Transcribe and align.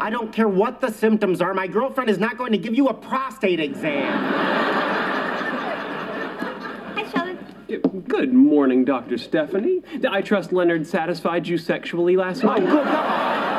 I 0.00 0.08
don't 0.08 0.32
care 0.32 0.48
what 0.48 0.80
the 0.80 0.90
symptoms 0.90 1.42
are. 1.42 1.52
My 1.52 1.66
girlfriend 1.66 2.08
is 2.08 2.18
not 2.18 2.38
going 2.38 2.52
to 2.52 2.58
give 2.58 2.74
you 2.74 2.88
a 2.88 2.94
prostate 2.94 3.60
exam. 3.60 4.10
Hi, 6.94 7.10
Sheldon. 7.10 7.38
Good 8.08 8.32
morning, 8.32 8.86
Dr. 8.86 9.18
Stephanie. 9.18 9.82
I 10.08 10.22
trust 10.22 10.52
Leonard 10.52 10.86
satisfied 10.86 11.46
you 11.46 11.58
sexually 11.58 12.16
last 12.16 12.42
night. 12.42 12.62
Oh, 12.62 12.64
night. 12.64 12.70
good 12.70 12.84
God. 12.86 13.50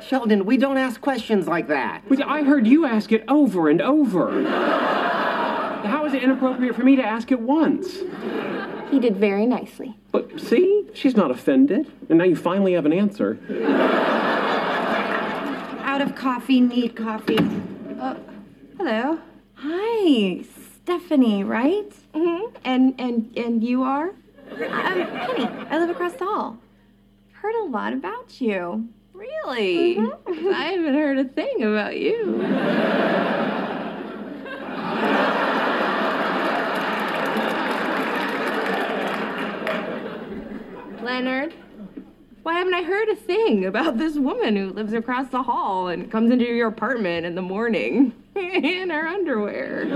Sheldon, 0.00 0.44
we 0.46 0.56
don't 0.56 0.78
ask 0.78 1.00
questions 1.00 1.48
like 1.48 1.66
that. 1.66 2.02
But 2.08 2.22
I 2.24 2.42
heard 2.44 2.68
you 2.68 2.86
ask 2.86 3.10
it 3.10 3.24
over 3.26 3.68
and 3.68 3.82
over. 3.82 4.44
How 4.48 6.04
is 6.06 6.14
it 6.14 6.22
inappropriate 6.22 6.76
for 6.76 6.84
me 6.84 6.94
to 6.96 7.02
ask 7.02 7.32
it 7.32 7.40
once? 7.40 7.98
He 8.90 8.98
did 8.98 9.16
very 9.16 9.46
nicely. 9.46 9.96
But 10.10 10.40
see, 10.40 10.88
she's 10.94 11.16
not 11.16 11.30
offended. 11.30 11.90
And 12.08 12.18
now 12.18 12.24
you 12.24 12.34
finally 12.34 12.72
have 12.72 12.86
an 12.86 12.92
answer. 12.92 13.38
Out 15.82 16.00
of 16.00 16.16
coffee, 16.16 16.60
need 16.60 16.96
coffee. 16.96 17.38
Uh, 18.00 18.16
hello. 18.76 19.18
Hi, 19.54 20.42
Stephanie, 20.82 21.44
right? 21.44 21.90
Mm-hmm. 22.14 22.56
And 22.64 22.94
and 22.98 23.30
and 23.36 23.62
you 23.62 23.82
are? 23.82 24.10
I'm 24.50 25.06
Penny. 25.06 25.46
I 25.70 25.78
live 25.78 25.90
across 25.90 26.14
the 26.14 26.24
hall. 26.24 26.58
Heard 27.32 27.54
a 27.54 27.64
lot 27.64 27.92
about 27.92 28.40
you. 28.40 28.88
Really? 29.12 29.96
Mm-hmm. 29.96 30.48
I 30.48 30.64
haven't 30.64 30.94
heard 30.94 31.18
a 31.18 31.24
thing 31.24 31.62
about 31.62 31.96
you. 31.96 32.40
Leonard, 41.02 41.54
why 42.42 42.54
haven't 42.54 42.74
I 42.74 42.82
heard 42.82 43.08
a 43.08 43.16
thing 43.16 43.64
about 43.64 43.96
this 43.96 44.16
woman 44.16 44.56
who 44.56 44.70
lives 44.70 44.92
across 44.92 45.28
the 45.28 45.42
hall 45.42 45.88
and 45.88 46.10
comes 46.10 46.30
into 46.30 46.44
your 46.44 46.68
apartment 46.68 47.24
in 47.24 47.34
the 47.34 47.42
morning 47.42 48.12
in 48.34 48.90
her 48.90 49.06
underwear? 49.06 49.86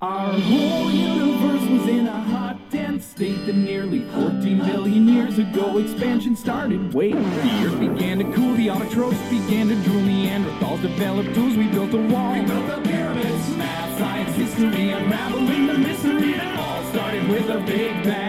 Our 0.00 0.32
whole 0.32 0.90
universe 0.90 1.68
was 1.68 1.88
in 1.88 2.06
a 2.06 2.20
hot, 2.20 2.58
dense 2.70 3.06
state 3.06 3.44
that 3.46 3.54
nearly 3.54 4.00
14 4.14 4.58
billion 4.58 5.08
years 5.08 5.38
ago 5.38 5.78
expansion 5.78 6.36
started. 6.36 6.94
Wait, 6.94 7.14
the 7.14 7.64
earth 7.66 7.80
began 7.80 8.18
to 8.18 8.24
cool, 8.32 8.54
the 8.54 8.68
autotrophs 8.68 9.30
began 9.30 9.68
to 9.68 9.74
drool, 9.82 10.02
Neanderthals 10.02 10.82
developed 10.82 11.34
tools, 11.34 11.56
we 11.56 11.66
built 11.68 11.92
a 11.92 11.96
wall. 11.96 12.32
We 12.32 12.42
built 12.44 12.66
the 12.66 12.82
pyramids, 12.88 13.56
math, 13.56 13.98
science, 13.98 14.36
history, 14.36 14.90
unraveling 14.90 15.66
the 15.66 15.78
mystery. 15.78 16.32
It 16.32 16.58
all 16.58 16.84
started 16.92 17.28
with 17.28 17.48
a 17.48 17.60
big 17.60 18.04
bang. 18.04 18.25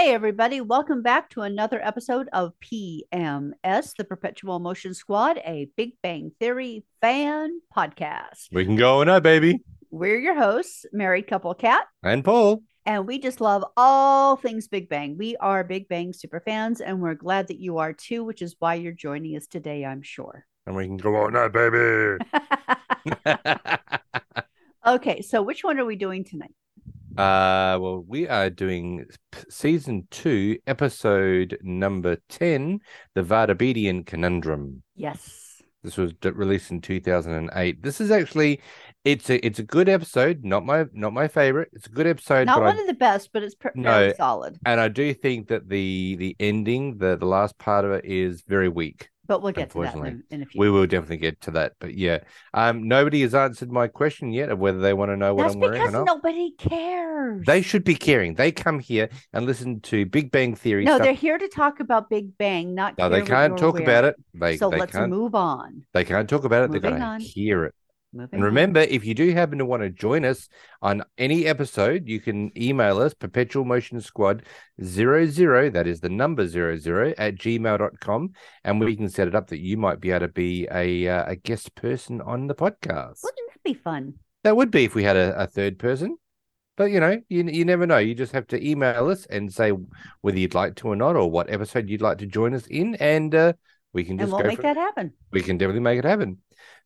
Hey, 0.00 0.14
everybody, 0.14 0.60
welcome 0.60 1.02
back 1.02 1.28
to 1.30 1.40
another 1.40 1.84
episode 1.84 2.28
of 2.32 2.52
PMS, 2.60 3.96
the 3.96 4.04
Perpetual 4.04 4.60
Motion 4.60 4.94
Squad, 4.94 5.38
a 5.38 5.68
Big 5.76 5.94
Bang 6.04 6.30
Theory 6.38 6.84
fan 7.00 7.60
podcast. 7.76 8.46
We 8.52 8.64
can 8.64 8.76
go 8.76 9.02
now, 9.02 9.18
baby. 9.18 9.60
We're 9.90 10.20
your 10.20 10.36
hosts, 10.36 10.86
Married 10.92 11.26
Couple 11.26 11.52
Cat, 11.52 11.88
And 12.04 12.24
Paul. 12.24 12.62
and 12.86 13.08
we 13.08 13.18
just 13.18 13.40
love 13.40 13.64
all 13.76 14.36
things 14.36 14.68
Big 14.68 14.88
Bang. 14.88 15.18
We 15.18 15.34
are 15.38 15.64
Big 15.64 15.88
Bang 15.88 16.12
super 16.12 16.38
fans, 16.38 16.80
and 16.80 17.02
we're 17.02 17.14
glad 17.14 17.48
that 17.48 17.58
you 17.58 17.78
are 17.78 17.92
too, 17.92 18.22
which 18.22 18.40
is 18.40 18.54
why 18.60 18.74
you're 18.74 18.92
joining 18.92 19.36
us 19.36 19.48
today, 19.48 19.84
I'm 19.84 20.02
sure. 20.02 20.46
And 20.64 20.76
we 20.76 20.86
can 20.86 20.96
go 20.96 21.16
on 21.16 21.32
now, 21.32 21.48
baby. 21.48 22.18
okay, 24.86 25.22
so 25.22 25.42
which 25.42 25.64
one 25.64 25.80
are 25.80 25.84
we 25.84 25.96
doing 25.96 26.22
tonight? 26.22 26.54
Uh, 27.18 27.76
well, 27.80 28.04
we 28.06 28.28
are 28.28 28.48
doing 28.48 29.04
season 29.50 30.06
two, 30.12 30.56
episode 30.68 31.58
number 31.62 32.16
10, 32.28 32.78
The 33.14 33.22
Vartabedian 33.22 34.06
Conundrum. 34.06 34.84
Yes. 34.94 35.60
This 35.82 35.96
was 35.96 36.12
released 36.22 36.70
in 36.70 36.80
2008. 36.80 37.82
This 37.82 38.00
is 38.00 38.12
actually 38.12 38.60
it's 39.04 39.30
a 39.30 39.44
it's 39.46 39.58
a 39.58 39.62
good 39.64 39.88
episode, 39.88 40.44
not 40.44 40.64
my 40.64 40.84
not 40.92 41.12
my 41.12 41.26
favorite. 41.28 41.70
It's 41.72 41.86
a 41.86 41.90
good 41.90 42.06
episode, 42.06 42.46
Not 42.46 42.58
but 42.58 42.64
one 42.66 42.78
I, 42.78 42.80
of 42.82 42.86
the 42.86 42.94
best, 42.94 43.30
but 43.32 43.42
it's 43.42 43.54
pr- 43.54 43.68
No. 43.74 43.90
very 43.90 44.14
solid. 44.14 44.58
and 44.66 44.80
I 44.80 44.88
do 44.88 45.12
think 45.14 45.48
that 45.48 45.68
the 45.68 46.16
the 46.16 46.36
ending, 46.38 46.98
the 46.98 47.16
the 47.16 47.26
last 47.26 47.58
part 47.58 47.84
of 47.84 47.92
it 47.92 48.04
is 48.04 48.42
very 48.46 48.68
weak. 48.68 49.08
But 49.28 49.42
we'll 49.42 49.52
get 49.52 49.70
to 49.70 49.82
that 49.82 49.94
in, 49.94 50.24
in 50.30 50.42
a 50.42 50.46
few 50.46 50.58
We 50.58 50.70
will 50.70 50.86
definitely 50.86 51.18
get 51.18 51.40
to 51.42 51.50
that. 51.52 51.74
But 51.78 51.94
yeah, 51.94 52.20
um, 52.54 52.88
nobody 52.88 53.20
has 53.22 53.34
answered 53.34 53.70
my 53.70 53.86
question 53.86 54.32
yet 54.32 54.48
of 54.48 54.58
whether 54.58 54.78
they 54.78 54.94
want 54.94 55.10
to 55.10 55.16
know 55.18 55.34
what 55.34 55.42
That's 55.44 55.54
I'm 55.54 55.60
wearing 55.60 55.76
or 55.82 55.84
because 55.84 55.92
not. 55.92 56.06
nobody 56.06 56.52
cares. 56.56 57.44
They 57.46 57.60
should 57.60 57.84
be 57.84 57.94
caring. 57.94 58.34
They 58.34 58.50
come 58.52 58.78
here 58.80 59.10
and 59.34 59.44
listen 59.44 59.80
to 59.82 60.06
Big 60.06 60.30
Bang 60.30 60.54
Theory 60.54 60.84
No, 60.84 60.94
stuff. 60.94 61.04
they're 61.04 61.12
here 61.12 61.36
to 61.38 61.48
talk 61.48 61.78
about 61.80 62.08
Big 62.08 62.38
Bang, 62.38 62.74
not. 62.74 62.96
no, 62.96 63.08
they 63.10 63.22
can't 63.22 63.56
talk 63.58 63.78
about 63.78 64.04
it. 64.04 64.16
They 64.34 64.56
so 64.56 64.70
they 64.70 64.78
let's 64.78 64.92
can't 64.92 65.10
move 65.10 65.34
on. 65.34 65.84
they 65.92 66.04
can't 66.04 66.28
talk 66.28 66.44
about 66.44 66.64
it. 66.64 66.70
They're 66.72 66.80
Moving 66.80 66.98
going 66.98 67.02
on. 67.02 67.20
to 67.20 67.26
hear 67.26 67.64
it. 67.66 67.74
Moving 68.12 68.30
And 68.32 68.42
on. 68.42 68.46
remember, 68.46 68.80
if 68.80 69.04
you 69.04 69.14
do 69.14 69.32
happen 69.32 69.58
to 69.58 69.66
want 69.66 69.82
to 69.82 69.90
join 69.90 70.24
us 70.24 70.48
on 70.80 71.02
any 71.18 71.46
episode, 71.46 72.08
you 72.08 72.20
can 72.20 72.50
email 72.56 72.98
us 73.00 73.12
perpetual 73.14 73.64
motion 73.64 74.00
squad 74.00 74.44
zero 74.82 75.26
zero. 75.26 75.68
That 75.70 75.86
is 75.86 76.00
the 76.00 76.08
number 76.08 76.46
zero 76.46 76.76
zero 76.78 77.12
at 77.18 77.34
gmail.com. 77.36 78.30
And 78.64 78.80
we 78.80 78.96
can 78.96 79.08
set 79.10 79.28
it 79.28 79.34
up 79.34 79.48
that 79.48 79.60
you 79.60 79.76
might 79.76 80.00
be 80.00 80.10
able 80.10 80.26
to 80.26 80.32
be 80.32 80.66
a 80.72 81.06
uh, 81.08 81.24
a 81.32 81.36
guest 81.36 81.74
person 81.74 82.20
on 82.22 82.46
the 82.46 82.54
podcast. 82.54 83.22
Wouldn't 83.22 83.52
that 83.52 83.62
be 83.62 83.74
fun? 83.74 84.14
That 84.44 84.56
would 84.56 84.70
be 84.70 84.84
if 84.84 84.94
we 84.94 85.04
had 85.04 85.16
a, 85.16 85.42
a 85.42 85.46
third 85.46 85.78
person. 85.78 86.16
But 86.78 86.90
you 86.92 87.00
know, 87.00 87.20
you 87.28 87.42
you 87.44 87.64
never 87.64 87.86
know. 87.86 87.98
You 87.98 88.14
just 88.14 88.32
have 88.32 88.46
to 88.48 88.66
email 88.66 89.08
us 89.10 89.26
and 89.26 89.52
say 89.52 89.72
whether 90.22 90.38
you'd 90.38 90.54
like 90.54 90.76
to 90.76 90.88
or 90.88 90.96
not, 90.96 91.16
or 91.16 91.30
what 91.30 91.50
episode 91.50 91.90
you'd 91.90 92.00
like 92.02 92.18
to 92.18 92.26
join 92.26 92.54
us 92.54 92.66
in, 92.68 92.94
and 92.96 93.34
uh, 93.34 93.52
we 93.92 94.04
can 94.04 94.12
And 94.12 94.20
just 94.20 94.32
we'll 94.32 94.42
go 94.42 94.48
make 94.48 94.62
that 94.62 94.76
happen. 94.76 95.12
we 95.32 95.42
can 95.42 95.58
definitely 95.58 95.80
make 95.80 95.98
it 95.98 96.04
happen. 96.04 96.38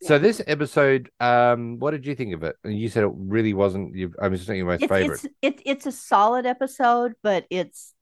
So 0.03 0.19
this 0.19 0.43
episode, 0.47 1.11
um, 1.21 1.79
what 1.79 1.93
did 1.93 2.07
you 2.07 2.15
think 2.15 2.35
of 2.35 2.43
it? 2.43 2.57
And 2.65 2.77
You 2.79 2.89
said 2.89 3.05
it 3.05 3.13
really 3.15 3.55
wasn't. 3.55 3.95
You, 3.95 4.13
I 4.21 4.25
mean, 4.25 4.35
it's 4.35 4.49
not 4.49 4.55
your 4.57 4.67
most 4.67 4.83
It's 4.83 4.91
favorite. 4.91 5.25
it's 5.25 5.35
it, 5.43 5.63
it's 5.65 5.87
a 5.87 5.93
solid 5.93 6.47
episode, 6.47 7.13
but 7.23 7.47
it's 7.51 7.95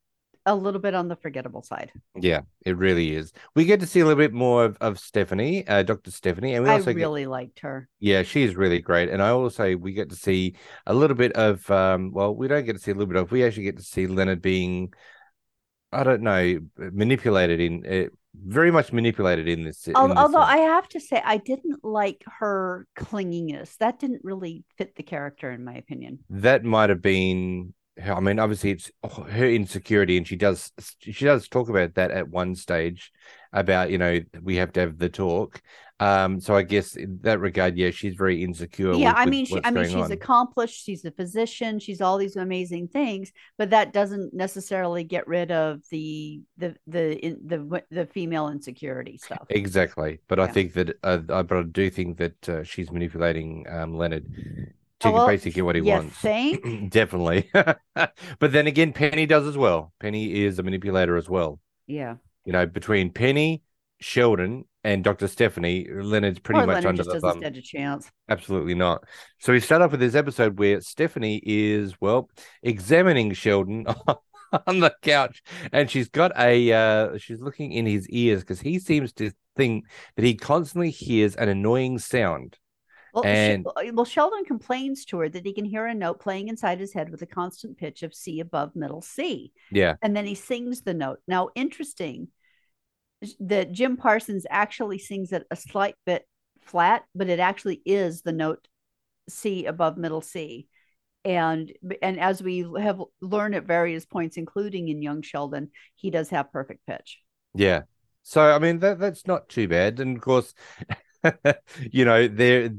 a 0.47 0.55
little 0.57 0.81
bit 0.81 0.95
on 0.95 1.09
the 1.09 1.17
forgettable 1.17 1.63
side. 1.63 1.93
Yeah, 2.19 2.41
it 2.65 2.77
really 2.79 3.15
is. 3.15 3.31
We 3.55 3.67
get 3.67 3.81
to 3.81 3.87
see 3.87 4.01
a 4.01 4.05
little 4.07 4.19
bit 4.19 4.33
more 4.33 4.65
of, 4.65 4.79
of 4.81 4.99
Stephanie, 4.99 5.69
uh, 5.69 5.83
Dr. 5.83 6.11
Stephanie, 6.11 6.55
and 6.55 6.65
we 6.65 6.71
I 6.71 6.75
also 6.75 6.95
get- 6.95 6.97
really 7.01 7.27
liked 7.27 7.61
her. 7.61 7.89
yeah, 8.01 8.23
she's 8.23 8.57
really 8.57 8.79
great. 8.81 9.11
And 9.11 9.23
I 9.23 9.29
also 9.29 9.77
we 9.77 9.93
get 9.93 10.09
to 10.09 10.17
see 10.17 10.57
a 10.87 10.95
little 10.95 11.17
bit 11.17 11.33
of 11.33 11.71
um, 11.71 12.11
well, 12.13 12.35
we 12.35 12.49
don't 12.49 12.65
get 12.65 12.73
to 12.73 12.79
see 12.79 12.91
a 12.91 12.95
little 12.95 13.13
bit 13.13 13.21
of. 13.21 13.31
We 13.31 13.45
actually 13.45 13.65
get 13.65 13.77
to 13.77 13.83
see 13.83 14.07
Leonard 14.07 14.41
being, 14.41 14.95
I 15.93 16.05
don't 16.05 16.23
know, 16.23 16.59
manipulated 16.79 17.61
in. 17.61 18.11
Very 18.35 18.71
much 18.71 18.93
manipulated 18.93 19.49
in 19.49 19.65
this. 19.65 19.87
in 19.89 19.97
Al- 19.97 20.09
this, 20.09 20.17
Although 20.17 20.39
uh, 20.39 20.45
I 20.45 20.57
have 20.59 20.89
to 20.91 21.01
say, 21.01 21.21
I 21.25 21.37
didn't 21.39 21.85
like 21.85 22.23
her 22.39 22.87
clinginess. 22.97 23.77
That 23.79 23.99
didn't 23.99 24.21
really 24.25 24.65
fit 24.79 24.95
the 24.97 25.03
character, 25.03 25.51
in 25.51 25.65
my 25.65 25.75
opinion. 25.75 26.21
that 26.31 26.65
might 26.65 26.91
have 26.91 27.03
been 27.03 27.75
her- 28.01 28.15
i 28.15 28.21
mean 28.21 28.39
obviously 28.39 28.71
it's 28.71 28.91
her 29.31 29.49
insecurity 29.49 30.17
and 30.17 30.27
she 30.27 30.37
does 30.37 30.73
she 31.01 31.25
does 31.25 31.49
talk 31.49 31.69
about 31.69 31.95
that 31.95 32.11
at 32.11 32.29
one 32.29 32.55
stage 32.55 33.13
about 33.53 33.91
you 33.91 33.99
know 33.99 34.21
we 34.43 34.57
have 34.57 34.73
to 34.73 34.81
have 34.81 34.99
the 34.99 35.09
talk 35.09 35.61
um 35.99 36.41
so 36.41 36.55
i 36.55 36.63
guess 36.63 36.97
in 36.97 37.19
that 37.23 37.41
regard 37.41 37.77
yeah 37.77 37.91
she's 37.91 38.15
very 38.15 38.43
insecure 38.43 38.95
yeah, 38.95 39.09
with- 39.11 39.19
I 39.19 39.27
mean, 39.27 39.45
she, 39.45 39.61
I 39.63 39.71
mean, 39.71 39.85
she's 39.85 39.95
on. 39.97 40.13
accomplished. 40.13 40.83
She's 40.85 41.05
a 41.05 41.11
physician. 41.11 41.79
She's 41.79 42.01
all 42.01 42.17
these 42.17 42.37
amazing 42.37 42.89
things, 42.89 43.33
but 43.59 43.71
that 43.71 43.93
doesn't 43.93 44.33
necessarily 44.33 45.05
get 45.05 45.27
rid 45.29 45.51
of 45.51 45.81
the 45.91 46.41
the 46.57 46.75
the 46.87 47.19
in, 47.19 47.41
the 47.45 47.83
the 47.91 48.07
female 48.07 48.49
insecurity 48.49 49.19
stuff. 49.19 49.43
exactly 49.51 50.21
but 50.29 50.41
i 50.41 50.47
think 50.47 50.73
that 50.73 50.97
uh, 51.03 51.19
I- 51.29 51.43
but 51.43 51.59
i 51.59 51.63
do 51.63 51.91
think 51.91 52.17
that 52.19 52.49
uh, 52.49 52.63
she's 52.63 52.91
manipulating 52.91 53.67
um 53.69 53.95
leonard 53.95 54.25
to 55.01 55.11
well, 55.11 55.27
basically 55.27 55.53
get 55.53 55.65
what 55.65 55.75
he 55.75 55.81
wants 55.83 56.17
think? 56.17 56.63
definitely 56.91 57.51
but 57.55 58.53
then 58.53 58.67
again 58.67 58.93
penny 58.93 59.27
does 59.27 59.47
as 59.47 59.57
well 59.57 59.93
penny 60.01 60.45
is 60.45 60.59
a 60.59 60.63
manipulator 60.63 61.17
as 61.17 61.29
well 61.29 61.59
Yeah. 61.87 62.17
you 62.45 62.53
know 62.53 62.67
between 62.67 63.11
penny 63.11 63.63
sheldon 64.01 64.65
and 64.85 65.05
dr 65.05 65.27
stephanie 65.29 65.87
leonard's 65.91 66.39
pretty 66.39 66.61
Poor 66.61 66.67
much 66.67 66.85
Leonard 66.85 66.87
under 66.87 67.03
just 67.03 67.09
the 67.11 67.15
doesn't 67.15 67.31
thumb 67.31 67.39
stand 67.41 67.57
a 67.57 67.63
chance. 67.63 68.11
Absolutely 68.29 68.75
not. 68.75 69.05
So 69.41 69.53
we 69.53 69.61
start 69.61 69.83
off 69.83 69.91
with 69.91 70.01
this 70.01 70.15
episode 70.15 70.59
where 70.59 70.81
Stephanie 70.81 71.41
is, 71.45 71.95
well, 72.01 72.31
examining 72.63 73.33
Sheldon 73.35 73.87
on 74.67 74.81
the 74.81 74.95
couch, 75.03 75.43
and 75.73 75.91
she's 75.91 76.09
got 76.09 76.33
a, 76.39 76.73
uh, 76.73 77.19
she's 77.19 77.41
looking 77.41 77.73
in 77.73 77.87
his 77.87 78.09
ears 78.09 78.41
because 78.41 78.61
he 78.61 78.79
seems 78.79 79.13
to 79.15 79.33
think 79.57 79.85
that 80.17 80.25
he 80.25 80.35
constantly 80.35 80.91
hears 80.91 81.37
an 81.37 81.49
annoying 81.49 81.99
sound. 81.99 82.57
Well, 83.15 83.25
And- 83.25 83.67
uh, 83.67 83.73
well, 83.93 84.05
Sheldon 84.05 84.45
complains 84.45 85.05
to 85.07 85.19
her 85.19 85.29
that 85.29 85.45
he 85.45 85.53
can 85.53 85.65
hear 85.65 85.87
a 85.87 85.95
note 85.95 86.21
playing 86.21 86.49
inside 86.49 86.81
his 86.81 86.93
head 86.93 87.11
with 87.11 87.23
a 87.23 87.27
constant 87.27 87.77
pitch 87.79 88.03
of 88.03 88.15
C 88.15 88.41
above 88.41 88.77
middle 88.77 89.03
C. 89.03 89.53
Yeah, 89.71 89.97
And 90.03 90.17
then 90.17 90.27
he 90.27 90.35
sings 90.35 90.83
the 90.83 90.95
note. 90.95 91.19
Now, 91.27 91.49
interesting 91.55 92.29
that 93.41 93.73
Jim 93.73 93.97
Parsons 93.97 94.47
actually 94.49 94.99
sings 94.99 95.33
it 95.33 95.47
a 95.51 95.57
slight 95.57 95.95
bit 96.07 96.27
flat, 96.61 97.05
but 97.15 97.29
it 97.29 97.39
actually 97.41 97.83
is 97.85 98.23
the 98.23 98.33
note 98.33 98.67
C 99.29 99.67
above 99.67 99.99
middle 99.99 100.23
C. 100.23 100.69
And 101.25 101.71
and 102.01 102.19
as 102.19 102.43
we 102.43 102.67
have 102.79 103.03
learned 103.21 103.55
at 103.55 103.67
various 103.67 104.07
points, 104.07 104.39
including 104.39 104.89
in 104.89 105.03
Young 105.03 105.21
Sheldon, 105.21 105.71
he 105.97 106.11
does 106.11 106.31
have 106.31 106.51
perfect 106.53 106.87
pitch. 106.87 107.21
yeah. 107.55 107.83
So 108.23 108.41
I 108.41 108.59
mean 108.59 108.79
that 108.81 108.99
that's 108.99 109.27
not 109.27 109.49
too 109.49 109.67
bad. 109.69 110.01
And 110.01 110.17
of 110.17 110.23
course, 110.23 110.55
you 111.93 112.05
know, 112.05 112.29
there 112.29 112.71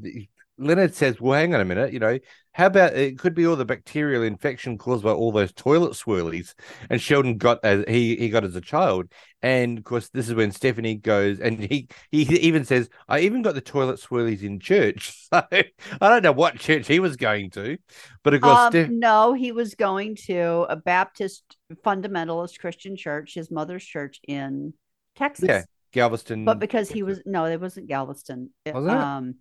Leonard 0.58 0.94
says, 0.94 1.20
"Well, 1.20 1.40
hang 1.40 1.56
on 1.56 1.62
a 1.62 1.66
minute. 1.66 1.92
You 1.94 2.00
know, 2.00 2.20
how 2.54 2.68
about 2.68 2.94
it 2.94 3.18
could 3.18 3.34
be 3.34 3.48
all 3.48 3.56
the 3.56 3.66
bacterial 3.66 4.22
infection 4.24 4.78
caused 4.78 5.04
by 5.04 5.12
all 5.12 5.32
those 5.32 5.54
toilet 5.54 5.94
swirlies?" 5.94 6.54
And 6.90 7.02
Sheldon 7.02 7.38
got 7.38 7.60
as 7.64 7.84
he 7.88 8.16
he 8.16 8.30
got 8.30 8.44
as 8.44 8.56
a 8.56 8.62
child, 8.62 9.12
and 9.42 9.78
of 9.78 9.84
course, 9.84 10.10
this 10.10 10.28
is 10.28 10.36
when 10.36 10.52
Stephanie 10.52 10.96
goes, 10.96 11.40
and 11.40 11.60
he 11.60 11.88
he 12.12 12.22
even 12.40 12.66
says, 12.66 12.90
"I 13.08 13.22
even 13.22 13.42
got 13.42 13.56
the 13.56 13.62
toilet 13.62 14.00
swirlies 14.00 14.44
in 14.44 14.60
church." 14.60 15.18
So 15.32 15.42
I 15.50 16.10
don't 16.10 16.24
know 16.24 16.34
what 16.34 16.60
church 16.60 16.88
he 16.88 17.00
was 17.00 17.16
going 17.16 17.52
to, 17.52 17.78
but 18.22 18.34
of 18.34 18.42
course, 18.42 18.60
Um, 18.60 18.74
Steph- 18.74 18.90
no, 18.90 19.34
he 19.34 19.52
was 19.54 19.76
going 19.76 20.16
to 20.28 20.66
a 20.70 20.76
Baptist 20.76 21.58
fundamentalist 21.86 22.60
Christian 22.60 22.98
church, 22.98 23.34
his 23.34 23.50
mother's 23.50 23.86
church 23.86 24.20
in 24.28 24.74
Texas. 25.16 25.48
yeah, 25.48 25.64
Galveston. 25.92 26.46
but 26.46 26.60
because 26.60 26.90
he 26.90 27.04
was 27.04 27.22
no, 27.26 27.46
it 27.46 27.60
wasn't 27.62 27.88
Galveston. 27.88 28.50
It, 28.66 28.74
Wasn't 28.74 28.92
it? 28.92 28.98
um, 28.98 29.36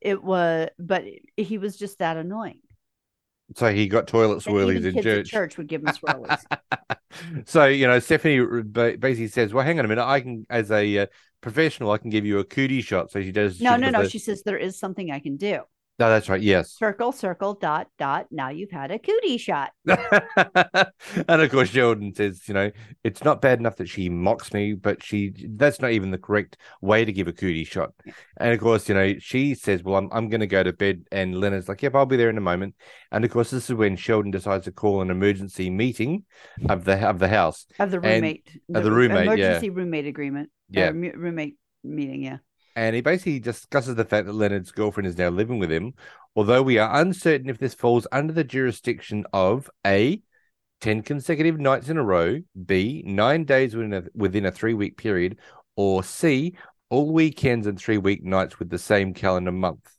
it 0.00 0.22
was, 0.22 0.68
but 0.78 1.04
he 1.36 1.58
was 1.58 1.76
just 1.76 1.98
that 1.98 2.16
annoying. 2.16 2.60
so 3.56 3.72
he 3.72 3.86
got 3.88 4.06
toilet 4.06 4.42
swirlies 4.42 4.84
in 4.84 5.02
church. 5.02 5.28
church 5.30 5.58
would 5.58 5.66
give 5.68 5.82
him 5.82 5.88
swirlies. 5.88 6.42
so 7.44 7.66
you 7.66 7.86
know 7.86 7.98
stephanie 7.98 8.40
basically 8.96 9.26
says 9.28 9.52
well 9.52 9.64
hang 9.64 9.78
on 9.80 9.84
a 9.84 9.88
minute 9.88 10.04
i 10.06 10.20
can 10.20 10.46
as 10.48 10.70
a 10.70 10.98
uh, 10.98 11.06
professional 11.40 11.90
i 11.90 11.98
can 11.98 12.08
give 12.08 12.24
you 12.24 12.38
a 12.38 12.44
cootie 12.44 12.80
shot 12.80 13.10
so 13.10 13.20
she 13.20 13.32
does 13.32 13.60
no, 13.60 13.76
no, 13.76 13.90
no. 13.90 14.02
the- 14.02 14.08
She 14.08 14.20
says 14.20 14.42
there 14.44 14.56
is 14.56 14.78
something 14.78 15.10
I 15.10 15.18
can 15.18 15.36
do. 15.36 15.62
No 16.00 16.08
that's 16.08 16.28
right 16.28 16.42
yes 16.42 16.72
Circle, 16.72 17.12
circle, 17.12 17.54
dot, 17.54 17.86
dot. 17.98 18.26
Now 18.30 18.48
you've 18.48 18.70
had 18.70 18.90
a 18.90 18.98
cootie 18.98 19.36
shot. 19.38 19.70
and 19.86 21.42
of 21.42 21.50
course 21.50 21.68
Sheldon 21.68 22.14
says, 22.14 22.42
you 22.48 22.54
know, 22.54 22.70
it's 23.04 23.22
not 23.22 23.40
bad 23.40 23.58
enough 23.58 23.76
that 23.76 23.88
she 23.88 24.08
mocks 24.08 24.52
me, 24.52 24.72
but 24.74 25.02
she 25.02 25.32
that's 25.56 25.80
not 25.80 25.92
even 25.92 26.10
the 26.10 26.18
correct 26.18 26.56
way 26.80 27.04
to 27.04 27.12
give 27.12 27.28
a 27.28 27.32
cootie 27.32 27.64
shot. 27.64 27.90
And 28.38 28.52
of 28.52 28.60
course, 28.60 28.88
you 28.88 28.94
know, 28.94 29.14
she 29.18 29.54
says, 29.54 29.82
Well, 29.82 29.96
I'm 29.96 30.08
I'm 30.12 30.28
gonna 30.28 30.46
go 30.46 30.62
to 30.62 30.72
bed 30.72 31.04
and 31.12 31.38
Leonard's 31.38 31.68
like, 31.68 31.82
Yep, 31.82 31.94
I'll 31.94 32.06
be 32.06 32.16
there 32.16 32.30
in 32.30 32.38
a 32.38 32.40
moment. 32.42 32.74
And 33.12 33.24
of 33.24 33.30
course, 33.30 33.50
this 33.50 33.68
is 33.68 33.76
when 33.76 33.96
Sheldon 33.96 34.30
decides 34.30 34.64
to 34.64 34.72
call 34.72 35.02
an 35.02 35.10
emergency 35.10 35.68
meeting 35.70 36.24
of 36.68 36.84
the 36.84 36.96
of 37.06 37.18
the 37.18 37.28
house. 37.28 37.66
Of 37.78 37.90
the 37.90 37.98
And- 37.98 38.06
roommate. 38.06 38.48
of 38.74 38.84
the 38.84 38.90
roommate, 38.92 39.26
yeah. 39.26 39.32
Emergency 39.34 39.70
roommate 39.70 40.06
agreement. 40.06 40.50
Yeah. 40.70 40.88
Uh, 40.88 40.92
roommate 40.92 41.56
meeting. 41.84 42.22
Yeah. 42.22 42.38
And 42.76 42.94
he 42.94 43.02
basically 43.02 43.40
discusses 43.40 43.94
the 43.94 44.04
fact 44.04 44.26
that 44.26 44.32
Leonard's 44.32 44.72
girlfriend 44.72 45.06
is 45.06 45.18
now 45.18 45.28
living 45.28 45.58
with 45.58 45.70
him, 45.70 45.94
although 46.36 46.62
we 46.62 46.78
are 46.78 47.00
uncertain 47.00 47.50
if 47.50 47.58
this 47.58 47.74
falls 47.74 48.06
under 48.12 48.32
the 48.32 48.44
jurisdiction 48.44 49.24
of 49.32 49.70
A, 49.86 50.22
10 50.80 51.02
consecutive 51.02 51.58
nights 51.58 51.88
in 51.88 51.96
a 51.96 52.02
row, 52.02 52.40
B, 52.64 53.02
nine 53.04 53.44
days 53.44 53.74
within 53.74 53.92
a, 53.92 54.02
within 54.14 54.46
a 54.46 54.52
three 54.52 54.74
week 54.74 54.96
period, 54.96 55.38
or 55.76 56.02
C, 56.02 56.56
all 56.88 57.12
weekends 57.12 57.66
and 57.66 57.78
three 57.78 57.98
week 57.98 58.24
nights 58.24 58.58
with 58.58 58.70
the 58.70 58.78
same 58.78 59.14
calendar 59.14 59.52
month. 59.52 59.90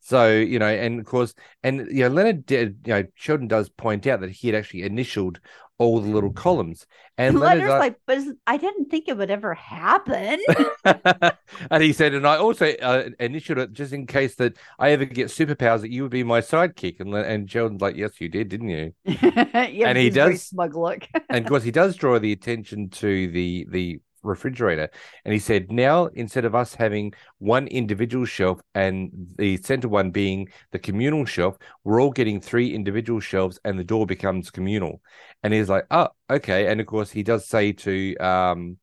So, 0.00 0.30
you 0.30 0.58
know, 0.58 0.68
and 0.68 1.00
of 1.00 1.06
course, 1.06 1.34
and, 1.62 1.88
you 1.90 2.02
know, 2.02 2.08
Leonard 2.08 2.44
did, 2.44 2.80
you 2.84 2.92
know, 2.92 3.04
Sheldon 3.14 3.48
does 3.48 3.70
point 3.70 4.06
out 4.06 4.20
that 4.20 4.30
he 4.30 4.48
had 4.48 4.54
actually 4.54 4.82
initialed 4.82 5.40
all 5.78 6.00
the 6.00 6.08
little 6.10 6.32
columns. 6.32 6.86
And 7.18 7.38
Leonard's 7.38 7.68
Leonard's 7.68 7.80
like, 7.80 7.96
but 8.06 8.18
I 8.46 8.56
didn't 8.56 8.86
think 8.90 9.08
it 9.08 9.16
would 9.16 9.30
ever 9.30 9.54
happen. 9.54 10.40
and 11.70 11.82
he 11.82 11.92
said, 11.92 12.14
and 12.14 12.26
I 12.26 12.36
also 12.36 12.66
uh, 12.66 13.10
initialed 13.20 13.58
it 13.58 13.72
just 13.72 13.92
in 13.92 14.06
case 14.06 14.34
that 14.36 14.56
I 14.78 14.90
ever 14.90 15.04
get 15.04 15.28
superpowers 15.28 15.80
that 15.82 15.90
you 15.90 16.02
would 16.02 16.10
be 16.10 16.24
my 16.24 16.40
sidekick. 16.40 17.00
And 17.00 17.14
and 17.14 17.50
Sheldon's 17.50 17.80
like, 17.80 17.96
yes, 17.96 18.20
you 18.20 18.28
did, 18.28 18.48
didn't 18.48 18.68
you? 18.68 18.94
yeah, 19.04 19.88
And 19.88 19.98
he 19.98 20.10
does- 20.10 20.42
smug 20.42 20.76
look. 20.76 21.06
And 21.28 21.44
of 21.44 21.48
course, 21.48 21.62
he 21.62 21.70
does 21.70 21.96
draw 21.96 22.18
the 22.18 22.32
attention 22.32 22.90
to 22.90 23.28
the 23.28 23.66
the 23.68 24.00
refrigerator, 24.24 24.88
and 25.24 25.32
he 25.32 25.38
said, 25.38 25.70
now 25.70 26.06
instead 26.06 26.44
of 26.44 26.54
us 26.54 26.74
having 26.74 27.12
one 27.38 27.66
individual 27.68 28.24
shelf 28.24 28.60
and 28.74 29.10
the 29.36 29.56
center 29.58 29.88
one 29.88 30.10
being 30.10 30.48
the 30.72 30.78
communal 30.78 31.24
shelf, 31.24 31.56
we're 31.84 32.00
all 32.00 32.10
getting 32.10 32.40
three 32.40 32.74
individual 32.74 33.20
shelves, 33.20 33.58
and 33.64 33.78
the 33.78 33.84
door 33.84 34.06
becomes 34.06 34.50
communal. 34.50 35.00
And 35.42 35.52
he's 35.52 35.68
like, 35.68 35.86
oh, 35.90 36.08
okay. 36.30 36.68
And 36.68 36.80
of 36.80 36.86
course, 36.86 37.10
he 37.10 37.22
does 37.22 37.46
say 37.46 37.72
to 37.72 38.16
um, 38.16 38.78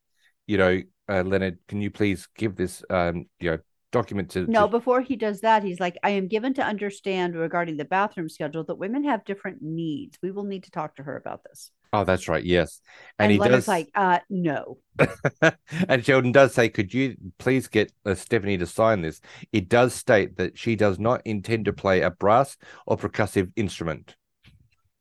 you 0.47 0.57
know, 0.57 0.81
uh, 1.09 1.23
Leonard, 1.23 1.59
can 1.67 1.81
you 1.81 1.91
please 1.91 2.27
give 2.37 2.55
this 2.55 2.83
um, 2.89 3.25
you 3.39 3.51
know, 3.51 3.57
document 3.91 4.31
to 4.31 4.45
No, 4.49 4.65
to 4.65 4.67
before 4.67 5.01
he 5.01 5.15
does 5.15 5.41
that, 5.41 5.63
he's 5.63 5.79
like, 5.79 5.97
I 6.03 6.11
am 6.11 6.27
given 6.27 6.53
to 6.55 6.63
understand 6.63 7.35
regarding 7.35 7.77
the 7.77 7.85
bathroom 7.85 8.29
schedule 8.29 8.63
that 8.65 8.75
women 8.75 9.03
have 9.03 9.25
different 9.25 9.61
needs. 9.61 10.17
We 10.21 10.31
will 10.31 10.43
need 10.43 10.63
to 10.63 10.71
talk 10.71 10.95
to 10.95 11.03
her 11.03 11.17
about 11.17 11.43
this. 11.43 11.71
Oh, 11.93 12.05
that's 12.05 12.29
right. 12.29 12.43
Yes, 12.43 12.79
and, 13.19 13.25
And, 13.25 13.31
he 13.33 13.37
Leonard's 13.37 13.65
does. 13.65 13.67
like, 13.67 13.89
uh, 13.95 14.19
no. 14.29 14.77
and 15.89 16.05
Sheldon 16.05 16.31
does 16.31 16.53
say, 16.53 16.69
"Could 16.69 16.93
you 16.93 17.17
please 17.37 17.67
get 17.67 17.91
uh, 18.05 18.15
Stephanie 18.15 18.57
to 18.57 18.65
sign 18.65 19.01
this?" 19.01 19.19
It 19.51 19.67
does 19.67 19.93
state 19.93 20.37
that 20.37 20.57
she 20.57 20.77
does 20.77 20.99
not 20.99 21.21
intend 21.25 21.65
to 21.65 21.73
play 21.73 22.01
a 22.01 22.09
brass 22.09 22.55
or 22.87 22.95
percussive 22.97 23.51
instrument. 23.57 24.15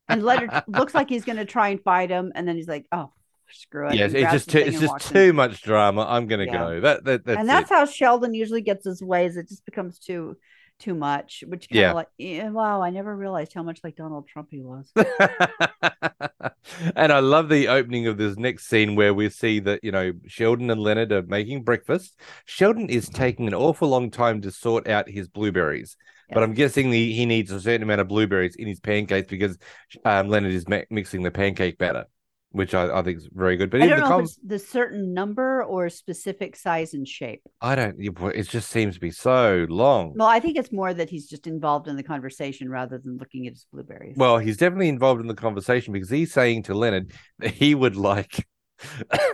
And 0.08 0.24
Leonard 0.24 0.50
looks 0.66 0.92
like 0.92 1.08
he's 1.08 1.24
going 1.24 1.38
to 1.38 1.44
try 1.44 1.68
and 1.68 1.80
fight 1.80 2.10
him. 2.10 2.32
And 2.34 2.46
then 2.46 2.56
he's 2.56 2.66
like, 2.66 2.86
oh, 2.90 3.12
screw 3.52 3.88
it. 3.88 3.94
yes, 3.94 4.12
it's 4.14 4.32
just 4.32 4.50
too, 4.50 4.58
it's 4.58 4.80
just 4.80 4.92
walks 4.92 5.10
in. 5.10 5.14
too 5.14 5.32
much 5.32 5.62
drama. 5.62 6.06
I'm 6.08 6.26
gonna 6.26 6.44
Yeah. 6.46 6.52
go. 6.58 6.80
That 6.80 7.04
that 7.04 7.24
that's 7.24 7.38
and 7.40 7.48
that's 7.48 7.70
it. 7.70 7.74
how 7.74 7.84
Sheldon 7.86 8.34
usually 8.34 8.62
gets 8.62 8.84
his 8.84 9.02
ways. 9.02 9.36
It 9.36 9.48
just 9.48 9.64
becomes 9.64 9.98
too 9.98 10.36
too 10.78 10.94
much, 10.94 11.44
which 11.46 11.68
kind 11.68 11.78
of 11.78 11.82
Yeah. 11.82 11.92
like, 11.92 12.06
yeah, 12.16 12.48
wow, 12.48 12.80
I 12.80 12.88
never 12.88 13.14
realized 13.14 13.52
how 13.52 13.62
much 13.62 13.80
like 13.84 13.96
Donald 13.96 14.26
Trump 14.28 14.48
he 14.50 14.62
was. 14.62 14.90
and 16.96 17.12
I 17.12 17.18
love 17.20 17.48
the 17.50 17.68
opening 17.68 18.06
of 18.06 18.16
this 18.16 18.36
next 18.38 18.66
scene 18.66 18.96
where 18.96 19.12
we 19.12 19.28
see 19.28 19.60
that, 19.60 19.80
you 19.82 19.92
know, 19.92 20.12
Sheldon 20.26 20.70
and 20.70 20.80
Leonard 20.80 21.12
are 21.12 21.22
making 21.22 21.64
breakfast. 21.64 22.18
Sheldon 22.46 22.88
is 22.88 23.08
taking 23.10 23.46
an 23.46 23.54
awful 23.54 23.88
long 23.88 24.10
time 24.10 24.40
to 24.42 24.50
sort 24.50 24.88
out 24.88 25.08
his 25.08 25.28
blueberries, 25.28 25.96
but 26.32 26.42
I'm 26.42 26.54
guessing 26.54 26.90
the, 26.90 27.12
he 27.12 27.26
needs 27.26 27.50
a 27.50 27.60
certain 27.60 27.82
amount 27.82 28.00
of 28.00 28.08
blueberries 28.08 28.56
in 28.56 28.66
his 28.66 28.80
pancakes 28.80 29.28
because 29.28 29.58
um, 30.04 30.28
Leonard 30.28 30.52
is 30.52 30.66
ma- 30.68 30.80
mixing 30.88 31.22
the 31.22 31.30
pancake 31.30 31.76
batter, 31.76 32.06
which 32.52 32.74
I, 32.74 32.98
I 32.98 33.02
think 33.02 33.18
is 33.18 33.28
very 33.32 33.56
good. 33.56 33.70
But 33.70 33.82
I 33.82 33.86
don't 33.86 33.98
the 34.00 34.04
know 34.08 34.08
com- 34.18 34.26
the 34.44 34.58
certain 34.58 35.14
number 35.14 35.62
or 35.62 35.88
specific 35.88 36.56
size 36.56 36.94
and 36.94 37.06
shape. 37.06 37.42
I 37.60 37.74
don't, 37.76 37.96
it 37.98 38.48
just 38.48 38.70
seems 38.70 38.94
to 38.96 39.00
be 39.00 39.10
so 39.12 39.66
long. 39.68 40.14
Well, 40.16 40.28
I 40.28 40.40
think 40.40 40.58
it's 40.58 40.72
more 40.72 40.92
that 40.92 41.08
he's 41.10 41.28
just 41.28 41.46
involved 41.46 41.86
in 41.88 41.96
the 41.96 42.02
conversation 42.02 42.68
rather 42.68 42.98
than 42.98 43.18
looking 43.18 43.46
at 43.46 43.52
his 43.52 43.66
blueberries. 43.72 44.16
Well, 44.16 44.38
he's 44.38 44.56
definitely 44.56 44.88
involved 44.88 45.20
in 45.20 45.26
the 45.28 45.34
conversation 45.34 45.92
because 45.92 46.10
he's 46.10 46.32
saying 46.32 46.64
to 46.64 46.74
Leonard 46.74 47.12
that 47.38 47.52
he 47.52 47.74
would 47.74 47.96
like 47.96 48.46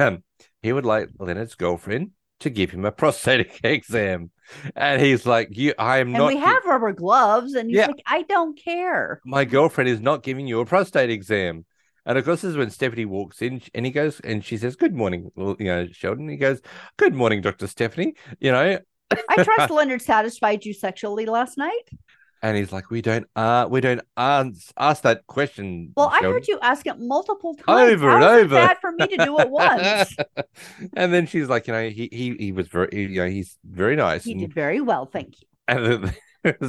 he 0.63 0.73
would 0.73 0.87
like 0.87 1.09
Leonard's 1.19 1.55
girlfriend 1.55 2.11
to 2.41 2.51
give 2.51 2.71
him 2.71 2.85
a 2.85 2.93
prostatic 2.93 3.61
exam. 3.65 4.31
And 4.75 5.01
he's 5.01 5.25
like, 5.27 5.49
You 5.57 5.73
I 5.79 5.99
am 5.99 6.09
and 6.09 6.19
not 6.19 6.27
we 6.29 6.35
gi- 6.35 6.41
have 6.41 6.65
rubber 6.67 6.93
gloves, 6.93 7.55
and 7.55 7.69
he's 7.71 7.79
Yeah. 7.79 7.87
like, 7.87 8.03
I 8.07 8.23
don't 8.23 8.59
care. 8.63 9.21
my 9.25 9.45
girlfriend 9.45 9.89
is 9.89 10.01
not 10.01 10.23
giving 10.23 10.47
you 10.47 10.61
a 10.61 10.67
prostate 10.67 11.11
exam. 11.11 11.65
And 12.07 12.17
of 12.17 12.25
course, 12.25 12.43
this 12.43 12.53
is 12.53 12.57
when 12.57 12.71
Stephanie 12.71 13.05
walks 13.05 13.43
in 13.43 13.61
and 13.75 13.85
he 13.85 13.91
goes 13.91 14.21
and 14.21 14.45
she 14.45 14.57
says, 14.57 14.77
Good 14.77 14.95
morning, 14.95 15.31
you 15.37 15.57
know, 15.59 15.89
Sheldon. 15.91 16.29
He 16.29 16.37
goes, 16.37 16.63
Good 16.97 17.15
morning, 17.15 17.41
Dr. 17.43 17.67
Stephanie. 17.67 18.15
You 18.39 18.53
know, 18.53 18.79
I 19.11 19.45
trust 19.45 19.71
Leonard 19.71 20.03
satisfied 20.03 20.65
you 20.65 20.73
sexually 20.73 21.27
last 21.27 21.59
night. 21.59 21.91
and 22.43 22.57
he's 22.57 22.71
like, 22.71 22.91
We 22.91 23.03
don't 23.03 23.27
uh 23.35 23.67
we 23.69 23.81
don't 23.81 24.01
ans- 24.17 24.73
ask 24.79 25.03
that 25.03 25.27
question. 25.27 25.93
Well, 25.97 26.09
I 26.13 26.21
heard 26.21 26.47
you 26.47 26.61
ask 26.63 26.87
it 26.87 27.01
multiple 27.01 27.55
times. 27.55 27.93
Over 27.93 28.11
and 28.11 28.25
over. 28.25 28.55
bad 28.55 28.79
for 28.81 28.93
me 28.93 29.09
to 29.09 29.17
do 29.17 29.39
it 29.41 29.51
once. 29.51 30.17
and 30.95 31.13
then 31.13 31.27
she's 31.27 31.49
like, 31.49 31.67
you 31.67 31.73
know, 31.73 31.89
he 31.89 32.09
he 32.13 32.37
he 32.39 32.53
was 32.53 32.69
very, 32.69 32.89
you 32.93 33.21
know, 33.21 33.29
he's 33.29 33.59
very 33.65 33.97
nice. 33.97 34.23
he 34.25 34.33
and, 34.33 34.41
did 34.43 34.55
very 34.55 34.81
well, 34.81 35.07
thank 35.07 35.35
you. 35.41 35.49
and, 35.69 36.15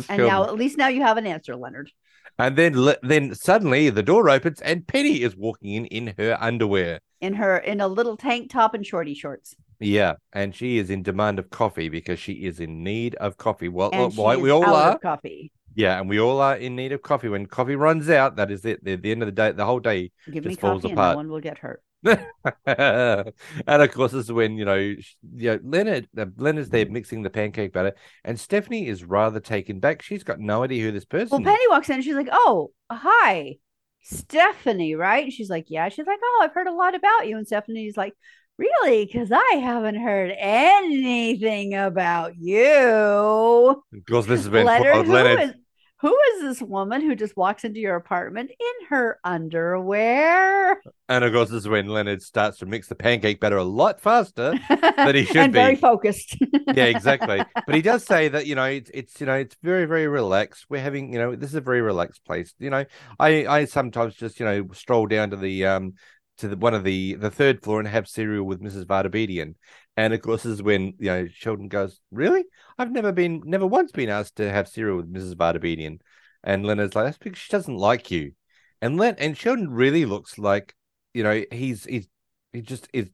And 0.09 0.17
now, 0.17 0.45
at 0.45 0.55
least 0.55 0.77
now 0.79 0.87
you 0.87 1.03
have 1.03 1.17
an 1.17 1.27
answer, 1.27 1.55
Leonard. 1.55 1.91
And 2.39 2.55
then 2.55 2.93
then 3.03 3.33
suddenly 3.35 3.89
the 3.89 4.03
door 4.03 4.29
opens 4.29 4.61
and 4.61 4.85
Penny 4.87 5.21
is 5.21 5.35
walking 5.35 5.73
in 5.73 5.85
in 5.87 6.13
her 6.17 6.37
underwear. 6.39 6.99
In 7.21 7.33
her 7.35 7.57
in 7.57 7.81
a 7.81 7.87
little 7.87 8.17
tank 8.17 8.49
top 8.51 8.73
and 8.73 8.85
shorty 8.85 9.13
shorts. 9.13 9.55
Yeah, 9.79 10.13
and 10.33 10.55
she 10.55 10.77
is 10.79 10.89
in 10.89 11.03
demand 11.03 11.37
of 11.39 11.49
coffee 11.49 11.89
because 11.89 12.19
she 12.19 12.33
is 12.33 12.59
in 12.59 12.83
need 12.83 13.13
of 13.15 13.37
coffee. 13.37 13.69
Well, 13.69 13.91
And 13.93 14.15
well, 14.17 14.39
we 14.39 14.49
all 14.49 14.65
are. 14.65 14.93
of 14.93 15.01
coffee. 15.01 15.51
Yeah, 15.75 15.99
and 15.99 16.09
we 16.09 16.19
all 16.19 16.41
are 16.41 16.55
in 16.55 16.75
need 16.75 16.91
of 16.91 17.03
coffee. 17.03 17.29
When 17.29 17.45
coffee 17.45 17.75
runs 17.75 18.09
out, 18.09 18.35
that 18.37 18.49
is 18.49 18.65
it. 18.65 18.87
At 18.87 19.03
the 19.03 19.11
end 19.11 19.21
of 19.21 19.27
the 19.27 19.31
day, 19.31 19.51
the 19.51 19.65
whole 19.65 19.79
day 19.79 20.11
Give 20.31 20.43
me 20.43 20.51
just 20.51 20.61
falls 20.61 20.81
coffee 20.81 20.91
and 20.93 20.95
no 20.95 21.01
apart. 21.03 21.15
one 21.17 21.29
will 21.29 21.39
get 21.39 21.59
hurt. 21.59 21.83
and 22.65 23.81
of 23.81 23.91
course, 23.91 24.11
this 24.11 24.25
is 24.25 24.31
when 24.31 24.57
you 24.57 24.65
know, 24.65 24.75
you 24.75 25.01
know, 25.31 25.59
Leonard, 25.63 26.07
uh, 26.17 26.25
Leonard's 26.37 26.69
there 26.69 26.89
mixing 26.89 27.23
the 27.23 27.29
pancake 27.29 27.73
batter, 27.73 27.93
and 28.23 28.39
Stephanie 28.39 28.87
is 28.87 29.03
rather 29.03 29.39
taken 29.39 29.79
back. 29.79 30.01
She's 30.01 30.23
got 30.23 30.39
no 30.39 30.63
idea 30.63 30.83
who 30.83 30.91
this 30.91 31.05
person. 31.05 31.29
Well, 31.31 31.41
is. 31.41 31.45
Penny 31.45 31.67
walks 31.69 31.89
in 31.89 31.95
and 31.95 32.03
she's 32.03 32.15
like, 32.15 32.29
Oh, 32.31 32.71
hi, 32.91 33.57
Stephanie, 34.01 34.95
right? 34.95 35.25
And 35.25 35.33
she's 35.33 35.49
like, 35.49 35.65
Yeah. 35.67 35.89
She's 35.89 36.07
like, 36.07 36.19
Oh, 36.23 36.41
I've 36.43 36.53
heard 36.53 36.67
a 36.67 36.73
lot 36.73 36.95
about 36.95 37.27
you. 37.27 37.37
And 37.37 37.45
Stephanie's 37.45 37.97
like, 37.97 38.13
Really? 38.57 39.05
Because 39.05 39.31
I 39.31 39.57
haven't 39.61 40.01
heard 40.01 40.33
anything 40.35 41.75
about 41.75 42.37
you. 42.37 42.65
Of 42.67 44.05
course, 44.09 44.25
this 44.25 44.41
has 44.41 44.49
been 44.49 44.65
Leonard, 44.65 45.07
Leonard. 45.07 45.49
is 45.49 45.55
Who 46.01 46.15
is 46.33 46.41
this 46.41 46.61
woman 46.61 47.01
who 47.01 47.15
just 47.15 47.35
walks 47.35 47.63
into 47.63 47.79
your 47.79 47.95
apartment 47.95 48.51
in 48.51 48.87
her 48.89 49.19
underwear? 49.23 50.79
And 51.09 51.23
of 51.23 51.33
course, 51.33 51.49
this 51.49 51.63
is 51.63 51.67
when 51.67 51.87
Leonard 51.87 52.21
starts 52.21 52.59
to 52.59 52.67
mix 52.67 52.87
the 52.87 52.93
pancake 52.93 53.39
batter 53.39 53.57
a 53.57 53.63
lot 53.63 53.99
faster 53.99 54.53
than 54.69 55.15
he 55.15 55.25
should 55.25 55.37
and 55.37 55.53
be. 55.53 55.57
very 55.57 55.75
focused. 55.75 56.37
yeah, 56.75 56.85
exactly. 56.85 57.43
But 57.65 57.73
he 57.73 57.81
does 57.81 58.05
say 58.05 58.27
that 58.27 58.45
you 58.45 58.53
know 58.53 58.65
it's 58.65 58.91
it's 58.93 59.19
you 59.19 59.25
know 59.25 59.33
it's 59.33 59.55
very 59.63 59.85
very 59.85 60.07
relaxed. 60.07 60.65
We're 60.69 60.83
having 60.83 61.11
you 61.13 61.17
know 61.17 61.35
this 61.35 61.49
is 61.49 61.55
a 61.55 61.61
very 61.61 61.81
relaxed 61.81 62.23
place. 62.25 62.53
You 62.59 62.69
know, 62.69 62.85
I 63.19 63.47
I 63.47 63.65
sometimes 63.65 64.13
just 64.13 64.39
you 64.39 64.45
know 64.45 64.67
stroll 64.73 65.07
down 65.07 65.31
to 65.31 65.35
the 65.35 65.65
um 65.65 65.93
to 66.37 66.47
the 66.47 66.57
one 66.57 66.75
of 66.75 66.83
the 66.83 67.15
the 67.15 67.31
third 67.31 67.63
floor 67.63 67.79
and 67.79 67.87
have 67.87 68.07
cereal 68.07 68.45
with 68.45 68.61
Mrs. 68.61 68.85
Vartabedian. 68.85 69.55
And 69.97 70.13
of 70.13 70.21
course, 70.21 70.43
this 70.43 70.53
is 70.53 70.63
when 70.63 70.93
you 70.99 71.07
know 71.07 71.27
Sheldon 71.27 71.67
goes, 71.67 71.99
"Really? 72.11 72.45
I've 72.77 72.91
never 72.91 73.11
been, 73.11 73.41
never 73.45 73.65
once 73.65 73.91
been 73.91 74.09
asked 74.09 74.37
to 74.37 74.49
have 74.49 74.67
cereal 74.67 74.97
with 74.97 75.11
Mrs. 75.11 75.35
Vartabedian." 75.35 75.99
And 76.43 76.65
Leonard's 76.65 76.95
like, 76.95 77.05
"That's 77.05 77.17
because 77.17 77.39
she 77.39 77.51
doesn't 77.51 77.75
like 77.75 78.11
you." 78.11 78.33
And 78.81 78.97
Len 78.97 79.15
and 79.17 79.35
Sheldon 79.37 79.71
really 79.71 80.05
looks 80.05 80.37
like, 80.37 80.75
you 81.13 81.23
know, 81.23 81.43
he's 81.51 81.85
he's 81.85 82.07
he 82.53 82.61
just 82.61 82.87
is 82.93 83.09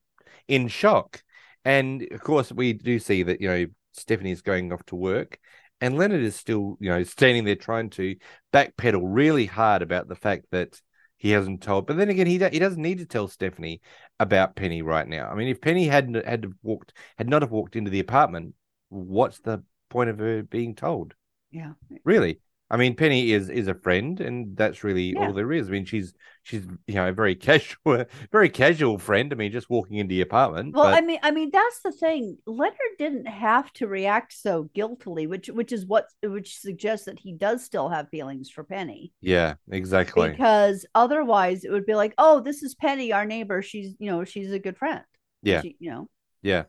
in 0.47 0.67
shock. 0.67 1.23
And 1.65 2.05
of 2.11 2.21
course, 2.21 2.51
we 2.51 2.73
do 2.73 2.99
see 2.99 3.23
that 3.23 3.39
you 3.41 3.47
know 3.47 3.65
Stephanie's 3.93 4.41
going 4.41 4.73
off 4.73 4.83
to 4.87 4.95
work, 4.95 5.39
and 5.79 5.97
Leonard 5.97 6.21
is 6.21 6.35
still 6.35 6.77
you 6.81 6.89
know 6.89 7.03
standing 7.03 7.45
there 7.45 7.55
trying 7.55 7.89
to 7.91 8.17
backpedal 8.51 9.01
really 9.03 9.45
hard 9.45 9.81
about 9.81 10.09
the 10.09 10.15
fact 10.15 10.47
that 10.51 10.81
he 11.17 11.31
hasn't 11.31 11.63
told. 11.63 11.87
But 11.87 11.95
then 11.95 12.09
again, 12.09 12.27
he 12.27 12.37
he 12.37 12.59
doesn't 12.59 12.81
need 12.81 12.97
to 12.97 13.05
tell 13.05 13.29
Stephanie 13.29 13.79
about 14.20 14.55
Penny 14.55 14.82
right 14.82 15.08
now. 15.08 15.29
I 15.29 15.36
mean, 15.36 15.48
if 15.48 15.62
Penny 15.62 15.88
hadn't 15.88 16.25
had 16.25 16.53
walked 16.63 16.93
had 17.17 17.29
not 17.29 17.41
have 17.41 17.51
walked 17.51 17.75
into 17.75 17.91
the 17.91 18.00
apartment, 18.00 18.55
what's 18.89 19.39
the 19.39 19.63
point 19.89 20.10
of 20.10 20.20
her 20.20 20.43
being 20.43 20.75
told? 20.75 21.13
yeah. 21.51 21.74
Really? 22.03 22.39
I 22.74 22.77
mean, 22.77 22.96
Penny 22.96 23.32
is 23.32 23.50
is 23.50 23.68
a 23.68 23.75
friend, 23.75 24.20
and 24.20 24.58
that's 24.58 24.84
really 24.84 25.13
Yeah. 25.13 25.27
all 25.27 25.34
there 25.34 25.51
is. 25.53 25.68
I 25.68 25.72
mean, 25.72 25.86
she's 25.86 26.13
she's 26.42 26.65
you 26.88 26.96
know 26.96 27.08
a 27.08 27.12
very 27.13 27.36
casual, 27.48 28.06
very 28.32 28.50
casual 28.50 28.98
friend. 28.98 29.32
I 29.32 29.36
mean, 29.36 29.51
just 29.51 29.70
walking 29.70 29.98
into 29.98 30.10
the 30.15 30.22
apartment. 30.22 30.74
Well, 30.74 30.86
but- 30.86 30.96
I 30.96 31.01
mean, 31.01 31.20
I 31.22 31.32
mean 31.32 31.51
that's 31.53 31.82
the 31.82 31.92
thing. 31.92 32.38
Leonard 32.48 32.96
didn't 32.98 33.27
have 33.27 33.72
to 33.74 33.88
react 33.88 34.34
so 34.34 34.63
guiltily, 34.74 35.27
which 35.27 35.48
which 35.50 35.72
is 35.72 35.86
what 35.86 36.08
which 36.24 36.58
suggests 36.60 37.06
that 37.06 37.20
he 37.20 37.32
does 37.34 37.63
still 37.63 37.89
have 37.89 38.10
feelings 38.10 38.50
for 38.50 38.63
Penny. 38.63 39.13
yeah, 39.22 39.53
exactly. 39.70 40.32
Because 40.32 40.86
otherwise, 40.96 41.63
it 41.63 41.72
would 41.72 41.86
be 41.86 41.96
like, 41.96 42.15
oh, 42.18 42.39
this 42.39 42.63
is 42.63 42.74
Penny, 42.75 43.13
our 43.13 43.25
neighbor. 43.25 43.62
She's 43.62 43.94
you 44.00 44.10
know 44.10 44.24
she's 44.25 44.51
a 44.51 44.60
good 44.60 44.77
friend. 44.77 45.03
Yeah. 45.44 45.62
She, 45.62 45.75
you 45.80 45.92
know. 45.92 46.08
Yeah. 46.42 46.63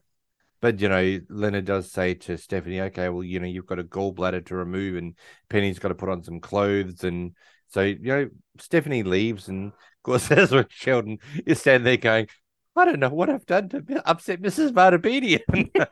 But 0.64 0.80
you 0.80 0.88
know, 0.88 1.20
Leonard 1.28 1.66
does 1.66 1.92
say 1.92 2.14
to 2.14 2.38
Stephanie, 2.38 2.80
okay, 2.80 3.10
well, 3.10 3.22
you 3.22 3.38
know, 3.38 3.46
you've 3.46 3.66
got 3.66 3.78
a 3.78 3.84
gallbladder 3.84 4.46
to 4.46 4.56
remove 4.56 4.96
and 4.96 5.14
Penny's 5.50 5.78
got 5.78 5.88
to 5.88 5.94
put 5.94 6.08
on 6.08 6.22
some 6.22 6.40
clothes. 6.40 7.04
And 7.04 7.32
so, 7.68 7.82
you 7.82 7.98
know, 8.00 8.30
Stephanie 8.58 9.02
leaves. 9.02 9.48
And 9.48 9.66
of 9.66 10.02
course, 10.02 10.26
that's 10.28 10.52
when 10.52 10.64
Sheldon 10.70 11.18
is 11.44 11.60
standing 11.60 11.84
there 11.84 11.98
going, 11.98 12.28
I 12.74 12.86
don't 12.86 12.98
know 12.98 13.10
what 13.10 13.28
I've 13.28 13.44
done 13.44 13.68
to 13.68 14.02
upset 14.06 14.40
Mrs. 14.40 14.70
Vartabedian. 14.70 15.86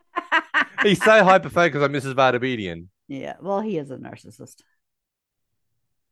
He's 0.83 1.05
so 1.05 1.23
hyper 1.23 1.51
focused 1.51 1.85
on 1.85 1.93
Mrs. 1.93 2.15
Vartabedian. 2.15 2.87
yeah. 3.09 3.35
Well, 3.43 3.61
he 3.61 3.77
is 3.77 3.91
a 3.91 3.99
narcissist. 3.99 4.63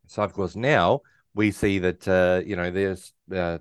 So, 0.07 0.23
of 0.23 0.35
course, 0.35 0.55
now 0.55 1.01
we 1.33 1.51
see 1.51 1.79
that, 1.79 2.07
uh, 2.07 2.43
you 2.45 2.57
know, 2.57 2.71
there's 2.71 3.15
uh, 3.35 3.57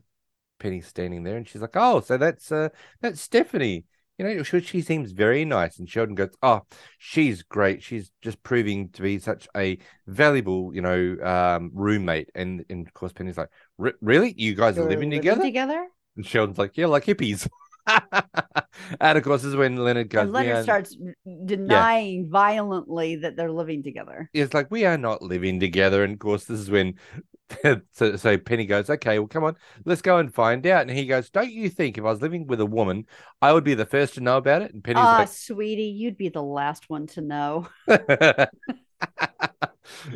Penny 0.59 0.81
standing 0.81 1.23
there 1.23 1.37
and 1.37 1.47
she's 1.47 1.61
like, 1.61 1.77
oh, 1.77 2.01
so 2.01 2.17
that's 2.17 2.51
uh, 2.51 2.67
that's 2.99 3.21
Stephanie. 3.21 3.85
You 4.19 4.25
know, 4.25 4.43
she, 4.43 4.81
seems 4.81 5.11
very 5.13 5.45
nice. 5.45 5.79
And 5.79 5.89
Sheldon 5.89 6.13
goes, 6.13 6.29
oh, 6.43 6.61
she's 6.97 7.41
great. 7.41 7.81
She's 7.81 8.11
just 8.21 8.43
proving 8.43 8.89
to 8.89 9.01
be 9.01 9.17
such 9.17 9.47
a 9.55 9.77
valuable, 10.07 10.75
you 10.75 10.81
know, 10.81 11.15
um, 11.23 11.71
roommate. 11.73 12.29
And, 12.35 12.65
and 12.69 12.85
of 12.85 12.93
course, 12.93 13.13
Penny's 13.13 13.37
like, 13.37 13.49
"Re- 13.77 13.93
really? 14.01 14.33
You 14.37 14.55
guys 14.55 14.77
are 14.77 14.81
You're 14.81 14.89
living 14.89 15.09
together? 15.09 15.41
together? 15.41 15.87
And 16.17 16.25
Sheldon's 16.25 16.57
like, 16.57 16.75
yeah, 16.75 16.87
like 16.87 17.05
hippies. 17.05 17.47
and 18.99 19.17
of 19.17 19.23
course, 19.23 19.41
this 19.41 19.49
is 19.49 19.55
when 19.55 19.77
Leonard 19.77 20.09
goes, 20.09 20.23
And 20.23 20.33
Leonard 20.33 20.57
are- 20.57 20.63
starts 20.63 20.97
denying 21.45 22.29
violently 22.29 23.15
that 23.17 23.35
they're 23.35 23.51
living 23.51 23.83
together. 23.83 24.29
it's 24.33 24.53
like 24.53 24.69
we 24.69 24.85
are 24.85 24.97
not 24.97 25.21
living 25.21 25.59
together 25.59 26.03
and 26.03 26.13
of 26.13 26.19
course 26.19 26.45
this 26.45 26.59
is 26.59 26.69
when 26.69 26.95
so, 27.93 28.15
so 28.15 28.37
penny 28.37 28.65
goes 28.65 28.89
okay 28.89 29.17
well 29.19 29.27
come 29.27 29.43
on 29.43 29.55
let's 29.85 30.01
go 30.03 30.17
and 30.17 30.33
find 30.33 30.65
out 30.67 30.81
and 30.87 30.91
he 30.91 31.05
goes 31.05 31.29
don't 31.31 31.51
you 31.51 31.69
think 31.69 31.97
if 31.97 32.03
i 32.03 32.07
was 32.07 32.21
living 32.21 32.45
with 32.47 32.59
a 32.61 32.65
woman 32.65 33.05
i 33.41 33.51
would 33.51 33.63
be 33.63 33.73
the 33.73 33.85
first 33.85 34.13
to 34.13 34.21
know 34.21 34.37
about 34.37 34.61
it 34.61 34.73
and 34.73 34.83
penny's 34.83 34.99
Ah, 35.03 35.25
sweetie, 35.25 35.83
you'd 35.85 36.17
be 36.17 36.29
the 36.29 36.43
last 36.43 36.89
one 36.89 37.07
to 37.07 37.21
know. 37.21 37.67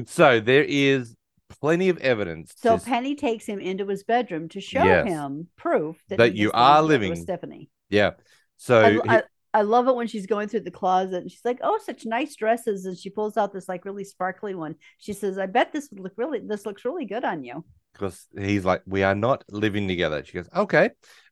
so 0.05 0.39
there 0.39 0.63
is 0.63 1.15
plenty 1.61 1.89
of 1.89 1.97
evidence 1.99 2.53
So 2.57 2.77
to- 2.77 2.83
Penny 2.85 3.15
takes 3.15 3.45
him 3.45 3.59
into 3.59 3.87
his 3.87 4.03
bedroom 4.03 4.49
to 4.49 4.61
show 4.61 4.83
Yes. 4.83 5.07
him 5.07 5.47
proof 5.55 5.97
that, 6.09 6.17
That 6.17 6.35
you 6.35 6.51
are 6.53 6.81
living. 6.81 7.11
with 7.11 7.19
Stephanie. 7.19 7.69
yeah 7.89 8.11
so 8.57 8.81
I, 8.81 8.91
he- 8.91 9.01
I, 9.07 9.23
I 9.53 9.61
love 9.61 9.87
it 9.87 9.95
when 9.95 10.07
she's 10.07 10.25
going 10.25 10.47
through 10.47 10.61
the 10.61 10.71
closet 10.71 11.21
and 11.21 11.29
she's 11.31 11.45
like, 11.45 11.59
"Oh, 11.61 11.79
such 11.83 12.05
nice 12.05 12.35
dresses!" 12.35 12.85
And 12.85 12.97
she 12.97 13.09
pulls 13.09 13.37
out 13.37 13.53
this 13.53 13.69
like 13.69 13.85
really 13.85 14.03
sparkly 14.03 14.55
one. 14.55 14.75
She 14.97 15.13
says, 15.13 15.37
"I 15.37 15.45
bet 15.45 15.71
this 15.71 15.89
would 15.91 15.99
look 15.99 16.13
really. 16.17 16.39
This 16.39 16.65
looks 16.65 16.83
really 16.85 17.05
good 17.05 17.23
on 17.23 17.43
you." 17.43 17.63
because 17.93 18.25
he's 18.35 18.65
like, 18.65 18.81
we 18.87 19.03
are 19.03 19.13
not 19.13 19.43
living 19.51 19.87
together. 19.87 20.23
She 20.25 20.33
goes, 20.33 20.49
okay. 20.55 20.89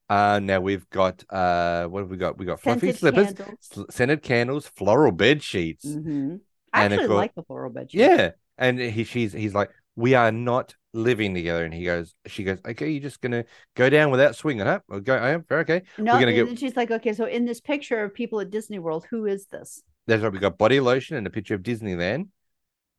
Uh, 0.08 0.40
now 0.44 0.60
we've 0.60 0.88
got 0.92 1.24
uh, 1.32 1.86
what 1.88 2.02
have 2.02 2.10
we 2.12 2.18
got? 2.18 2.38
We 2.38 2.46
got 2.46 2.62
fluffy 2.62 2.92
Scented 2.92 3.00
slippers, 3.00 3.34
candles. 3.34 3.58
sl- 3.62 3.82
scented 3.90 4.22
candles, 4.22 4.68
floral 4.68 5.12
bed 5.12 5.42
sheets. 5.42 5.86
Mhm. 5.88 6.42
I 6.72 6.84
And 6.84 6.94
actually 6.94 7.08
course- 7.08 7.18
like 7.18 7.34
the 7.34 7.44
floral 7.44 7.72
bed. 7.72 7.90
sheets. 7.92 8.00
Yeah, 8.02 8.32
and 8.60 8.78
he, 8.80 9.04
she's, 9.06 9.34
he's 9.34 9.56
like, 9.56 9.72
we 9.96 10.14
are 10.16 10.32
not 10.32 10.76
living 10.94 11.34
together. 11.34 11.64
And 11.64 11.74
he 11.74 11.86
goes, 11.86 12.14
she 12.28 12.44
goes, 12.44 12.60
okay, 12.66 12.90
you're 12.90 13.02
just 13.02 13.22
gonna 13.22 13.46
go 13.76 13.90
down 13.90 14.12
without 14.12 14.36
swinging, 14.36 14.66
huh? 14.66 14.80
Go, 15.04 15.16
I 15.16 15.32
am 15.32 15.46
okay. 15.52 15.84
No, 15.98 16.14
gonna 16.14 16.28
and 16.32 16.50
get- 16.50 16.60
she's 16.60 16.76
like, 16.76 16.92
"Okay, 16.92 17.14
so 17.14 17.26
in 17.26 17.46
this 17.46 17.62
picture 17.62 18.04
of 18.04 18.14
people 18.14 18.40
at 18.40 18.50
Disney 18.50 18.80
World, 18.80 19.06
who 19.10 19.26
is 19.26 19.48
this?" 19.48 19.82
That's 20.08 20.24
right. 20.24 20.32
We 20.32 20.40
got 20.40 20.58
body 20.58 20.80
lotion 20.80 21.18
and 21.18 21.28
a 21.28 21.30
picture 21.30 21.56
of 21.56 21.62
Disneyland, 21.62 22.28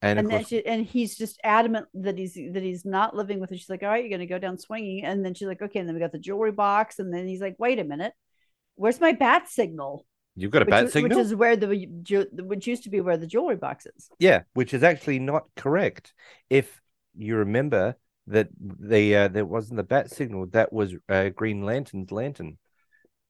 and, 0.00 0.18
And 0.18 0.28
course, 0.28 0.48
she, 0.48 0.64
and 0.66 0.84
he's 0.84 1.16
just 1.16 1.38
adamant 1.44 1.86
that 1.94 2.18
he's 2.18 2.34
that 2.34 2.62
he's 2.62 2.84
not 2.84 3.14
living 3.14 3.40
with 3.40 3.50
her. 3.50 3.56
She's 3.56 3.70
like, 3.70 3.82
"All 3.82 3.88
right, 3.88 4.02
you're 4.02 4.10
gonna 4.10 4.26
go 4.26 4.38
down 4.38 4.58
swinging." 4.58 5.04
And 5.04 5.24
then 5.24 5.34
she's 5.34 5.48
like, 5.48 5.62
"Okay." 5.62 5.78
And 5.78 5.88
then 5.88 5.94
we 5.94 6.00
got 6.00 6.12
the 6.12 6.18
jewelry 6.18 6.52
box, 6.52 6.98
and 6.98 7.12
then 7.12 7.26
he's 7.26 7.40
like, 7.40 7.56
"Wait 7.58 7.78
a 7.78 7.84
minute, 7.84 8.12
where's 8.74 9.00
my 9.00 9.12
bat 9.12 9.48
signal?" 9.48 10.06
you've 10.34 10.50
got 10.50 10.62
a 10.62 10.64
which, 10.64 10.70
bat 10.70 10.90
signal. 10.90 11.16
which 11.18 11.26
is 11.26 11.34
where 11.34 11.56
the 11.56 11.68
which 12.32 12.66
used 12.66 12.84
to 12.84 12.90
be 12.90 13.00
where 13.00 13.16
the 13.16 13.26
jewelry 13.26 13.56
box 13.56 13.86
is. 13.86 14.10
Yeah, 14.18 14.42
which 14.54 14.74
is 14.74 14.82
actually 14.82 15.18
not 15.18 15.44
correct. 15.56 16.14
If 16.50 16.81
you 17.16 17.36
remember 17.36 17.96
that 18.28 18.48
the 18.58 19.16
uh, 19.16 19.28
there 19.28 19.44
wasn't 19.44 19.76
the 19.76 19.82
bat 19.82 20.10
signal, 20.10 20.46
that 20.52 20.72
was 20.72 20.94
uh, 21.08 21.28
Green 21.30 21.62
Lantern's 21.62 22.12
lantern 22.12 22.58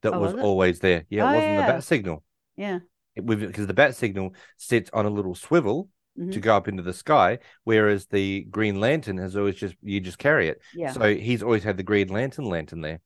that 0.02 0.12
Oh, 0.14 0.20
was 0.20 0.34
was 0.34 0.42
always 0.42 0.78
there. 0.80 1.04
Yeah, 1.08 1.24
Oh, 1.24 1.32
it 1.32 1.34
wasn't 1.36 1.52
yeah. 1.52 1.66
the 1.66 1.72
bat 1.72 1.84
signal. 1.84 2.24
Yeah. 2.56 2.78
Because 3.24 3.66
the 3.66 3.74
bat 3.74 3.94
signal 3.96 4.34
sits 4.56 4.90
on 4.92 5.06
a 5.06 5.10
little 5.10 5.34
swivel 5.34 5.88
to 6.16 6.22
Mhm. 6.38 6.42
go 6.42 6.56
up 6.56 6.68
into 6.68 6.82
the 6.82 6.92
sky, 6.92 7.38
whereas 7.64 8.06
the 8.06 8.42
Green 8.50 8.80
Lantern 8.80 9.16
has 9.18 9.36
always 9.36 9.54
just 9.54 9.74
you 9.82 10.00
just 10.00 10.18
carry 10.18 10.48
it. 10.48 10.60
Yeah. 10.74 10.92
So 10.92 11.14
he's 11.14 11.42
always 11.42 11.64
had 11.64 11.76
the 11.76 11.82
Green 11.82 12.08
Lantern 12.08 12.44
lantern 12.46 12.80
there, 12.82 13.00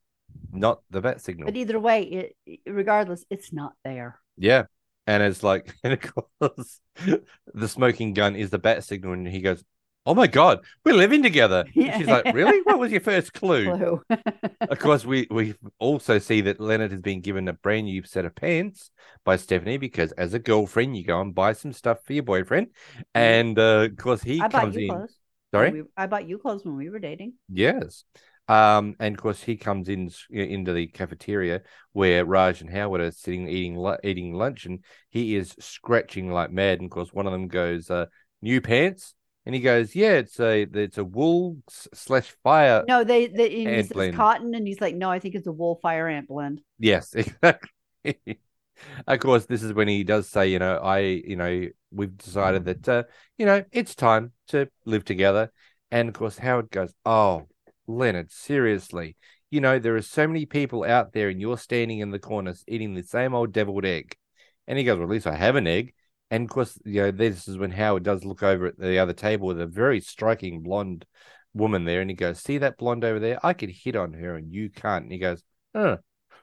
not 0.52 0.80
the 0.90 1.00
bat 1.00 1.20
signal. 1.20 1.46
But 1.46 1.56
either 1.56 1.78
way, 1.78 2.34
it- 2.46 2.60
regardless, 2.66 3.24
it's 3.30 3.52
not 3.52 3.74
there. 3.84 4.18
Yeah. 4.36 4.64
And 5.06 5.22
it's 5.22 5.42
like, 5.44 5.72
and 5.84 5.92
of 5.92 6.00
course, 6.40 6.80
the 7.54 7.68
smoking 7.68 8.12
gun 8.12 8.34
is 8.34 8.50
the 8.50 8.58
bat 8.58 8.82
signal. 8.84 9.12
And 9.12 9.26
he 9.28 9.40
goes, 9.40 9.62
Oh 10.06 10.14
my 10.14 10.28
God, 10.28 10.60
we're 10.84 10.94
living 10.94 11.22
together. 11.22 11.64
And 11.76 11.94
She's 11.98 12.06
like, 12.06 12.32
Really? 12.32 12.60
What 12.62 12.78
was 12.78 12.92
your 12.92 13.00
first 13.00 13.32
clue? 13.32 13.64
Clue. 13.76 14.02
Of 14.60 14.78
course, 14.78 15.04
we, 15.04 15.26
we 15.30 15.54
also 15.78 16.18
see 16.18 16.42
that 16.42 16.60
Leonard 16.60 16.92
has 16.92 17.00
been 17.00 17.20
given 17.20 17.48
a 17.48 17.52
brand 17.52 17.86
new 17.86 18.04
set 18.04 18.24
of 18.24 18.34
pants 18.34 18.90
by 19.24 19.36
Stephanie 19.36 19.78
because 19.78 20.12
as 20.12 20.32
a 20.32 20.38
girlfriend, 20.38 20.96
you 20.96 21.04
go 21.04 21.20
and 21.20 21.34
buy 21.34 21.52
some 21.52 21.72
stuff 21.72 21.98
for 22.04 22.12
your 22.12 22.22
boyfriend. 22.22 22.68
And 23.14 23.58
uh, 23.58 23.88
of 23.90 23.96
course, 23.96 24.22
he. 24.22 24.40
I 24.40 24.48
comes 24.48 24.76
in. 24.76 24.88
clothes. 24.88 25.16
Sorry? 25.52 25.70
We- 25.72 25.82
I 25.96 26.06
bought 26.06 26.28
you 26.28 26.38
clothes 26.38 26.64
when 26.64 26.76
we 26.76 26.88
were 26.88 26.98
dating. 27.00 27.34
Yes. 27.48 28.04
Um, 28.48 28.94
and 29.00 29.16
of 29.16 29.20
course, 29.20 29.42
he 29.42 29.56
comes 29.56 29.88
in 29.88 30.10
into 30.30 30.72
the 30.72 30.86
cafeteria 30.86 31.62
where 31.92 32.24
Raj 32.24 32.60
and 32.60 32.70
Howard 32.70 33.00
are 33.00 33.10
sitting 33.10 33.48
eating 33.48 33.96
eating 34.04 34.34
lunch, 34.34 34.66
and 34.66 34.84
he 35.10 35.34
is 35.34 35.54
scratching 35.58 36.30
like 36.30 36.52
mad. 36.52 36.78
And 36.78 36.86
of 36.86 36.90
course, 36.92 37.12
one 37.12 37.26
of 37.26 37.32
them 37.32 37.48
goes, 37.48 37.90
uh, 37.90 38.06
"New 38.42 38.60
pants," 38.60 39.14
and 39.46 39.54
he 39.54 39.60
goes, 39.60 39.94
"Yeah, 39.94 40.14
it's 40.14 40.40
a 40.40 40.62
it's 40.62 40.98
a 40.98 41.04
wool 41.04 41.58
slash 41.68 42.34
fire." 42.42 42.84
No, 42.86 43.04
they, 43.04 43.28
they 43.28 43.48
he 43.48 43.64
says 43.64 43.88
blend. 43.88 44.16
cotton, 44.16 44.54
and 44.54 44.66
he's 44.66 44.80
like, 44.80 44.96
no, 44.96 45.08
I 45.08 45.20
think 45.20 45.36
it's 45.36 45.46
a 45.46 45.52
wool 45.52 45.78
fire 45.80 46.08
ant 46.08 46.26
blend. 46.26 46.60
Yes, 46.80 47.14
exactly. 47.14 48.18
of 49.06 49.20
course, 49.20 49.46
this 49.46 49.62
is 49.62 49.72
when 49.72 49.86
he 49.86 50.02
does 50.02 50.28
say, 50.28 50.48
you 50.48 50.58
know, 50.58 50.78
I, 50.78 50.98
you 50.98 51.36
know, 51.36 51.68
we've 51.92 52.16
decided 52.16 52.64
that, 52.64 52.88
uh, 52.88 53.02
you 53.38 53.46
know, 53.46 53.64
it's 53.70 53.94
time 53.94 54.32
to 54.48 54.68
live 54.84 55.04
together. 55.04 55.52
And 55.92 56.08
of 56.08 56.14
course, 56.14 56.38
Howard 56.38 56.70
goes, 56.70 56.92
oh, 57.04 57.46
Leonard, 57.86 58.32
seriously, 58.32 59.16
you 59.50 59.60
know, 59.60 59.78
there 59.78 59.94
are 59.94 60.02
so 60.02 60.26
many 60.26 60.44
people 60.44 60.82
out 60.82 61.12
there, 61.12 61.28
and 61.28 61.40
you're 61.40 61.56
standing 61.56 62.00
in 62.00 62.10
the 62.10 62.18
corners 62.18 62.64
eating 62.66 62.94
the 62.94 63.04
same 63.04 63.32
old 63.32 63.52
deviled 63.52 63.84
egg. 63.84 64.16
And 64.66 64.76
he 64.76 64.84
goes, 64.84 64.98
well, 64.98 65.06
at 65.06 65.10
least 65.12 65.28
I 65.28 65.36
have 65.36 65.54
an 65.54 65.68
egg. 65.68 65.94
And 66.30 66.44
of 66.44 66.50
course, 66.50 66.78
you 66.84 67.02
know, 67.02 67.10
this 67.10 67.46
is 67.46 67.56
when 67.56 67.70
Howard 67.70 68.02
does 68.02 68.24
look 68.24 68.42
over 68.42 68.66
at 68.66 68.78
the 68.78 68.98
other 68.98 69.12
table 69.12 69.46
with 69.46 69.60
a 69.60 69.66
very 69.66 70.00
striking 70.00 70.62
blonde 70.62 71.06
woman 71.54 71.84
there, 71.84 72.00
and 72.00 72.10
he 72.10 72.16
goes, 72.16 72.40
"See 72.40 72.58
that 72.58 72.78
blonde 72.78 73.04
over 73.04 73.20
there? 73.20 73.38
I 73.44 73.52
could 73.52 73.70
hit 73.70 73.96
on 73.96 74.12
her, 74.14 74.36
and 74.36 74.52
you 74.52 74.70
can't." 74.70 75.04
And 75.04 75.12
he 75.12 75.18
goes, 75.18 75.42
"Oh, 75.74 75.98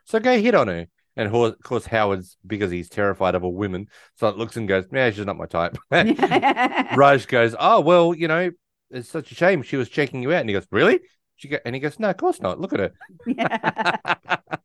so 0.05 0.19
go 0.19 0.39
hit 0.39 0.55
on 0.55 0.67
her." 0.67 0.87
And 1.15 1.33
of 1.33 1.61
course, 1.63 1.85
Howard's 1.85 2.37
because 2.45 2.71
he's 2.71 2.89
terrified 2.89 3.35
of 3.35 3.43
a 3.43 3.49
woman, 3.49 3.87
so 4.15 4.27
it 4.29 4.37
looks 4.37 4.57
and 4.57 4.67
goes, 4.67 4.85
"Yeah, 4.91 5.11
she's 5.11 5.25
not 5.25 5.37
my 5.37 5.45
type." 5.45 5.77
Raj 6.95 7.27
goes, 7.27 7.55
"Oh 7.59 7.81
well, 7.81 8.13
you 8.13 8.27
know, 8.27 8.51
it's 8.89 9.09
such 9.09 9.31
a 9.31 9.35
shame 9.35 9.63
she 9.63 9.77
was 9.77 9.89
checking 9.89 10.23
you 10.23 10.33
out." 10.33 10.41
And 10.41 10.49
he 10.49 10.53
goes, 10.53 10.67
"Really?" 10.71 11.01
She 11.35 11.49
go, 11.49 11.57
and 11.65 11.75
he 11.75 11.81
goes, 11.81 11.99
"No, 11.99 12.09
of 12.09 12.17
course 12.17 12.39
not. 12.41 12.59
Look 12.59 12.73
at 12.73 12.79
her." 13.27 14.57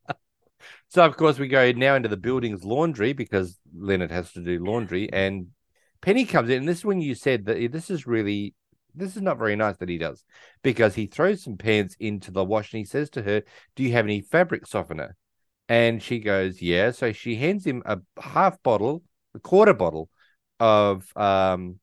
so 0.89 1.05
of 1.05 1.15
course 1.17 1.39
we 1.39 1.47
go 1.47 1.71
now 1.71 1.95
into 1.95 2.09
the 2.09 2.17
building's 2.17 2.63
laundry 2.63 3.13
because 3.13 3.57
Leonard 3.75 4.11
has 4.11 4.31
to 4.33 4.41
do 4.41 4.63
laundry, 4.63 5.11
and 5.11 5.47
Penny 6.01 6.25
comes 6.25 6.49
in, 6.49 6.59
and 6.59 6.67
this 6.67 6.79
is 6.79 6.85
when 6.85 7.01
you 7.01 7.15
said 7.15 7.45
that 7.45 7.71
this 7.71 7.89
is 7.89 8.07
really 8.07 8.53
this 8.95 9.15
is 9.15 9.21
not 9.21 9.37
very 9.37 9.55
nice 9.55 9.77
that 9.77 9.89
he 9.89 9.97
does 9.97 10.23
because 10.63 10.95
he 10.95 11.05
throws 11.05 11.43
some 11.43 11.57
pants 11.57 11.95
into 11.99 12.31
the 12.31 12.43
wash 12.43 12.73
and 12.73 12.79
he 12.79 12.85
says 12.85 13.09
to 13.11 13.21
her, 13.21 13.43
"Do 13.75 13.83
you 13.83 13.91
have 13.93 14.05
any 14.05 14.21
fabric 14.21 14.65
softener?" 14.65 15.15
And 15.67 16.01
she 16.01 16.19
goes, 16.19 16.61
"Yeah." 16.61 16.91
So 16.91 17.11
she 17.13 17.35
hands 17.35 17.65
him 17.65 17.83
a 17.85 17.99
half 18.19 18.61
bottle, 18.63 19.03
a 19.35 19.39
quarter 19.39 19.73
bottle 19.73 20.09
of 20.59 21.15
um 21.15 21.79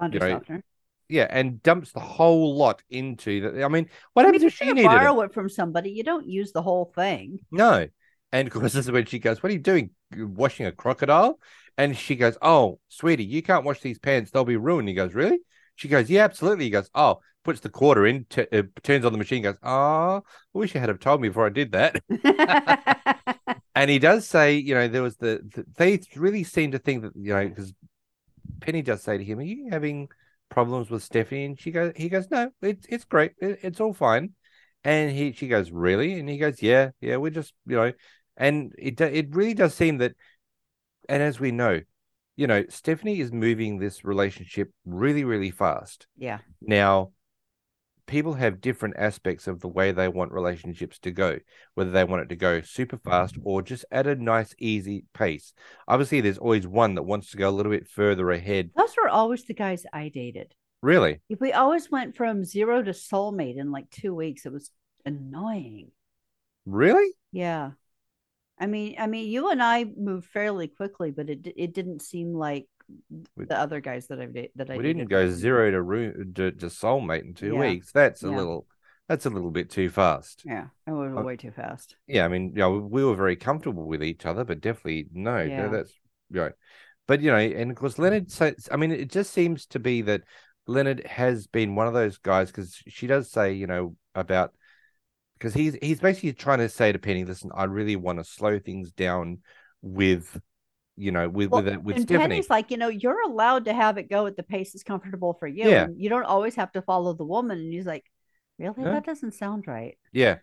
Laundry 0.00 0.20
know, 0.20 0.30
softener. 0.30 0.62
yeah, 1.08 1.26
and 1.30 1.62
dumps 1.62 1.92
the 1.92 2.00
whole 2.00 2.56
lot 2.56 2.82
into 2.90 3.40
the. 3.52 3.64
I 3.64 3.68
mean, 3.68 3.88
what 4.14 4.24
I 4.24 4.28
happens 4.28 4.44
if 4.44 4.54
if 4.54 4.54
she 4.54 4.64
you 4.64 4.74
needed 4.74 5.02
it? 5.02 5.04
borrow 5.04 5.20
it 5.22 5.32
from 5.34 5.48
somebody, 5.48 5.90
you 5.90 6.02
don't 6.04 6.26
use 6.26 6.52
the 6.52 6.62
whole 6.62 6.86
thing. 6.94 7.40
No. 7.50 7.86
And 8.32 8.46
of 8.46 8.52
course, 8.52 8.72
this 8.74 8.86
is 8.86 8.90
when 8.90 9.06
she 9.06 9.18
goes, 9.18 9.42
What 9.42 9.50
are 9.50 9.54
you 9.54 9.60
doing? 9.60 9.90
You're 10.14 10.26
washing 10.26 10.66
a 10.66 10.72
crocodile? 10.72 11.38
And 11.76 11.96
she 11.96 12.16
goes, 12.16 12.36
Oh, 12.42 12.80
sweetie, 12.88 13.24
you 13.24 13.42
can't 13.42 13.64
wash 13.64 13.80
these 13.80 13.98
pants. 13.98 14.30
They'll 14.30 14.44
be 14.44 14.56
ruined. 14.56 14.88
He 14.88 14.94
goes, 14.94 15.14
Really? 15.14 15.38
She 15.76 15.88
goes, 15.88 16.10
Yeah, 16.10 16.24
absolutely. 16.24 16.64
He 16.64 16.70
goes, 16.70 16.90
Oh, 16.94 17.20
puts 17.44 17.60
the 17.60 17.70
quarter 17.70 18.06
in, 18.06 18.26
t- 18.28 18.46
uh, 18.52 18.62
turns 18.82 19.04
on 19.04 19.12
the 19.12 19.18
machine, 19.18 19.42
goes, 19.42 19.58
Oh, 19.62 20.16
I 20.18 20.22
wish 20.52 20.74
you 20.74 20.80
had 20.80 20.88
have 20.88 21.00
told 21.00 21.20
me 21.20 21.28
before 21.28 21.46
I 21.46 21.50
did 21.50 21.72
that. 21.72 22.02
and 23.74 23.90
he 23.90 23.98
does 23.98 24.26
say, 24.26 24.56
you 24.56 24.74
know, 24.74 24.88
there 24.88 25.02
was 25.02 25.16
the, 25.16 25.40
the 25.54 25.64
they 25.76 26.00
really 26.16 26.44
seem 26.44 26.72
to 26.72 26.78
think 26.78 27.02
that, 27.02 27.12
you 27.16 27.32
know, 27.32 27.48
because 27.48 27.72
Penny 28.60 28.82
does 28.82 29.02
say 29.02 29.18
to 29.18 29.24
him, 29.24 29.38
Are 29.38 29.42
you 29.42 29.68
having 29.70 30.08
problems 30.50 30.90
with 30.90 31.02
Stephanie? 31.02 31.44
And 31.46 31.60
she 31.60 31.70
goes, 31.70 31.92
He 31.96 32.08
goes, 32.08 32.30
No, 32.30 32.50
it's 32.60 32.86
it's 32.88 33.04
great. 33.04 33.32
It, 33.40 33.60
it's 33.62 33.80
all 33.80 33.94
fine. 33.94 34.34
And 34.84 35.10
he, 35.10 35.32
she 35.32 35.48
goes, 35.48 35.70
really? 35.70 36.18
And 36.18 36.28
he 36.28 36.38
goes, 36.38 36.62
yeah, 36.62 36.90
yeah, 37.00 37.16
we're 37.16 37.30
just, 37.30 37.52
you 37.66 37.76
know, 37.76 37.92
and 38.38 38.72
it, 38.78 39.00
it 39.00 39.34
really 39.34 39.54
does 39.54 39.74
seem 39.74 39.98
that, 39.98 40.14
and 41.08 41.22
as 41.22 41.38
we 41.38 41.50
know, 41.50 41.80
you 42.36 42.46
know, 42.46 42.64
Stephanie 42.70 43.20
is 43.20 43.32
moving 43.32 43.78
this 43.78 44.04
relationship 44.04 44.70
really, 44.86 45.24
really 45.24 45.50
fast. 45.50 46.06
yeah. 46.16 46.38
Now, 46.62 47.10
people 48.06 48.34
have 48.34 48.60
different 48.60 48.94
aspects 48.96 49.46
of 49.46 49.60
the 49.60 49.68
way 49.68 49.92
they 49.92 50.08
want 50.08 50.32
relationships 50.32 50.98
to 51.00 51.10
go, 51.10 51.38
whether 51.74 51.90
they 51.90 52.04
want 52.04 52.22
it 52.22 52.28
to 52.30 52.36
go 52.36 52.60
super 52.62 52.96
fast 52.96 53.36
or 53.44 53.60
just 53.60 53.84
at 53.90 54.06
a 54.06 54.14
nice, 54.14 54.54
easy 54.58 55.04
pace. 55.12 55.52
Obviously, 55.86 56.20
there's 56.20 56.38
always 56.38 56.66
one 56.66 56.94
that 56.94 57.02
wants 57.02 57.30
to 57.30 57.36
go 57.36 57.48
a 57.48 57.50
little 57.50 57.70
bit 57.70 57.86
further 57.86 58.30
ahead. 58.30 58.70
Those 58.76 58.96
were 58.96 59.08
always 59.08 59.44
the 59.44 59.54
guys 59.54 59.84
I 59.92 60.08
dated. 60.08 60.54
Really? 60.80 61.20
If 61.28 61.40
we 61.40 61.52
always 61.52 61.90
went 61.90 62.16
from 62.16 62.44
zero 62.44 62.82
to 62.82 62.92
soulmate 62.92 63.58
in 63.58 63.72
like 63.72 63.90
two 63.90 64.14
weeks, 64.14 64.46
it 64.46 64.52
was 64.52 64.70
annoying. 65.04 65.90
Really? 66.66 67.12
Yeah. 67.32 67.72
I 68.60 68.66
mean, 68.66 68.96
I 68.98 69.06
mean, 69.06 69.30
you 69.30 69.50
and 69.50 69.62
I 69.62 69.84
moved 69.84 70.28
fairly 70.28 70.68
quickly, 70.68 71.10
but 71.10 71.30
it 71.30 71.46
it 71.56 71.74
didn't 71.74 72.02
seem 72.02 72.34
like 72.34 72.66
We- 73.36 73.44
the 73.44 73.58
other 73.58 73.80
guys 73.80 74.08
that 74.08 74.20
I've 74.20 74.32
that 74.32 74.70
I 74.70 74.76
we 74.76 74.82
didn't 74.82 75.08
go 75.08 75.30
zero 75.30 75.70
to 75.70 75.82
room 75.82 76.32
to, 76.34 76.50
to 76.52 76.66
soulmate 76.66 77.24
in 77.24 77.34
two 77.34 77.54
Yeah. 77.54 77.60
weeks. 77.60 77.92
That's 77.92 78.22
a 78.22 78.30
Yeah. 78.30 78.36
little 78.36 78.66
that's 79.08 79.26
a 79.26 79.30
little 79.30 79.50
bit 79.50 79.70
too 79.70 79.88
fast. 79.88 80.42
Yeah, 80.44 80.68
I 80.86 80.92
went 80.92 81.16
Uh, 81.16 81.22
way 81.22 81.36
too 81.36 81.50
fast. 81.50 81.96
Yeah, 82.06 82.24
I 82.24 82.28
mean, 82.28 82.50
you 82.50 82.58
know, 82.58 82.78
we 82.78 83.04
were 83.04 83.14
very 83.14 83.36
comfortable 83.36 83.86
with 83.86 84.02
each 84.02 84.26
other, 84.26 84.44
but 84.44 84.60
definitely 84.60 85.08
no, 85.12 85.46
no, 85.46 85.70
that's 85.70 85.92
right. 86.30 86.52
But 87.06 87.22
you 87.22 87.30
know, 87.30 87.38
and 87.38 87.70
of 87.70 87.76
course 87.76 87.98
Leonard 87.98 88.30
says 88.30 88.68
I 88.70 88.76
mean, 88.76 88.92
it 88.92 89.10
just 89.10 89.32
seems 89.32 89.66
to 89.66 89.78
be 89.78 90.02
that 90.02 90.22
Leonard 90.66 91.06
has 91.06 91.46
been 91.46 91.74
one 91.74 91.86
of 91.86 91.94
those 91.94 92.18
guys 92.18 92.48
because 92.48 92.82
she 92.86 93.06
does 93.06 93.30
say, 93.30 93.52
you 93.52 93.66
know, 93.66 93.96
about 94.14 94.54
because 95.38 95.54
he's 95.54 95.76
he's 95.80 96.00
basically 96.00 96.32
trying 96.32 96.58
to 96.58 96.68
say 96.68 96.92
to 96.92 96.98
Penny, 96.98 97.24
listen, 97.24 97.50
I 97.54 97.64
really 97.64 97.96
want 97.96 98.18
to 98.18 98.24
slow 98.24 98.58
things 98.58 98.92
down 98.92 99.38
with 99.82 100.40
you 100.98 101.12
know, 101.12 101.28
with 101.28 101.50
Well, 101.50 101.62
with 101.62 101.74
uh, 101.74 101.80
with 101.80 101.96
and 101.96 102.04
Stephanie. 102.04 102.28
Penny's 102.28 102.50
like, 102.50 102.70
you 102.70 102.76
know, 102.76 102.88
you're 102.88 103.22
allowed 103.22 103.66
to 103.66 103.72
have 103.72 103.98
it 103.98 104.10
go 104.10 104.26
at 104.26 104.36
the 104.36 104.42
pace 104.42 104.72
that's 104.72 104.82
comfortable 104.82 105.34
for 105.34 105.46
you. 105.46 105.68
Yeah. 105.68 105.86
you 105.94 106.08
don't 106.08 106.24
always 106.24 106.56
have 106.56 106.72
to 106.72 106.82
follow 106.82 107.14
the 107.14 107.24
woman. 107.24 107.58
And 107.58 107.72
he's 107.72 107.86
like, 107.86 108.04
really? 108.58 108.82
That 108.82 109.06
doesn't 109.06 109.34
sound 109.34 109.66
right. 109.68 109.96
Yeah, 110.12 110.38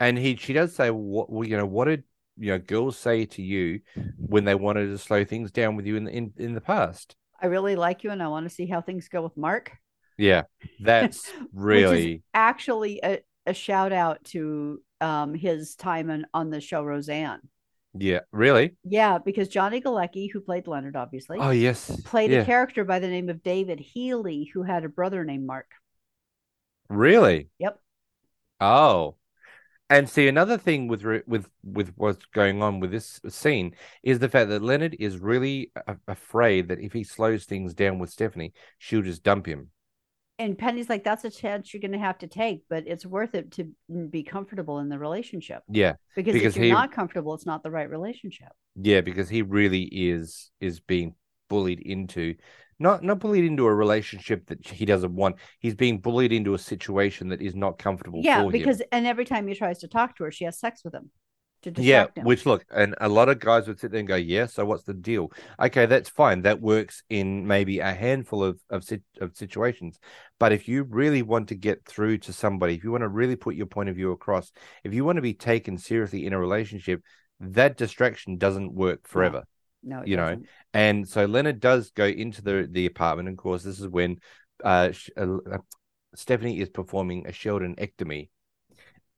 and 0.00 0.18
he 0.18 0.36
she 0.36 0.54
does 0.54 0.74
say 0.74 0.90
what 0.90 1.30
well, 1.30 1.46
you 1.46 1.56
know 1.56 1.66
what 1.66 1.84
did 1.84 2.04
you 2.38 2.52
know 2.52 2.58
girls 2.58 2.96
say 2.96 3.26
to 3.26 3.42
you 3.42 3.80
when 4.16 4.44
they 4.44 4.54
wanted 4.54 4.86
to 4.86 4.98
slow 4.98 5.24
things 5.24 5.52
down 5.52 5.76
with 5.76 5.86
you 5.86 5.96
in 5.96 6.04
the, 6.04 6.10
in 6.10 6.32
in 6.38 6.54
the 6.54 6.60
past? 6.60 7.14
I 7.40 7.46
really 7.46 7.76
like 7.76 8.02
you, 8.02 8.10
and 8.10 8.22
I 8.22 8.28
want 8.28 8.48
to 8.48 8.54
see 8.54 8.66
how 8.66 8.80
things 8.80 9.08
go 9.08 9.22
with 9.22 9.36
Mark. 9.36 9.72
Yeah, 10.16 10.44
that's 10.80 11.26
Which 11.26 11.40
is 11.42 11.48
really 11.52 12.22
actually 12.32 13.00
a, 13.04 13.20
a 13.46 13.54
shout 13.54 13.92
out 13.92 14.24
to 14.26 14.82
um, 15.00 15.34
his 15.34 15.74
time 15.76 16.10
on, 16.10 16.26
on 16.34 16.50
the 16.50 16.60
show 16.60 16.82
Roseanne. 16.84 17.40
yeah, 17.94 18.20
really. 18.32 18.76
Yeah, 18.84 19.18
because 19.18 19.48
Johnny 19.48 19.80
Galecki, 19.80 20.30
who 20.30 20.40
played 20.40 20.66
Leonard, 20.66 20.96
obviously, 20.96 21.38
Oh 21.38 21.50
yes, 21.50 21.90
played 22.04 22.30
yeah. 22.30 22.40
a 22.42 22.44
character 22.44 22.84
by 22.84 22.98
the 22.98 23.08
name 23.08 23.28
of 23.28 23.42
David 23.42 23.80
Healy, 23.80 24.44
who 24.52 24.62
had 24.62 24.84
a 24.84 24.88
brother 24.88 25.24
named 25.24 25.46
Mark. 25.46 25.70
Really? 26.88 27.48
Yep. 27.58 27.78
Oh, 28.60 29.16
and 29.90 30.08
see 30.08 30.28
another 30.28 30.58
thing 30.58 30.88
with 30.88 31.04
with 31.26 31.48
with 31.64 31.92
what's 31.96 32.24
going 32.26 32.62
on 32.62 32.80
with 32.80 32.90
this 32.92 33.20
scene 33.28 33.74
is 34.02 34.18
the 34.18 34.28
fact 34.28 34.50
that 34.50 34.62
Leonard 34.62 34.96
is 35.00 35.18
really 35.18 35.72
a- 35.86 35.96
afraid 36.08 36.68
that 36.68 36.80
if 36.80 36.92
he 36.92 37.04
slows 37.04 37.44
things 37.44 37.74
down 37.74 37.98
with 37.98 38.10
Stephanie, 38.10 38.52
she'll 38.78 39.02
just 39.02 39.22
dump 39.22 39.46
him. 39.46 39.70
And 40.40 40.56
Penny's 40.56 40.88
like, 40.88 41.04
that's 41.04 41.24
a 41.24 41.30
chance 41.30 41.72
you're 41.72 41.82
going 41.82 41.92
to 41.92 41.98
have 41.98 42.18
to 42.18 42.26
take, 42.26 42.62
but 42.70 42.84
it's 42.86 43.04
worth 43.04 43.34
it 43.34 43.52
to 43.52 43.68
be 44.08 44.22
comfortable 44.22 44.78
in 44.78 44.88
the 44.88 44.98
relationship. 44.98 45.62
Yeah, 45.68 45.94
Because, 46.16 46.32
Because 46.32 46.56
if 46.56 46.56
you're 46.56 46.64
he- 46.64 46.72
not 46.72 46.92
comfortable, 46.92 47.34
it's 47.34 47.44
not 47.44 47.62
the 47.62 47.70
right 47.70 47.88
relationship. 47.90 48.48
yeah, 48.74 49.02
because 49.02 49.28
he 49.28 49.42
really 49.42 49.82
is 49.82 50.50
is 50.60 50.80
being 50.80 51.14
bullied 51.50 51.80
into 51.80 52.34
not 52.78 53.02
not 53.04 53.18
bullied 53.20 53.44
into 53.44 53.66
a 53.66 53.74
relationship 53.74 54.46
that 54.46 54.66
he 54.66 54.86
doesn't 54.86 55.14
want. 55.14 55.36
He's 55.58 55.74
being 55.74 55.98
bullied 56.00 56.32
into 56.32 56.54
a 56.54 56.58
situation 56.58 57.28
that 57.28 57.42
is 57.42 57.54
not 57.54 57.78
comfortable 57.78 58.20
Yeah, 58.24 58.38
for 58.38 58.44
him. 58.44 58.52
because 58.52 58.80
and 58.92 59.06
every 59.06 59.26
time 59.26 59.46
he 59.46 59.54
tries 59.54 59.78
to 59.80 59.88
talk 59.88 60.16
to 60.16 60.24
her, 60.24 60.30
she 60.32 60.44
has 60.46 60.58
sex 60.58 60.82
with 60.84 60.94
him 60.94 61.10
Yeah, 61.76 62.06
him. 62.14 62.24
which 62.24 62.46
look, 62.46 62.64
and 62.70 62.94
a 63.00 63.08
lot 63.08 63.28
of 63.28 63.38
guys 63.38 63.68
would 63.68 63.78
sit 63.78 63.90
there 63.90 63.98
and 63.98 64.08
go, 64.08 64.16
"Yeah, 64.16 64.46
so 64.46 64.64
what's 64.64 64.84
the 64.84 64.94
deal?" 64.94 65.30
Okay, 65.58 65.86
that's 65.86 66.08
fine. 66.08 66.42
That 66.42 66.60
works 66.60 67.02
in 67.08 67.46
maybe 67.46 67.80
a 67.80 67.92
handful 67.92 68.42
of 68.42 68.60
of, 68.70 68.88
of 69.20 69.36
situations. 69.36 69.98
But 70.38 70.52
if 70.52 70.68
you 70.68 70.84
really 70.84 71.22
want 71.22 71.48
to 71.48 71.54
get 71.54 71.84
through 71.86 72.18
to 72.18 72.32
somebody, 72.32 72.74
if 72.74 72.84
you 72.84 72.90
want 72.90 73.02
to 73.02 73.08
really 73.08 73.36
put 73.36 73.56
your 73.56 73.66
point 73.66 73.88
of 73.88 73.96
view 73.96 74.12
across, 74.12 74.52
if 74.84 74.94
you 74.94 75.04
want 75.04 75.16
to 75.16 75.22
be 75.22 75.34
taken 75.34 75.76
seriously 75.76 76.26
in 76.26 76.32
a 76.32 76.38
relationship, 76.38 77.02
that 77.40 77.76
distraction 77.76 78.36
doesn't 78.36 78.72
work 78.72 79.06
forever. 79.06 79.44
no, 79.82 80.02
you 80.04 80.16
know, 80.16 80.30
doesn't. 80.30 80.46
And 80.72 81.08
so 81.08 81.26
Leonard 81.26 81.60
does 81.60 81.90
go 81.90 82.06
into 82.06 82.42
the 82.42 82.68
the 82.70 82.86
apartment. 82.86 83.28
And 83.28 83.38
of 83.38 83.42
course, 83.42 83.62
this 83.62 83.80
is 83.80 83.88
when 83.88 84.18
uh, 84.64 84.92
uh, 85.16 85.58
Stephanie 86.14 86.60
is 86.60 86.68
performing 86.68 87.26
a 87.26 87.32
Sheldon 87.32 87.76
ectomy. 87.76 88.28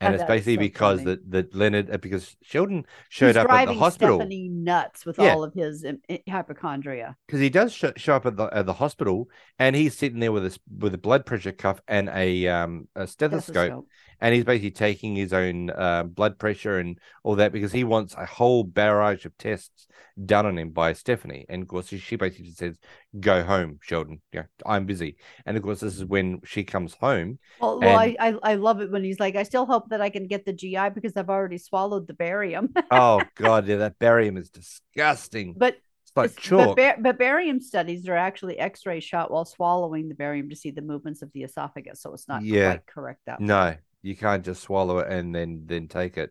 And 0.03 0.15
Oh, 0.15 0.17
it's 0.17 0.25
basically 0.25 0.55
so 0.57 0.61
because 0.61 0.99
funny. 1.01 1.05
that, 1.17 1.31
that 1.31 1.55
Leonard, 1.55 1.91
uh, 1.91 1.99
because 1.99 2.37
Sheldon 2.43 2.87
showed 3.09 3.29
He's 3.29 3.37
up 3.37 3.51
at 3.51 3.67
the 3.67 3.75
hospital 3.75 4.19
Stephanie 4.19 4.49
nuts 4.49 5.07
with 5.07 5.19
Yeah. 5.19 5.35
all 5.35 5.45
of 5.45 5.55
his 5.55 5.85
um, 5.85 5.99
hypochondria. 6.29 7.17
because 7.27 7.41
he 7.41 7.49
does 7.51 7.73
sh- 7.73 7.85
show 7.97 8.15
up 8.15 8.27
at 8.27 8.37
the 8.37 8.45
at 8.53 8.67
the 8.67 8.73
hospital 8.75 9.29
and 9.59 9.77
he's 9.77 9.97
sitting 9.97 10.21
there 10.21 10.33
with 10.33 10.45
a 10.47 10.59
with 10.79 10.95
a 10.95 10.99
blood 10.99 11.25
pressure 11.27 11.53
cuff 11.53 11.81
and 11.89 12.09
a 12.11 12.47
um 12.49 12.89
a 12.97 13.07
stethoscope, 13.07 13.55
Stethoscope. 13.55 13.87
And 14.23 14.33
he's 14.33 14.45
basically 14.45 14.71
taking 14.71 15.17
his 15.17 15.33
own 15.33 15.69
uh, 15.71 16.05
blood 16.05 16.39
pressure 16.39 16.79
and 16.79 16.97
all 17.25 17.35
that 17.35 17.51
because 17.53 17.73
he 17.73 17.83
wants 17.83 18.15
a 18.15 18.25
whole 18.25 18.63
barrage 18.63 19.27
of 19.27 19.37
tests 19.37 19.89
done 20.25 20.47
on 20.47 20.57
him 20.57 20.71
by 20.71 20.93
Stephanie. 20.93 21.45
And 21.49 21.63
of 21.63 21.69
course, 21.69 21.89
she- 21.89 22.15
basically 22.17 22.47
just 22.47 22.59
says, 22.59 22.79
"Go 23.19 23.43
home, 23.43 23.81
Sheldon. 23.83 24.23
Yeah, 24.33 24.45
I'm 24.65 24.87
busy." 24.87 25.17
And 25.45 25.57
of 25.57 25.65
course, 25.65 25.81
this 25.81 25.97
is 25.97 26.05
when 26.05 26.41
she 26.45 26.63
comes 26.63 26.95
home. 26.95 27.41
Well, 27.61 27.81
well 27.81 27.99
I, 27.99 28.15
I 28.21 28.35
I 28.45 28.55
love 28.55 28.81
it 28.81 28.93
when 28.93 29.03
he's 29.03 29.19
like, 29.19 29.35
I 29.35 29.43
still 29.43 29.67
hope 29.67 29.89
that 29.89 30.01
I 30.01 30.09
can 30.09 30.29
get 30.29 30.47
the 30.47 30.53
GI 30.53 30.91
because 30.95 31.17
I've 31.17 31.29
already 31.29 31.59
swallowed 31.59 32.07
the 32.07 32.15
barium. 32.15 32.73
oh 32.93 33.23
God, 33.35 33.67
yeah, 33.67 33.77
that 33.79 33.99
barium 33.99 34.37
is 34.37 34.51
disgusting. 34.51 35.55
but 35.59 35.77
like 36.15 36.31
but, 36.49 36.77
bar- 36.77 36.97
but 37.01 37.19
barium 37.19 37.61
studies 37.61 38.07
are 38.07 38.17
actually 38.17 38.59
X-ray 38.59 39.01
shot 39.01 39.31
while 39.31 39.47
swallowing 39.47 40.09
the 40.09 40.15
barium 40.15 40.51
to 40.51 40.57
see 40.57 40.71
the 40.71 40.83
movements 40.83 41.23
of 41.23 41.33
the 41.33 41.43
esophagus, 41.43 42.03
so 42.03 42.13
it's 42.15 42.29
not 42.29 42.45
Yeah. 42.45 42.73
quite 42.75 42.87
correct 42.87 43.21
that 43.27 43.41
way. 43.41 43.79
You 44.03 44.17
can't 44.17 44.45
just 44.45 44.63
swallow 44.63 44.99
it 44.99 45.11
and 45.11 45.35
then 45.35 45.63
then 45.67 45.89
take 45.89 46.17
it. 46.19 46.31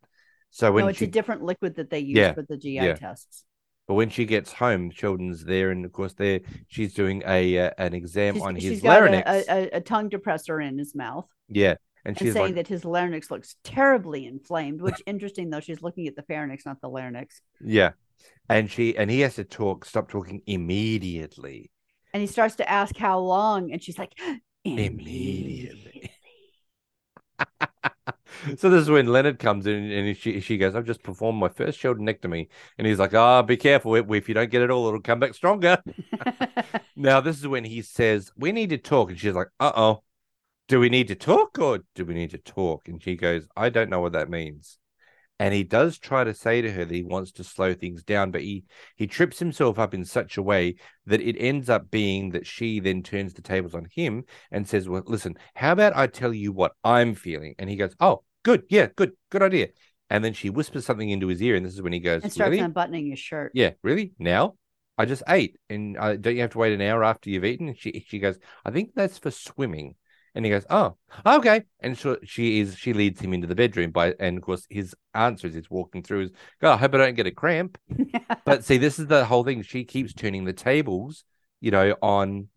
So 0.49 0.71
when 0.71 0.83
no, 0.85 0.89
it's 0.89 0.99
she 0.99 1.05
a 1.05 1.07
different 1.07 1.43
liquid 1.43 1.75
that 1.75 1.89
they 1.89 1.99
use 1.99 2.17
Yeah, 2.17 2.33
for 2.33 2.43
the 2.43 2.57
GI 2.57 2.73
yeah. 2.73 2.93
tests. 2.95 3.45
But 3.87 3.95
when 3.95 4.09
she 4.09 4.25
gets 4.25 4.53
home, 4.53 4.91
Sheldon's 4.91 5.43
there, 5.43 5.71
and 5.71 5.83
of 5.85 5.91
course, 5.91 6.13
there 6.13 6.41
she's 6.67 6.93
doing 6.93 7.23
a 7.25 7.57
uh, 7.57 7.71
an 7.77 7.93
exam 7.93 8.35
She's- 8.35 8.45
on 8.45 8.55
his 8.55 8.63
she's 8.63 8.81
got 8.81 9.01
larynx. 9.01 9.29
a, 9.29 9.43
a, 9.49 9.69
a 9.77 9.81
tongue 9.81 10.09
depressor 10.09 10.65
in 10.65 10.77
his 10.77 10.93
mouth 10.95 11.27
yeah, 11.49 11.75
and 12.05 12.15
and 12.15 12.17
she's 12.17 12.33
saying 12.33 12.45
like, 12.47 12.55
that 12.55 12.67
his 12.67 12.85
larynx 12.85 13.29
looks 13.31 13.55
terribly 13.63 14.25
inflamed. 14.25 14.81
Which 14.81 15.01
interesting 15.05 15.49
though, 15.49 15.59
she's 15.61 15.81
looking 15.81 16.07
at 16.07 16.15
the 16.15 16.23
pharynx, 16.23 16.65
not 16.65 16.79
the 16.81 16.89
larynx. 16.89 17.41
yeah, 17.59 17.91
and 18.49 18.69
she 18.71 18.95
and 18.97 19.09
he 19.09 19.21
has 19.21 19.35
to 19.35 19.43
talk, 19.43 19.85
stop 19.85 20.09
talking 20.09 20.41
immediately. 20.47 21.71
And 22.13 22.21
he 22.21 22.27
starts 22.27 22.55
to 22.57 22.69
ask 22.69 22.95
how 22.97 23.19
long, 23.19 23.71
and 23.71 23.81
she's 23.81 23.97
like, 23.97 24.13
Immediately. 24.65 26.11
So 28.57 28.69
this 28.69 28.81
is 28.81 28.89
when 28.89 29.07
Leonard 29.07 29.39
comes 29.39 29.67
in 29.67 29.91
and 29.91 30.17
she 30.17 30.39
she 30.39 30.57
goes, 30.57 30.75
"I've 30.75 30.85
just 30.85 31.03
performed 31.03 31.39
my 31.39 31.49
first 31.49 31.79
Sheldonectomy," 31.79 32.47
and 32.77 32.87
he's 32.87 32.99
like, 32.99 33.13
"Ah, 33.13 33.41
be 33.41 33.57
careful! 33.57 33.95
If 33.95 34.09
if 34.11 34.27
you 34.27 34.35
don't 34.35 34.51
get 34.51 34.61
it 34.61 34.71
all, 34.71 34.87
it'll 34.87 35.01
come 35.01 35.19
back 35.19 35.33
stronger." 35.33 35.81
now 36.95 37.21
this 37.21 37.39
is 37.39 37.47
when 37.47 37.63
he 37.63 37.81
says, 37.81 38.31
"We 38.35 38.51
need 38.51 38.69
to 38.71 38.77
talk," 38.77 39.09
and 39.09 39.19
she's 39.19 39.33
like, 39.33 39.49
"Uh 39.59 39.71
oh, 39.75 40.03
do 40.67 40.79
we 40.79 40.89
need 40.89 41.07
to 41.09 41.15
talk 41.15 41.59
or 41.59 41.79
do 41.95 42.05
we 42.05 42.13
need 42.13 42.31
to 42.31 42.37
talk?" 42.37 42.87
And 42.87 43.01
she 43.01 43.15
goes, 43.15 43.47
"I 43.55 43.69
don't 43.69 43.89
know 43.89 44.01
what 44.01 44.13
that 44.13 44.29
means." 44.29 44.77
And 45.41 45.55
he 45.55 45.63
does 45.63 45.97
try 45.97 46.23
to 46.23 46.35
say 46.35 46.61
to 46.61 46.71
her 46.71 46.85
that 46.85 46.93
he 46.93 47.03
wants 47.03 47.31
to 47.31 47.43
slow 47.43 47.73
things 47.73 48.03
down, 48.03 48.29
but 48.29 48.41
he 48.41 48.63
he 48.95 49.07
trips 49.07 49.39
himself 49.39 49.79
up 49.79 49.93
in 49.95 50.05
such 50.05 50.37
a 50.37 50.43
way 50.43 50.75
that 51.07 51.19
it 51.19 51.35
ends 51.39 51.67
up 51.67 51.89
being 51.89 52.29
that 52.31 52.45
she 52.45 52.79
then 52.79 53.01
turns 53.01 53.33
the 53.33 53.41
tables 53.41 53.73
on 53.73 53.87
him 53.91 54.25
and 54.51 54.67
says, 54.67 54.87
Well, 54.87 55.01
listen, 55.07 55.37
how 55.55 55.71
about 55.71 55.95
I 55.95 56.05
tell 56.05 56.31
you 56.31 56.51
what 56.51 56.73
I'm 56.83 57.15
feeling? 57.15 57.55
And 57.57 57.71
he 57.71 57.75
goes, 57.75 57.95
Oh, 57.99 58.23
good. 58.43 58.63
Yeah, 58.69 58.87
good. 58.95 59.13
Good 59.29 59.43
idea. 59.43 59.69
And 60.09 60.23
then 60.23 60.33
she 60.33 60.49
whispers 60.49 60.85
something 60.85 61.09
into 61.09 61.27
his 61.27 61.41
ear. 61.41 61.55
And 61.55 61.65
this 61.65 61.73
is 61.73 61.81
when 61.81 61.93
he 61.93 61.99
goes, 61.99 62.23
and 62.23 62.31
starts 62.31 62.51
Really? 62.51 62.63
unbuttoning 62.63 63.09
his 63.09 63.19
shirt. 63.19 63.51
Yeah, 63.53 63.71
really? 63.81 64.13
Now? 64.19 64.55
I 64.97 65.05
just 65.05 65.23
ate. 65.27 65.57
And 65.69 65.97
uh, 65.97 66.17
don't 66.17 66.35
you 66.35 66.41
have 66.41 66.51
to 66.51 66.57
wait 66.57 66.73
an 66.73 66.81
hour 66.81 67.03
after 67.03 67.29
you've 67.29 67.45
eaten? 67.45 67.69
And 67.69 67.77
she, 67.77 68.05
she 68.07 68.19
goes, 68.19 68.37
I 68.65 68.71
think 68.71 68.91
that's 68.93 69.17
for 69.17 69.31
swimming. 69.31 69.95
And 70.35 70.45
he 70.45 70.51
goes, 70.51 70.65
Oh, 70.69 70.95
okay. 71.25 71.63
And 71.79 71.97
so 71.97 72.17
she 72.23 72.59
is, 72.59 72.77
she 72.77 72.93
leads 72.93 73.19
him 73.19 73.33
into 73.33 73.47
the 73.47 73.55
bedroom 73.55 73.91
by, 73.91 74.13
and 74.19 74.37
of 74.37 74.43
course, 74.43 74.65
his 74.69 74.95
answer 75.13 75.47
as 75.47 75.53
he's 75.53 75.69
walking 75.69 76.03
through 76.03 76.21
is, 76.21 76.31
God, 76.61 76.73
I 76.73 76.77
hope 76.77 76.93
I 76.93 76.97
don't 76.99 77.15
get 77.15 77.27
a 77.27 77.31
cramp. 77.31 77.77
but 78.45 78.63
see, 78.63 78.77
this 78.77 78.99
is 78.99 79.07
the 79.07 79.25
whole 79.25 79.43
thing. 79.43 79.61
She 79.63 79.83
keeps 79.83 80.13
turning 80.13 80.45
the 80.45 80.53
tables, 80.53 81.23
you 81.59 81.71
know, 81.71 81.95
on 82.01 82.47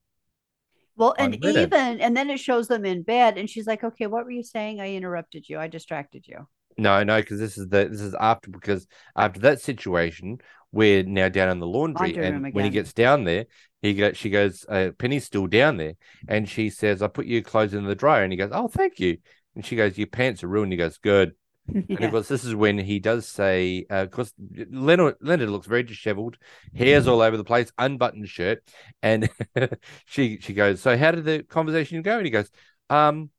Well, 0.96 1.14
and 1.18 1.44
even 1.44 2.00
and 2.00 2.16
then 2.16 2.30
it 2.30 2.38
shows 2.38 2.68
them 2.68 2.85
in 2.85 3.02
bed, 3.02 3.37
and 3.37 3.48
she's 3.50 3.66
like, 3.66 3.83
"Okay, 3.83 4.07
what 4.07 4.24
were 4.24 4.30
you 4.30 4.42
saying? 4.44 4.80
I 4.80 4.94
interrupted 4.94 5.48
you. 5.48 5.59
I 5.59 5.66
distracted 5.66 6.26
you." 6.26 6.46
No, 6.76 7.02
no, 7.02 7.20
because 7.20 7.38
this 7.38 7.57
is 7.59 7.68
the 7.68 7.88
this 7.88 8.00
is 8.00 8.14
after 8.14 8.50
because 8.50 8.87
after 9.16 9.40
that 9.40 9.61
situation, 9.61 10.38
we're 10.72 11.02
now 11.04 11.28
down 11.28 11.50
in 11.50 11.59
the 11.61 11.66
laundry, 11.66 12.12
Laundry 12.12 12.26
and 12.26 12.54
when 12.54 12.64
he 12.64 12.70
gets 12.70 12.92
down 12.92 13.24
there, 13.24 13.46
he 13.83 13.94
goes, 13.94 14.16
she 14.16 14.30
goes, 14.30 14.64
uh, 14.68 14.90
Penny's 14.98 15.24
still 15.24 15.46
down 15.46 15.76
there, 15.76 15.94
and 16.28 16.48
she 16.48 16.70
says, 16.70 17.02
"I 17.02 17.09
put 17.09 17.26
your 17.26 17.42
clothes 17.42 17.74
in 17.74 17.85
the 17.85 17.94
dryer," 17.94 18.24
and 18.24 18.33
he 18.33 18.37
goes, 18.37 18.50
"Oh, 18.52 18.68
thank 18.68 18.98
you," 18.98 19.18
and 19.54 19.64
she 19.64 19.76
goes, 19.76 19.98
"Your 19.98 20.07
pants 20.09 20.42
are 20.42 20.48
ruined." 20.48 20.72
He 20.72 20.78
goes, 20.78 20.98
"Good." 20.98 21.35
And 21.96 22.05
Yeah. 22.05 22.07
of 22.07 22.11
course, 22.11 22.29
this 22.29 22.44
is 22.44 22.55
when 22.55 22.79
he 22.79 22.98
does 22.98 23.27
say, 23.29 23.87
uh, 23.90 24.03
of 24.03 24.11
course, 24.11 24.33
Leonard, 24.70 25.16
Leonard 25.20 25.48
looks 25.50 25.66
very 25.68 25.85
disheveled, 25.85 26.38
hair's 26.74 27.07
all 27.07 27.20
over 27.20 27.37
the 27.37 27.44
place, 27.44 27.70
unbuttoned 27.79 28.29
shirt. 28.29 28.64
And 29.03 29.31
she 30.07 30.38
she 30.40 30.55
goes, 30.55 30.81
So 30.81 30.96
how 30.96 31.12
did 31.12 31.24
the 31.24 31.44
conversation 31.44 32.03
go? 32.03 32.16
And 32.16 32.27
he 32.27 32.31
goes, 32.33 32.50
Um, 32.90 33.31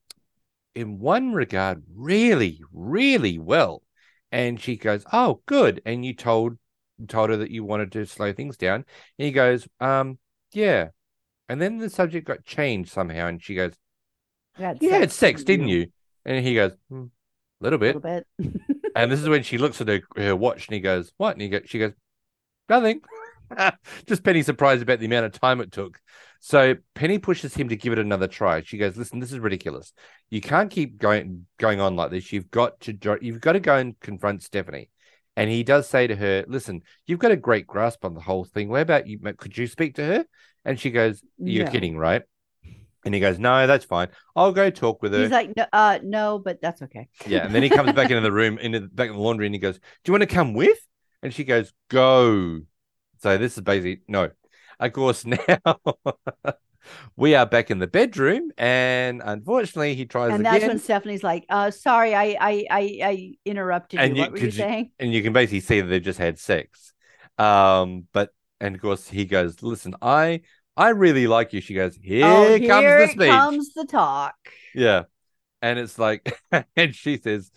in 0.75 0.99
one 0.99 1.33
regard, 1.33 1.83
really, 1.95 2.61
really 2.73 3.39
well. 3.39 3.83
And 4.31 4.59
she 4.61 4.77
goes, 4.77 5.05
Oh, 5.13 5.41
good. 5.45 5.81
And 5.85 6.05
you 6.05 6.13
told 6.13 6.57
told 7.07 7.29
her 7.29 7.37
that 7.37 7.51
you 7.51 7.63
wanted 7.63 7.91
to 7.93 8.05
slow 8.05 8.33
things 8.33 8.57
down. 8.57 8.85
And 9.19 9.25
he 9.25 9.31
goes, 9.31 9.67
Um, 9.79 10.19
yeah. 10.53 10.89
And 11.49 11.61
then 11.61 11.77
the 11.77 11.89
subject 11.89 12.27
got 12.27 12.45
changed 12.45 12.91
somehow, 12.91 13.27
and 13.27 13.41
she 13.43 13.55
goes, 13.55 13.73
You 14.57 14.65
had 14.65 14.81
You 14.81 14.89
had 14.91 15.11
sex, 15.11 15.43
didn't 15.43 15.67
you? 15.67 15.87
And 16.25 16.45
he 16.45 16.55
goes, 16.55 16.73
"Hmm, 17.59 17.63
little 17.65 17.77
A 17.77 17.79
bit. 17.79 17.99
little 17.99 18.01
bit. 18.01 18.27
And 18.95 19.11
this 19.11 19.19
is 19.21 19.27
when 19.27 19.43
she 19.43 19.57
looks 19.57 19.81
at 19.81 19.89
her, 19.89 20.01
her 20.15 20.35
watch 20.35 20.67
and 20.67 20.73
he 20.75 20.79
goes, 20.79 21.11
What? 21.17 21.33
And 21.33 21.41
he 21.41 21.49
go, 21.49 21.59
she 21.65 21.79
goes, 21.79 21.91
Nothing. 22.69 23.01
Just 24.07 24.23
Penny 24.23 24.41
surprised 24.41 24.81
about 24.81 24.99
the 24.99 25.05
amount 25.05 25.25
of 25.25 25.33
time 25.33 25.61
it 25.61 25.71
took. 25.71 25.99
So 26.39 26.75
Penny 26.93 27.19
pushes 27.19 27.53
him 27.53 27.69
to 27.69 27.75
give 27.75 27.93
it 27.93 27.99
another 27.99 28.27
try. 28.27 28.61
She 28.61 28.77
goes, 28.77 28.97
Listen, 28.97 29.19
this 29.19 29.31
is 29.31 29.39
ridiculous. 29.39 29.93
You 30.29 30.41
can't 30.41 30.71
keep 30.71 30.97
going 30.97 31.45
going 31.59 31.79
on 31.81 31.95
like 31.95 32.11
this. 32.11 32.31
You've 32.31 32.49
got 32.51 32.79
to 32.81 32.97
you've 33.21 33.41
got 33.41 33.53
to 33.53 33.59
go 33.59 33.75
and 33.75 33.99
confront 33.99 34.43
Stephanie. 34.43 34.89
And 35.35 35.49
he 35.49 35.63
does 35.63 35.87
say 35.89 36.07
to 36.07 36.15
her, 36.15 36.45
Listen, 36.47 36.81
you've 37.05 37.19
got 37.19 37.31
a 37.31 37.37
great 37.37 37.67
grasp 37.67 38.05
on 38.05 38.13
the 38.13 38.21
whole 38.21 38.45
thing. 38.45 38.69
Where 38.69 38.81
about 38.81 39.07
you? 39.07 39.19
Could 39.37 39.57
you 39.57 39.67
speak 39.67 39.95
to 39.95 40.05
her? 40.05 40.25
And 40.63 40.79
she 40.79 40.89
goes, 40.91 41.21
You're 41.37 41.65
No. 41.65 41.71
kidding, 41.71 41.97
right? 41.97 42.23
And 43.05 43.13
he 43.13 43.19
goes, 43.21 43.37
No, 43.39 43.67
that's 43.67 43.85
fine. 43.85 44.07
I'll 44.35 44.51
go 44.51 44.69
talk 44.71 45.01
with 45.03 45.13
her. 45.13 45.21
He's 45.21 45.31
like, 45.31 45.55
no, 45.55 45.65
uh, 45.71 45.99
no, 46.03 46.39
but 46.39 46.59
that's 46.61 46.81
okay. 46.81 47.07
Yeah, 47.27 47.45
and 47.45 47.53
then 47.53 47.61
he 47.63 47.69
comes 47.69 47.93
back 47.93 48.09
into 48.09 48.21
the 48.21 48.31
room, 48.31 48.57
into 48.57 48.79
the, 48.81 48.87
back 48.87 49.09
in 49.09 49.13
the 49.15 49.21
laundry, 49.21 49.45
and 49.45 49.53
he 49.55 49.59
goes, 49.59 49.75
"Do 49.77 49.81
you 50.07 50.11
want 50.13 50.23
to 50.23 50.35
come 50.35 50.53
with?" 50.53 50.77
And 51.21 51.33
she 51.33 51.43
goes, 51.43 51.71
"Go." 51.89 52.61
So 53.21 53.37
this 53.37 53.55
is 53.57 53.61
basically 53.63 54.01
no. 54.07 54.31
Of 54.79 54.91
course, 54.93 55.23
now 55.25 55.37
we 57.15 57.33
are 57.35 57.45
back 57.45 57.71
in 57.71 57.79
the 57.79 57.87
bedroom, 57.87 58.51
and 58.57 59.21
unfortunately, 59.23 59.95
he 59.95 60.05
tries 60.05 60.33
and 60.33 60.45
that's 60.45 60.57
again, 60.57 60.69
when 60.69 60.79
Stephanie's 60.79 61.23
like, 61.23 61.45
uh, 61.49 61.71
sorry, 61.71 62.13
I, 62.13 62.35
I, 62.39 62.65
I, 62.69 62.99
I 63.03 63.33
interrupted 63.45 63.99
And 63.99 64.15
you. 64.15 64.15
you- 64.15 64.21
What 64.23 64.31
were 64.33 64.37
you 64.39 64.45
you- 64.45 64.51
saying? 64.51 64.91
and 64.99 65.13
you 65.13 65.23
can 65.23 65.31
basically 65.33 65.61
see 65.61 65.81
that 65.81 65.87
they've 65.87 66.01
just 66.01 66.19
had 66.19 66.37
sex. 66.39 66.93
Um, 67.37 68.07
but 68.13 68.31
and 68.59 68.75
of 68.75 68.81
course, 68.81 69.07
he 69.07 69.25
goes, 69.25 69.61
"Listen, 69.61 69.95
I." 70.01 70.41
I 70.77 70.89
really 70.89 71.27
like 71.27 71.53
you. 71.53 71.61
She 71.61 71.73
goes, 71.73 71.97
Here 72.01 72.25
oh, 72.25 72.59
comes 72.67 72.97
the 72.97 73.07
speech. 73.07 73.29
comes 73.29 73.73
the 73.73 73.85
talk. 73.85 74.35
Yeah. 74.73 75.03
And 75.61 75.79
it's 75.79 75.97
like, 75.97 76.37
and 76.75 76.93
she 76.93 77.17
says, 77.17 77.51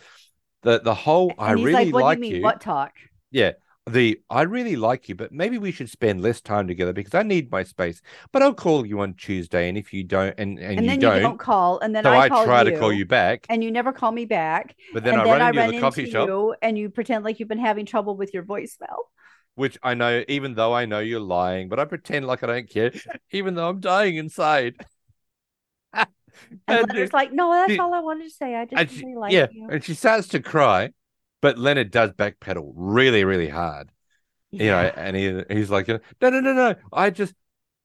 the 0.63 0.81
the 0.81 0.95
whole 0.95 1.33
I 1.39 1.51
And 1.51 1.59
he's 1.59 1.67
really 1.67 1.85
like, 1.87 1.95
what 1.95 2.03
like 2.05 2.19
you 2.19 2.33
mean? 2.33 2.43
What 2.43 2.61
talk? 2.61 2.93
Yeah. 3.31 3.53
The 3.87 4.21
I 4.29 4.43
really 4.43 4.77
like 4.77 5.09
you, 5.09 5.15
but 5.15 5.33
maybe 5.33 5.57
we 5.57 5.73
should 5.73 5.89
spend 5.89 6.21
less 6.21 6.43
time 6.43 6.69
together 6.69 6.93
because 6.93 7.15
I 7.15 7.23
need 7.23 7.51
my 7.51 7.63
space. 7.63 8.03
But 8.33 8.43
I'll 8.43 8.53
call 8.53 8.85
you 8.85 9.01
on 9.01 9.15
Tuesday, 9.15 9.67
and 9.71 9.79
if 9.79 9.95
you 9.95 10.05
don't, 10.05 10.35
and 10.37 10.59
and, 10.59 10.79
And, 10.79 10.85
you 10.85 10.91
then 10.91 10.99
don't, 10.99 11.17
you 11.17 11.23
don't 11.23 11.39
call, 11.39 11.79
and 11.81 11.97
then 11.97 12.05
so 12.05 12.13
I, 12.13 12.25
I, 12.25 12.29
try 12.29 12.65
you, 12.65 12.71
to 12.73 12.79
call 12.79 12.93
you 12.93 13.07
back. 13.07 13.47
and 13.49 13.65
you 13.65 13.71
never 13.71 13.95
call 13.95 14.13
me 14.13 14.27
back. 14.27 14.77
But 14.93 15.05
then 15.05 15.15
and 15.15 15.23
I 15.23 15.25
then 15.25 15.33
run 15.33 15.41
I 15.41 15.49
into 15.49 15.61
run 15.61 15.75
the 15.75 15.81
coffee 15.81 16.03
into 16.03 16.13
shop, 16.13 16.29
you, 16.29 16.55
and 16.61 16.77
you 16.77 16.91
pretend 16.91 17.25
like 17.25 17.41
you've 17.41 17.49
been 17.49 17.59
having 17.59 17.87
trouble 17.87 18.15
with 18.15 18.35
your 18.35 18.43
voicemail. 18.43 18.99
Which 19.59 19.79
I 19.83 19.95
know, 19.95 20.25
even 20.29 20.55
though 20.55 20.73
I 20.75 20.87
know 20.87 21.01
you're 21.01 21.21
lying, 21.21 21.69
but 21.69 21.79
I 21.81 21.85
pretend 21.85 22.27
like 22.27 22.43
I 22.45 22.47
don't 22.47 22.71
care, 22.71 22.93
even 23.33 23.55
though 23.55 23.69
I'm 23.69 23.81
dying 23.81 24.17
inside. 24.17 24.77
And, 26.69 26.81
And, 26.81 26.87
Leonard's 26.89 27.13
like, 27.13 27.33
no, 27.33 27.53
that's 27.53 27.73
she- 27.73 27.79
all 27.79 27.95
I 27.95 28.01
wanted 28.01 28.25
to 28.25 28.31
say. 28.31 28.55
I 28.55 28.65
just 28.65 28.89
she- 28.91 29.05
really 29.05 29.17
like 29.17 29.33
yeah, 29.33 29.47
you. 29.49 29.69
and 29.69 29.83
she 29.85 29.95
starts 29.95 30.29
to 30.29 30.41
cry, 30.41 30.93
but 31.41 31.59
Leonard 31.59 31.91
does 31.91 32.13
backpedal 32.13 32.73
really, 32.75 33.25
really 33.25 33.49
hard. 33.49 33.91
you 34.51 34.67
know, 34.67 34.93
and 34.97 35.17
he 35.17 35.43
he's 35.51 35.71
like, 35.71 35.89
no, 35.89 36.01
no, 36.23 36.31
no, 36.31 36.53
no, 36.53 36.75
I 36.93 37.11
just, 37.11 37.35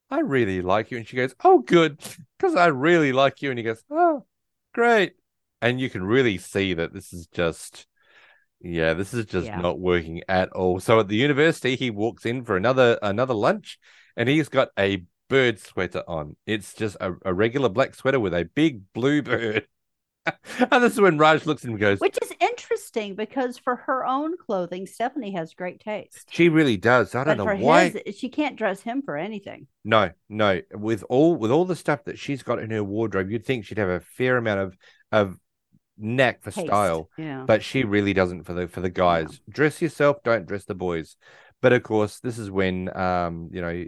I 0.10 0.22
really 0.22 0.62
like 0.62 0.92
you, 0.92 0.98
and 0.98 1.08
she 1.08 1.18
goes, 1.18 1.36
oh, 1.44 1.60
good, 1.60 2.00
because 2.38 2.56
I 2.56 2.68
really 2.68 3.14
like 3.14 3.42
you, 3.42 3.50
and 3.52 3.60
he 3.60 3.64
goes, 3.64 3.84
oh, 3.92 4.26
great, 4.74 5.16
and 5.62 5.80
you 5.82 5.90
can 5.90 6.04
really 6.06 6.38
see 6.38 6.74
that 6.76 6.94
this 6.94 7.14
is 7.14 7.28
just, 7.28 7.88
yeah, 8.64 8.94
this 8.96 9.14
is 9.14 9.26
just 9.26 9.46
Yeah. 9.48 9.62
not 9.62 9.80
working 9.80 10.24
at 10.28 10.50
all. 10.54 10.80
So 10.80 11.00
at 11.00 11.08
the 11.08 11.16
university, 11.18 11.76
he 11.76 11.92
walks 11.92 12.26
in 12.26 12.44
for 12.44 12.58
another 12.58 12.98
another 13.02 13.34
lunch, 13.36 13.78
and 14.18 14.28
he's 14.28 14.50
got 14.50 14.70
a 14.80 15.04
bird 15.30 15.60
sweater 15.60 16.04
on. 16.08 16.36
It's 16.48 16.74
just 16.74 16.98
a, 17.00 17.14
a 17.26 17.34
regular 17.34 17.70
black 17.70 17.94
sweater 17.96 18.20
with 18.20 18.34
a 18.34 18.46
big 18.56 18.82
blue 18.94 19.22
bird. 19.22 19.68
and 20.72 20.82
this 20.84 20.94
is 20.94 21.02
when 21.02 21.18
Raj 21.18 21.46
looks 21.46 21.64
at 21.64 21.68
him 21.68 21.72
and 21.74 21.82
goes, 21.82 22.00
Which 22.00 22.18
is 22.22 22.32
interesting 22.40 23.16
because 23.16 23.58
for 23.58 23.76
her 23.76 24.06
own 24.06 24.38
clothing, 24.38 24.88
Stephanie 24.88 25.34
has 25.34 25.54
great 25.54 25.82
taste. 25.82 26.30
she 26.32 26.48
really 26.48 26.78
does. 26.78 27.14
I 27.14 27.26
don't 27.26 27.38
But 27.38 27.44
know 27.58 27.66
why. 27.66 27.90
his, 28.06 28.16
she 28.18 28.30
can't 28.30 28.56
dress 28.56 28.80
him 28.82 29.02
for 29.02 29.18
anything. 29.18 29.68
No, 29.84 30.12
no. 30.30 30.62
With 30.74 31.04
all 31.10 31.36
with 31.36 31.52
all 31.52 31.66
the 31.66 31.76
stuff 31.76 32.06
that 32.06 32.18
she's 32.18 32.42
got 32.42 32.60
in 32.60 32.70
her 32.72 32.84
wardrobe, 32.84 33.30
you'd 33.30 33.46
think 33.46 33.66
she'd 33.66 33.78
have 33.80 33.90
a 33.90 34.00
fair 34.00 34.38
amount 34.38 34.62
of 34.62 34.78
of 35.12 35.38
knack 35.98 36.42
for 36.44 36.52
Taste. 36.52 36.68
style, 36.68 37.10
Yeah. 37.18 37.44
but 37.46 37.64
she 37.64 37.84
really 37.84 38.14
doesn't 38.14 38.44
for 38.44 38.54
the 38.54 38.68
for 38.68 38.82
the 38.82 38.90
guys. 38.90 39.42
Dress 39.50 39.82
yourself, 39.82 40.18
don't 40.24 40.46
dress 40.48 40.66
the 40.66 40.76
boys. 40.76 41.16
But 41.62 41.74
of 41.74 41.84
course, 41.84 42.20
this 42.20 42.38
is 42.38 42.50
when 42.52 42.96
um 42.98 43.50
you 43.52 43.62
know 43.62 43.86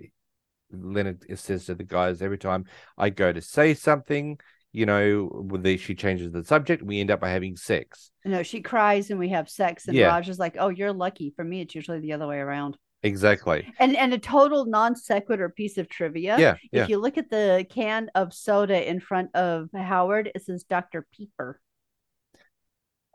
Leonard 0.71 1.25
says 1.39 1.65
to 1.65 1.75
the 1.75 1.83
guys 1.83 2.21
every 2.21 2.37
time 2.37 2.65
I 2.97 3.09
go 3.09 3.31
to 3.31 3.41
say 3.41 3.73
something, 3.73 4.39
you 4.71 4.85
know, 4.85 5.29
with 5.49 5.63
the 5.63 5.77
she 5.77 5.95
changes 5.95 6.31
the 6.31 6.43
subject, 6.43 6.83
we 6.83 6.99
end 6.99 7.11
up 7.11 7.19
by 7.19 7.29
having 7.29 7.55
sex. 7.55 8.11
No, 8.25 8.43
she 8.43 8.61
cries 8.61 9.09
and 9.09 9.19
we 9.19 9.29
have 9.29 9.49
sex, 9.49 9.87
and 9.87 9.95
Yeah. 9.95 10.07
Raj 10.07 10.27
is 10.29 10.39
like, 10.39 10.57
"Oh, 10.59 10.69
you're 10.69 10.93
lucky." 10.93 11.31
For 11.35 11.43
me, 11.43 11.61
it's 11.61 11.75
usually 11.75 11.99
the 11.99 12.13
other 12.13 12.27
way 12.27 12.37
around. 12.39 12.77
Exactly. 13.03 13.71
And 13.79 13.95
and 13.95 14.13
a 14.13 14.17
total 14.17 14.65
non 14.65 14.95
sequitur 14.95 15.49
piece 15.49 15.77
of 15.77 15.87
trivia. 15.87 16.37
Yeah, 16.39 16.53
If 16.53 16.69
yeah. 16.71 16.87
you 16.87 16.97
look 16.97 17.17
at 17.19 17.29
the 17.29 17.65
can 17.69 18.09
of 18.15 18.33
soda 18.33 18.89
in 18.89 18.99
front 18.99 19.35
of 19.35 19.69
Howard, 19.75 20.31
it 20.33 20.43
says 20.43 20.63
Dr. 20.63 21.05
Peeper. 21.15 21.61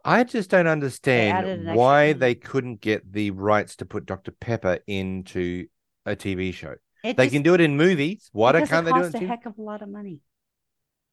I 0.04 0.24
just 0.24 0.50
don't 0.50 0.66
understand 0.66 1.46
an 1.46 1.60
extra 1.60 1.76
why 1.76 2.12
they 2.12 2.34
couldn't 2.34 2.80
get 2.80 3.12
the 3.12 3.30
rights 3.32 3.76
to 3.76 3.86
put 3.86 4.06
Dr. 4.06 4.30
Pepper 4.32 4.78
into 4.86 5.66
a 6.06 6.16
TV 6.16 6.52
show. 6.52 6.76
It 7.02 7.16
They 7.16 7.24
just- 7.26 7.34
can 7.34 7.42
do 7.42 7.54
it 7.54 7.60
in 7.60 7.76
movies. 7.76 8.28
Why 8.32 8.52
because 8.52 8.68
can't 8.68 8.86
it 8.86 8.94
they 8.94 9.00
do 9.00 9.06
it? 9.06 9.14
a 9.14 9.18
TV? 9.18 9.26
heck 9.28 9.46
of 9.46 9.58
a 9.58 9.62
lot 9.62 9.82
of 9.82 9.88
money. 9.88 10.20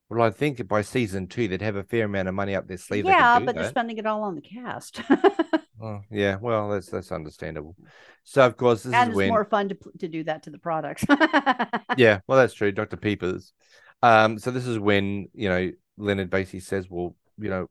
Well, 0.09 0.21
I 0.21 0.29
think 0.29 0.65
by 0.67 0.83
season 0.83 1.27
two 1.27 1.47
they'd 1.49 1.61
have 1.61 1.75
a 1.75 1.83
fair 1.83 2.05
amount 2.05 2.29
of 2.29 2.33
money 2.33 2.55
up 2.55 2.67
their 2.67 2.77
sleeve. 2.77 3.05
yeah, 3.05 3.39
but 3.39 3.55
they're 3.55 3.67
spending 3.69 3.97
it 3.97 4.05
all 4.05 4.23
on 4.23 4.35
the 4.35 4.41
cast. 4.41 5.01
Oh, 5.79 6.01
yeah, 6.09 6.37
well, 6.41 6.69
that's 6.69 6.89
that's 6.89 7.11
understandable. 7.11 7.75
So, 8.23 8.43
of 8.43 8.57
course, 8.57 8.81
this 8.81 8.95
and 8.95 9.09
is 9.09 9.13
it's 9.13 9.15
when 9.15 9.29
more 9.29 9.45
fun 9.45 9.69
to 9.69 9.77
to 9.99 10.07
do 10.07 10.23
that 10.23 10.41
to 10.43 10.49
the 10.49 10.57
products. 10.57 11.05
yeah, 11.97 12.21
well, 12.25 12.39
that's 12.39 12.55
true. 12.55 12.71
Dr. 12.71 12.97
Peepers. 12.97 13.53
Um, 14.01 14.39
so 14.39 14.49
this 14.49 14.65
is 14.65 14.79
when, 14.79 15.29
you 15.35 15.49
know, 15.49 15.71
Leonard 15.97 16.31
basically 16.31 16.61
says, 16.61 16.89
Well, 16.89 17.15
you 17.37 17.51
know, 17.51 17.69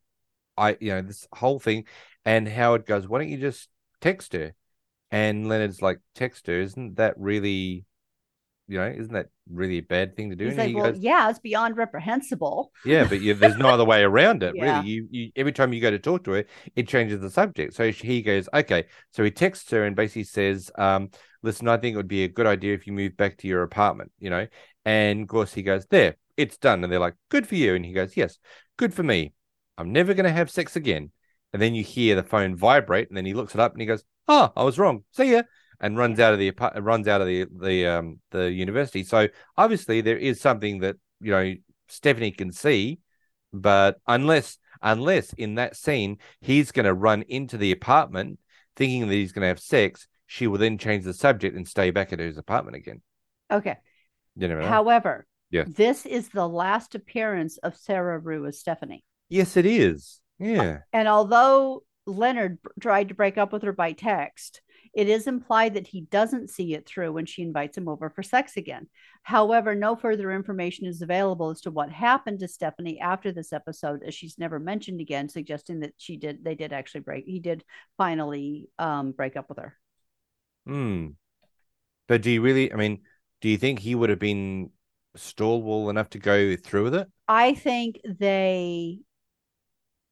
I 0.57 0.77
you 0.81 0.91
know, 0.91 1.03
this 1.03 1.27
whole 1.33 1.59
thing 1.59 1.87
and 2.25 2.49
Howard 2.49 2.87
goes, 2.87 3.07
Why 3.09 3.19
don't 3.19 3.29
you 3.31 3.39
just 3.39 3.69
text 4.01 4.33
her? 4.33 4.55
And 5.11 5.49
Leonard's 5.49 5.83
like, 5.83 6.01
Text 6.15 6.47
her, 6.49 6.61
isn't 6.61 6.97
that 6.97 7.15
really 7.19 7.87
you 8.69 8.79
know, 8.79 8.87
isn't 8.89 9.13
that 9.15 9.29
really 9.51 9.79
a 9.79 9.83
bad 9.83 10.17
thing 10.17 10.31
to 10.31 10.37
do? 10.37 10.47
He's 10.47 10.59
like, 10.59 10.69
he 10.69 10.75
well, 10.75 10.83
goes, 10.83 10.99
yeah, 10.99 11.29
it's 11.31 11.39
beyond 11.39 11.77
reprehensible. 11.77 12.73
Yeah, 12.85 13.05
but 13.05 13.21
you, 13.21 13.35
there's 13.35 13.57
no 13.57 13.71
other 13.71 13.85
way 13.85 14.03
around 14.05 14.43
it, 14.45 14.55
Yeah. 14.55 14.61
really. 14.61 14.81
You, 14.81 15.09
you 15.11 15.33
every 15.35 15.53
time 15.53 15.73
you 15.73 15.81
go 15.81 15.91
to 15.91 15.99
talk 15.99 16.23
to 16.25 16.33
her, 16.33 16.45
it 16.77 16.87
changes 16.87 17.21
the 17.21 17.31
subject. 17.31 17.75
So 17.75 17.91
she- 17.91 18.07
he 18.07 18.23
goes, 18.23 18.49
okay. 18.55 18.85
So 19.13 19.25
he 19.25 19.31
texts 19.33 19.71
her 19.73 19.85
and 19.85 19.97
basically 19.97 20.23
says, 20.25 20.71
um, 20.79 21.11
"Listen, 21.43 21.67
I 21.69 21.79
think 21.79 21.95
it 21.95 21.97
would 21.97 22.07
be 22.09 22.23
a 22.25 22.29
good 22.29 22.47
idea 22.47 22.75
if 22.75 22.87
you 22.87 22.93
move 22.93 23.17
back 23.17 23.39
to 23.39 23.49
your 23.49 23.63
apartment." 23.65 24.13
You 24.21 24.31
know, 24.31 24.47
and 24.85 25.23
of 25.23 25.29
course 25.29 25.53
he 25.53 25.63
goes, 25.65 25.87
"There, 25.87 26.17
it's 26.37 26.59
done." 26.59 26.85
And 26.85 26.93
they're 26.93 27.01
like, 27.01 27.17
"Good 27.29 27.49
for 27.49 27.57
you." 27.57 27.75
And 27.75 27.85
he 27.85 27.93
goes, 27.93 28.17
"Yes, 28.17 28.39
good 28.77 28.95
for 28.95 29.03
me. 29.03 29.33
I'm 29.79 29.93
never 29.93 30.15
going 30.15 30.25
to 30.25 30.33
have 30.33 30.51
sex 30.51 30.77
again." 30.77 31.11
And 31.53 31.63
then 31.63 31.75
you 31.75 31.83
hear 31.83 32.17
the 32.17 32.23
phone 32.23 32.57
vibrate, 32.57 33.09
and 33.09 33.17
then 33.17 33.25
he 33.27 33.35
looks 33.35 33.55
it 33.55 33.61
up 33.61 33.73
and 33.73 33.81
he 33.81 33.87
goes, 33.87 34.05
"Oh, 34.29 34.53
I 34.57 34.65
was 34.65 34.79
wrong. 34.79 35.05
See 35.13 35.33
ya." 35.33 35.43
And 35.81 35.97
runs 35.99 36.19
out 36.21 36.33
of 36.33 36.39
the 36.39 36.53
runs 36.81 37.07
out 37.09 37.21
of 37.21 37.27
the 37.27 37.47
the 37.55 37.87
um 37.87 38.21
the 38.31 38.51
university. 38.51 39.05
So 39.05 39.29
obviously 39.57 40.01
there 40.01 40.17
is 40.17 40.41
something 40.41 40.81
that 40.81 40.97
you 41.21 41.33
know 41.33 41.55
Stephanie 41.89 42.31
can 42.33 42.51
see, 42.53 42.99
but 43.53 43.99
unless 44.07 44.59
unless 44.83 45.33
in 45.35 45.55
that 45.57 45.77
scene 45.77 46.19
he's 46.41 46.73
going 46.73 46.87
to 46.87 46.95
run 46.95 47.23
into 47.23 47.57
the 47.59 47.73
apartment 47.73 48.39
thinking 48.75 49.09
that 49.09 49.15
he's 49.15 49.33
going 49.33 49.43
to 49.43 49.49
have 49.49 49.61
sex, 49.61 50.07
she 50.27 50.47
will 50.47 50.59
then 50.59 50.79
change 50.79 51.05
the 51.05 51.15
subject 51.15 51.57
and 51.57 51.67
stay 51.67 51.91
back 51.91 52.13
at 52.13 52.19
his 52.19 52.37
apartment 52.37 52.77
again. 52.77 53.01
Okay. 53.51 53.77
You 54.35 54.49
never 54.49 54.61
know. 54.63 54.69
However, 54.69 55.27
Yeah. 55.51 55.65
this 55.67 56.05
is 56.05 56.29
the 56.29 56.49
last 56.49 56.95
appearance 56.95 57.57
of 57.59 57.77
Sarah 57.77 58.19
Rue 58.19 58.47
as 58.47 58.59
Stephanie. 58.59 59.05
Yes, 59.29 59.57
it 59.57 59.67
is. 59.67 60.21
Yeah. 60.39 60.81
And 60.93 61.09
although 61.09 61.83
Leonard 62.07 62.59
tried 62.81 63.09
to 63.09 63.15
break 63.15 63.39
up 63.39 63.53
with 63.53 63.63
her 63.63 63.73
by 63.73 63.93
text, 63.93 64.61
it 64.95 65.09
is 65.09 65.27
implied 65.27 65.75
that 65.75 65.87
he 65.87 66.03
doesn't 66.03 66.49
see 66.49 66.73
it 66.75 66.87
through 66.87 67.13
when 67.13 67.27
she 67.27 67.43
invites 67.43 67.77
him 67.77 67.89
over 67.89 68.09
for 68.09 68.23
sex 68.23 68.57
again. 68.57 68.89
However, 69.23 69.75
no 69.75 69.95
further 69.95 70.33
information 70.33 70.87
is 70.87 71.03
available 71.03 71.51
as 71.51 71.61
to 71.63 71.71
what 71.71 71.91
happened 71.91 72.41
to 72.41 72.49
Stephanie 72.49 72.99
after 72.99 73.31
this 73.31 73.53
episode, 73.53 74.03
as 74.07 74.15
she's 74.15 74.39
never 74.39 74.59
mentioned 74.59 75.01
again, 75.01 75.29
suggesting 75.29 75.81
that 75.81 75.93
she 75.99 76.17
did 76.17 76.43
they 76.43 76.55
did 76.55 76.73
actually 76.73 77.03
break 77.03 77.27
he 77.27 77.41
did 77.41 77.63
finally 77.99 78.71
um 78.79 79.13
break 79.13 79.37
up 79.37 79.51
with 79.51 79.59
her. 79.59 79.77
Hmm. 80.67 81.09
But 82.09 82.23
do 82.23 82.31
you 82.31 82.41
really? 82.41 82.73
I 82.73 82.77
mean, 82.77 83.03
do 83.41 83.49
you 83.49 83.59
think 83.59 83.79
he 83.79 83.95
would 83.95 84.11
have 84.11 84.19
been 84.19 84.71
stalwart 85.15 85.91
enough 85.91 86.11
to 86.11 86.19
go 86.19 86.57
through 86.57 86.85
with 86.85 86.95
it? 86.95 87.09
I 87.29 87.55
think 87.55 88.01
they 88.05 89.01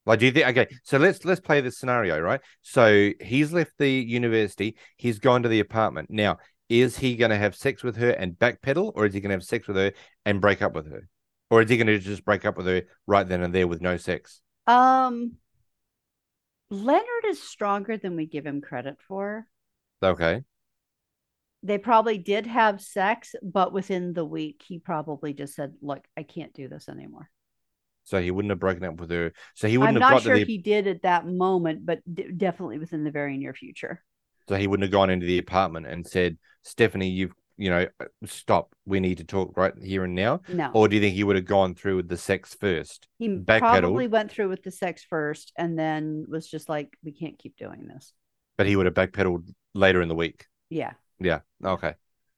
Like, 0.06 0.18
do 0.18 0.26
you 0.26 0.32
think? 0.32 0.46
Okay, 0.48 0.66
so 0.82 0.98
let's 0.98 1.24
let's 1.24 1.40
play 1.40 1.60
this 1.60 1.78
scenario, 1.78 2.20
right? 2.20 2.40
So 2.62 3.10
he's 3.20 3.52
left 3.52 3.72
the 3.78 3.90
university, 3.90 4.76
he's 4.96 5.18
gone 5.18 5.42
to 5.42 5.48
the 5.48 5.60
apartment. 5.60 6.10
Now, 6.10 6.38
is 6.68 6.98
he 6.98 7.16
going 7.16 7.30
to 7.30 7.38
have 7.38 7.54
sex 7.54 7.82
with 7.82 7.96
her 7.96 8.10
and 8.10 8.32
backpedal, 8.32 8.92
or 8.94 9.06
is 9.06 9.14
he 9.14 9.20
going 9.20 9.30
to 9.30 9.36
have 9.36 9.44
sex 9.44 9.66
with 9.66 9.76
her 9.76 9.92
and 10.26 10.40
break 10.40 10.60
up 10.60 10.74
with 10.74 10.90
her, 10.90 11.08
or 11.50 11.62
is 11.62 11.70
he 11.70 11.76
going 11.76 11.86
to 11.86 11.98
just 11.98 12.24
break 12.24 12.44
up 12.44 12.56
with 12.56 12.66
her 12.66 12.82
right 13.06 13.26
then 13.26 13.42
and 13.42 13.54
there 13.54 13.66
with 13.66 13.80
no 13.80 13.96
sex? 13.96 14.40
um 14.66 15.32
Leonard 16.70 17.24
is 17.26 17.42
stronger 17.42 17.96
than 17.96 18.16
we 18.16 18.26
give 18.26 18.46
him 18.46 18.60
credit 18.60 18.96
for. 19.06 19.46
Okay, 20.02 20.42
they 21.62 21.78
probably 21.78 22.18
did 22.18 22.46
have 22.46 22.80
sex, 22.80 23.34
but 23.42 23.72
within 23.72 24.12
the 24.12 24.24
week, 24.24 24.62
he 24.66 24.78
probably 24.78 25.32
just 25.32 25.54
said, 25.54 25.74
"Look, 25.80 26.06
I 26.16 26.22
can't 26.22 26.52
do 26.52 26.68
this 26.68 26.88
anymore." 26.88 27.30
So 28.04 28.20
he 28.20 28.30
wouldn't 28.30 28.50
have 28.50 28.58
broken 28.60 28.84
up 28.84 28.96
with 29.00 29.10
her. 29.10 29.32
So 29.54 29.68
he 29.68 29.76
I'm 29.76 29.80
wouldn't 29.80 29.96
have 29.96 30.08
I'm 30.08 30.14
not 30.14 30.18
got 30.18 30.22
sure 30.22 30.34
to 30.34 30.44
the. 30.44 30.52
he 30.52 30.58
did 30.58 30.86
at 30.86 31.02
that 31.02 31.26
moment, 31.26 31.84
but 31.86 32.00
d- 32.12 32.30
definitely 32.36 32.78
within 32.78 33.04
the 33.04 33.10
very 33.10 33.36
near 33.36 33.54
future. 33.54 34.02
So 34.48 34.56
he 34.56 34.66
wouldn't 34.66 34.84
have 34.84 34.92
gone 34.92 35.10
into 35.10 35.26
the 35.26 35.38
apartment 35.38 35.86
and 35.86 36.06
said, 36.06 36.38
"Stephanie, 36.62 37.08
you've 37.10 37.34
you 37.56 37.70
know, 37.70 37.86
uh, 38.00 38.06
stop. 38.26 38.74
We 38.84 38.98
need 39.00 39.18
to 39.18 39.24
talk 39.24 39.56
right 39.56 39.72
here 39.80 40.04
and 40.04 40.14
now." 40.14 40.40
No, 40.48 40.70
Or 40.74 40.88
do 40.88 40.96
you 40.96 41.02
think 41.02 41.14
he 41.14 41.24
would 41.24 41.36
have 41.36 41.44
gone 41.44 41.74
through 41.74 41.96
with 41.96 42.08
the 42.08 42.16
sex 42.16 42.54
first? 42.54 43.08
he 43.18 43.28
backpedaled. 43.28 43.58
probably 43.58 44.08
went 44.08 44.30
through 44.30 44.48
with 44.48 44.62
the 44.62 44.70
sex 44.70 45.04
first, 45.08 45.52
and 45.56 45.78
then 45.78 46.26
was 46.28 46.48
just 46.48 46.68
like, 46.68 46.96
"We 47.02 47.12
can't 47.12 47.38
keep 47.38 47.56
doing 47.56 47.86
this." 47.86 48.12
But 48.56 48.66
he 48.66 48.76
would 48.76 48.86
have 48.86 48.94
backpedaled 48.94 49.52
later 49.72 50.02
in 50.02 50.08
the 50.08 50.14
week. 50.14 50.46
Yeah, 50.68 50.94
Yeah. 51.20 51.40
Okay. 51.64 51.94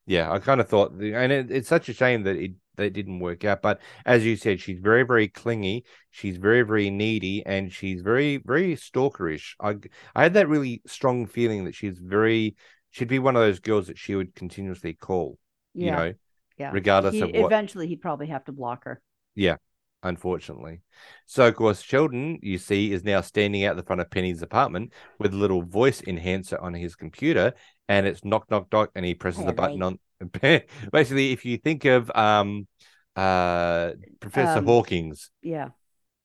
Yeah, 0.07 0.31
I 0.31 0.39
kind 0.39 0.61
of 0.61 0.69
thought, 0.69 0.93
and 0.93 1.33
it, 1.33 1.51
it's 1.51 1.69
such 1.69 1.89
a 1.89 1.93
shame 1.93 2.23
that 2.25 2.37
it 2.37 2.53
that 2.77 2.93
didn't 2.93 3.21
work 3.21 3.45
out. 3.45 3.63
But 3.63 3.81
as 4.05 4.25
you 4.25 4.37
said, 4.37 4.61
she's 4.61 4.79
very, 4.79 5.03
very 5.03 5.29
clingy. 5.29 5.85
She's 6.11 6.37
very, 6.37 6.63
very 6.63 6.91
needy, 6.91 7.45
and 7.45 7.73
she's 7.73 8.03
very, 8.03 8.39
very 8.39 8.75
stalkerish. 8.77 9.55
I 9.61 9.77
I 10.15 10.23
had 10.23 10.35
that 10.35 10.49
really 10.49 10.83
strong 10.87 11.27
feeling 11.27 11.65
that 11.65 11.75
she's 11.75 11.99
very. 11.99 12.57
She'd 12.91 13.09
be 13.09 13.19
one 13.19 13.37
of 13.37 13.43
those 13.43 13.61
girls 13.61 13.89
that 13.89 13.99
she 13.99 14.15
would 14.15 14.35
continuously 14.35 14.95
call. 14.95 15.39
yeah, 15.75 15.85
You 15.85 15.91
know, 15.91 16.15
yeah. 16.57 16.71
regardless 16.73 17.15
He- 17.15 17.21
of 17.21 17.31
what. 17.31 17.45
eventually, 17.47 17.89
he'd 17.89 18.01
probably 18.01 18.29
have 18.29 18.45
to 18.47 18.53
block 18.53 18.85
her. 18.85 19.03
Yeah. 19.35 19.57
Unfortunately. 20.03 20.83
So, 21.25 21.49
of 21.49 21.57
course, 21.57 21.83
Sheldon, 21.83 22.39
you 22.41 22.59
see, 22.59 22.93
is 22.93 23.03
now 23.03 23.23
standing 23.23 23.65
out 23.65 23.77
the 23.77 23.83
front 23.83 24.01
of 24.01 24.09
Penny's 24.11 24.41
apartment 24.41 24.93
with 25.19 25.35
a 25.35 25.37
little 25.37 25.63
voice 25.63 26.01
enhancer 26.07 26.59
on 26.61 26.75
his 26.75 26.95
computer, 26.95 27.55
and 27.89 28.07
it's 28.07 28.25
knock, 28.25 28.49
knock, 28.51 28.69
knock, 28.71 28.91
and 28.95 29.05
he 29.05 29.15
presses 29.15 29.43
oh, 29.43 29.47
the 29.47 29.53
button 29.53 29.83
on. 29.83 29.99
Basically, 30.93 31.33
if 31.33 31.45
you 31.45 31.59
think 31.59 31.85
of 31.85 32.11
um, 32.15 32.67
uh, 33.15 33.93
Professor 34.21 34.59
Um, 34.59 34.67
Hawkins, 34.67 35.31
Yeah, 35.43 35.71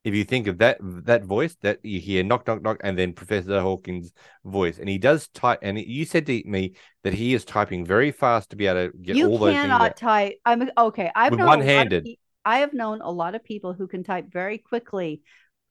if 0.04 0.16
you 0.16 0.24
think 0.24 0.48
of 0.48 0.58
that 0.60 0.78
that 0.82 1.24
voice, 1.24 1.56
that 1.62 1.80
you 1.84 2.00
hear 2.00 2.24
knock, 2.24 2.48
knock, 2.48 2.62
knock, 2.62 2.78
and 2.84 2.98
then 2.98 3.14
Professor 3.14 3.62
Hawkins' 3.62 4.12
voice, 4.44 4.80
and 4.80 4.90
he 4.90 4.98
does 4.98 5.28
type. 5.30 5.60
And 5.62 5.78
you 5.78 6.06
said 6.06 6.26
to 6.26 6.42
me 6.46 6.74
that 7.04 7.14
he 7.14 7.34
is 7.34 7.46
typing 7.46 7.86
very 7.86 8.12
fast 8.12 8.50
to 8.50 8.56
be 8.56 8.68
able 8.68 8.92
to 8.92 8.98
get 8.98 9.16
you 9.16 9.28
all 9.28 9.38
those 9.38 9.54
things. 9.54 9.64
cannot 9.64 9.98
type. 9.98 10.40
I'm 10.46 10.70
okay. 10.78 11.12
I've 11.16 11.34
known 11.34 11.42
a 11.42 11.46
lot 11.46 11.54
of 11.54 11.60
one-handed. 11.60 12.08
I 12.44 12.60
have 12.60 12.74
known 12.74 13.02
a 13.02 13.12
lot 13.12 13.36
of 13.36 13.44
people 13.44 13.74
who 13.74 13.88
can 13.88 14.04
type 14.04 14.32
very 14.32 14.58
quickly, 14.58 15.22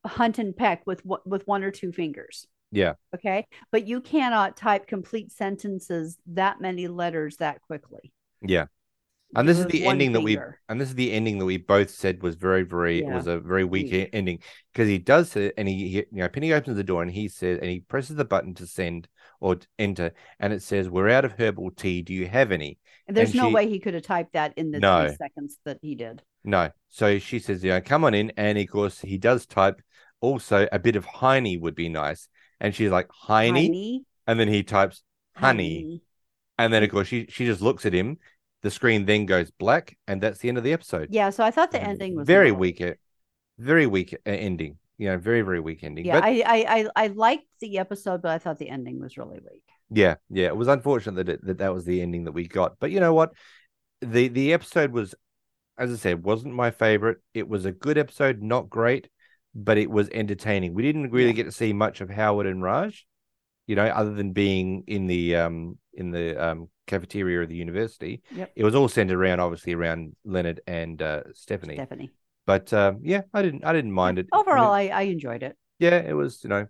hunt 0.05 0.39
and 0.39 0.55
peck 0.55 0.87
with 0.87 1.01
with 1.25 1.45
one 1.45 1.63
or 1.63 1.71
two 1.71 1.91
fingers. 1.91 2.47
Yeah. 2.71 2.93
Okay, 3.13 3.47
but 3.71 3.85
you 3.87 4.01
cannot 4.01 4.55
type 4.57 4.87
complete 4.87 5.31
sentences 5.31 6.17
that 6.27 6.61
many 6.61 6.87
letters 6.87 7.37
that 7.37 7.61
quickly. 7.61 8.11
Yeah. 8.41 8.65
And 9.33 9.47
this 9.47 9.59
is 9.59 9.65
the 9.67 9.85
ending 9.85 10.11
that 10.11 10.21
we 10.21 10.37
and 10.67 10.79
this 10.81 10.89
is 10.89 10.95
the 10.95 11.13
ending 11.13 11.37
that 11.39 11.45
we 11.45 11.55
both 11.55 11.89
said 11.89 12.21
was 12.21 12.35
very 12.35 12.63
very 12.63 13.01
Yeah, 13.01 13.15
was 13.15 13.27
a 13.27 13.39
very 13.39 13.63
weak, 13.63 13.93
e- 13.93 14.09
ending 14.11 14.39
because 14.73 14.89
he 14.89 14.97
does 14.97 15.37
it 15.37 15.53
and 15.57 15.69
he, 15.69 15.87
he 15.87 15.95
you 15.97 16.05
know 16.11 16.27
Penny 16.27 16.51
opens 16.51 16.75
the 16.75 16.83
door 16.83 17.01
and 17.01 17.09
he 17.09 17.29
says 17.29 17.59
and 17.61 17.69
he 17.69 17.79
presses 17.79 18.17
the 18.17 18.25
button 18.25 18.53
to 18.55 18.67
send 18.67 19.07
or 19.39 19.55
enter 19.79 20.11
and 20.41 20.51
it 20.51 20.61
says 20.61 20.89
we're 20.89 21.07
out 21.07 21.23
of 21.23 21.31
herbal 21.39 21.71
tea 21.71 22.01
do 22.01 22.13
you 22.13 22.27
have 22.27 22.51
any 22.51 22.77
And 23.07 23.15
there's 23.15 23.29
And 23.29 23.37
no 23.37 23.47
she- 23.47 23.53
way 23.55 23.69
he 23.69 23.79
could 23.79 23.93
have 23.93 24.03
typed 24.03 24.33
that 24.33 24.53
in 24.57 24.71
the 24.71 24.79
No. 24.79 25.07
three 25.07 25.15
seconds 25.15 25.57
that 25.63 25.77
he 25.81 25.95
did. 25.95 26.21
no 26.43 26.69
so 26.89 27.17
she 27.17 27.39
says 27.39 27.63
you 27.63 27.69
know 27.69 27.79
come 27.79 28.03
on 28.03 28.13
in 28.13 28.33
and 28.35 28.57
of 28.57 28.67
course 28.67 28.99
he 28.99 29.17
does 29.17 29.45
type 29.45 29.81
also 30.19 30.67
a 30.73 30.79
bit 30.79 30.97
of 30.97 31.05
hiney 31.05 31.57
would 31.57 31.73
be 31.75 31.87
nice 31.87 32.27
and 32.61 32.73
she's 32.73 32.91
like 32.91 33.09
hiney 33.09 33.51
Honey, 33.51 34.05
and 34.27 34.39
then 34.39 34.47
he 34.47 34.63
types 34.63 35.03
honey 35.35 36.01
and 36.57 36.71
then 36.71 36.83
of 36.83 36.89
course 36.89 37.07
she 37.07 37.25
she 37.29 37.45
just 37.45 37.61
looks 37.61 37.85
at 37.85 37.93
him 37.93 38.17
the 38.61 38.71
screen 38.71 39.05
then 39.05 39.25
goes 39.25 39.51
black 39.51 39.97
and 40.07 40.21
that's 40.21 40.39
the 40.39 40.47
end 40.47 40.57
of 40.57 40.63
the 40.63 40.71
episode 40.71 41.09
Yeah, 41.11 41.29
so 41.31 41.43
I 41.43 41.51
thought 41.51 41.71
the 41.71 41.81
ending 41.81 42.15
was 42.15 42.27
very 42.27 42.51
weak, 42.51 42.79
uh, 42.79 42.93
very 43.57 43.87
weak 43.87 44.15
ending. 44.25 44.77
You 44.97 45.09
know, 45.09 45.17
very 45.17 45.41
very 45.41 45.59
weak 45.59 45.83
ending. 45.83 46.05
Yeah, 46.05 46.21
but 46.21 46.25
I, 46.25 46.43
I 46.45 46.57
I 46.77 46.87
I 46.95 47.07
liked 47.07 47.47
the 47.59 47.79
episode, 47.79 48.21
but 48.21 48.31
I 48.31 48.37
thought 48.37 48.59
the 48.59 48.69
ending 48.69 48.99
was 48.99 49.17
really 49.17 49.39
weak. 49.39 49.63
yeah, 49.89 50.15
yeah, 50.29 50.47
it 50.47 50.55
was 50.55 50.67
unfortunate 50.67 51.25
that 51.25 51.29
it, 51.33 51.45
that 51.45 51.57
that 51.57 51.73
was 51.73 51.85
the 51.85 52.01
ending 52.01 52.25
that 52.25 52.31
we 52.33 52.47
got. 52.47 52.79
But 52.79 52.91
you 52.91 52.99
know 52.99 53.13
what, 53.13 53.33
the 54.01 54.27
the 54.27 54.53
episode 54.53 54.91
was, 54.91 55.15
as 55.77 55.91
I 55.91 55.95
said, 55.95 56.23
wasn't 56.23 56.53
my 56.53 56.71
favorite. 56.71 57.17
It 57.33 57.47
was 57.47 57.65
a 57.65 57.71
good 57.71 57.97
episode, 57.97 58.41
not 58.41 58.69
great, 58.69 59.09
but 59.53 59.77
it 59.77 59.89
was 59.89 60.09
entertaining. 60.09 60.73
We 60.73 60.83
didn't 60.83 61.11
really 61.11 61.27
Yeah. 61.27 61.33
get 61.33 61.43
to 61.45 61.51
see 61.51 61.73
much 61.73 62.01
of 62.01 62.09
Howard 62.09 62.47
and 62.47 62.61
Raj, 62.63 63.05
you 63.67 63.75
know, 63.75 63.85
other 63.85 64.13
than 64.13 64.31
being 64.33 64.83
in 64.87 65.07
the 65.07 65.35
um 65.35 65.77
in 65.93 66.11
the 66.11 66.37
um 66.37 66.69
cafeteria 66.87 67.41
of 67.41 67.49
the 67.49 67.55
university. 67.55 68.21
Yep. 68.35 68.51
It 68.55 68.63
was 68.63 68.75
all 68.75 68.87
centered 68.87 69.17
around, 69.17 69.39
obviously, 69.39 69.73
around 69.73 70.15
Leonard 70.25 70.61
and 70.67 71.01
uh, 71.01 71.23
Stephanie. 71.33 71.75
Stephanie. 71.75 72.11
But 72.45 72.73
um, 72.73 72.99
yeah, 73.03 73.21
I 73.33 73.41
didn't 73.41 73.63
I 73.65 73.71
didn't 73.73 73.91
mind 73.93 74.19
it. 74.19 74.27
I 74.33 74.37
mean- 74.37 74.41
Overall, 74.47 74.73
I, 74.73 74.87
I 74.87 75.01
enjoyed 75.03 75.43
it. 75.43 75.55
yeah, 75.79 75.95
it 75.97 76.13
was, 76.13 76.43
you 76.43 76.49
know, 76.49 76.67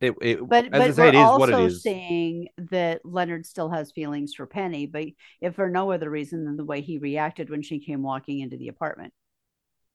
it, 0.00 0.14
it 0.20 0.46
But 0.46 0.66
as 0.66 0.70
but 0.70 0.94
say, 0.94 1.02
we're 1.04 1.08
it 1.08 1.14
is 1.14 1.20
also 1.22 1.38
what 1.40 1.48
it 1.48 1.58
is. 1.58 1.82
saying 1.82 2.48
that 2.70 3.00
Leonard 3.04 3.46
still 3.46 3.70
has 3.70 3.90
feelings 3.90 4.34
for 4.34 4.46
Penny, 4.46 4.86
but 4.86 5.06
if 5.40 5.54
for 5.54 5.70
no 5.70 5.90
other 5.90 6.10
reason 6.10 6.44
than 6.44 6.56
the 6.56 6.64
way 6.64 6.82
he 6.82 6.98
reacted 6.98 7.48
when 7.48 7.62
she 7.62 7.78
came 7.80 8.02
walking 8.02 8.40
into 8.40 8.56
the 8.58 8.68
apartment. 8.68 9.12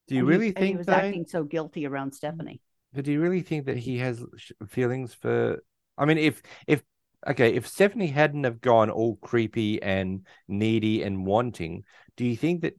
Do 0.07 0.15
you 0.15 0.21
And 0.21 0.29
he- 0.33 0.37
really 0.37 0.47
he 0.47 0.51
think 0.53 0.77
was 0.77 0.87
though? 0.87 0.93
acting 0.93 1.25
so 1.27 1.43
guilty 1.43 1.85
around 1.85 2.13
Stephanie? 2.13 2.61
But 2.93 3.05
do 3.05 3.11
you 3.11 3.21
really 3.21 3.41
think 3.41 3.65
that 3.65 3.77
he 3.77 3.99
has 3.99 4.23
feelings 4.67 5.13
for? 5.13 5.63
I 5.97 6.05
mean, 6.05 6.17
if 6.17 6.41
if 6.67 6.83
okay, 7.27 7.53
if 7.53 7.67
Stephanie 7.67 8.07
hadn't 8.07 8.43
have 8.43 8.59
gone 8.61 8.89
all 8.89 9.15
creepy 9.17 9.81
and 9.81 10.25
needy 10.47 11.03
and 11.03 11.25
wanting, 11.25 11.85
do 12.17 12.25
you 12.25 12.35
think 12.35 12.61
that 12.61 12.75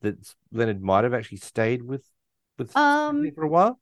that 0.00 0.34
Leonard 0.52 0.82
might 0.82 1.04
have 1.04 1.14
actually 1.14 1.38
stayed 1.38 1.82
with 1.82 2.04
with 2.58 2.70
Stephanie 2.70 3.30
Um, 3.30 3.32
for 3.34 3.44
a 3.44 3.48
while, 3.48 3.80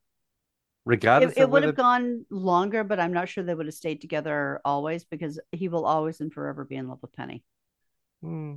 regardless 0.85 1.35
It, 1.37 1.43
it 1.43 1.51
would 1.51 1.63
have 1.63 1.77
gone 1.77 2.27
longer, 2.31 2.85
but 2.85 2.99
I'm 3.01 3.13
not 3.13 3.29
sure 3.29 3.45
they 3.45 3.55
would 3.55 3.67
have 3.67 3.75
stayed 3.75 4.01
together 4.01 4.61
always 4.65 5.05
because 5.05 5.39
he 5.53 5.69
will 5.69 5.85
always 5.87 6.21
and 6.21 6.33
forever 6.33 6.65
be 6.65 6.77
in 6.77 6.89
love 6.89 7.01
with 7.03 7.13
Penny. 7.13 7.45
Hmm. 8.23 8.57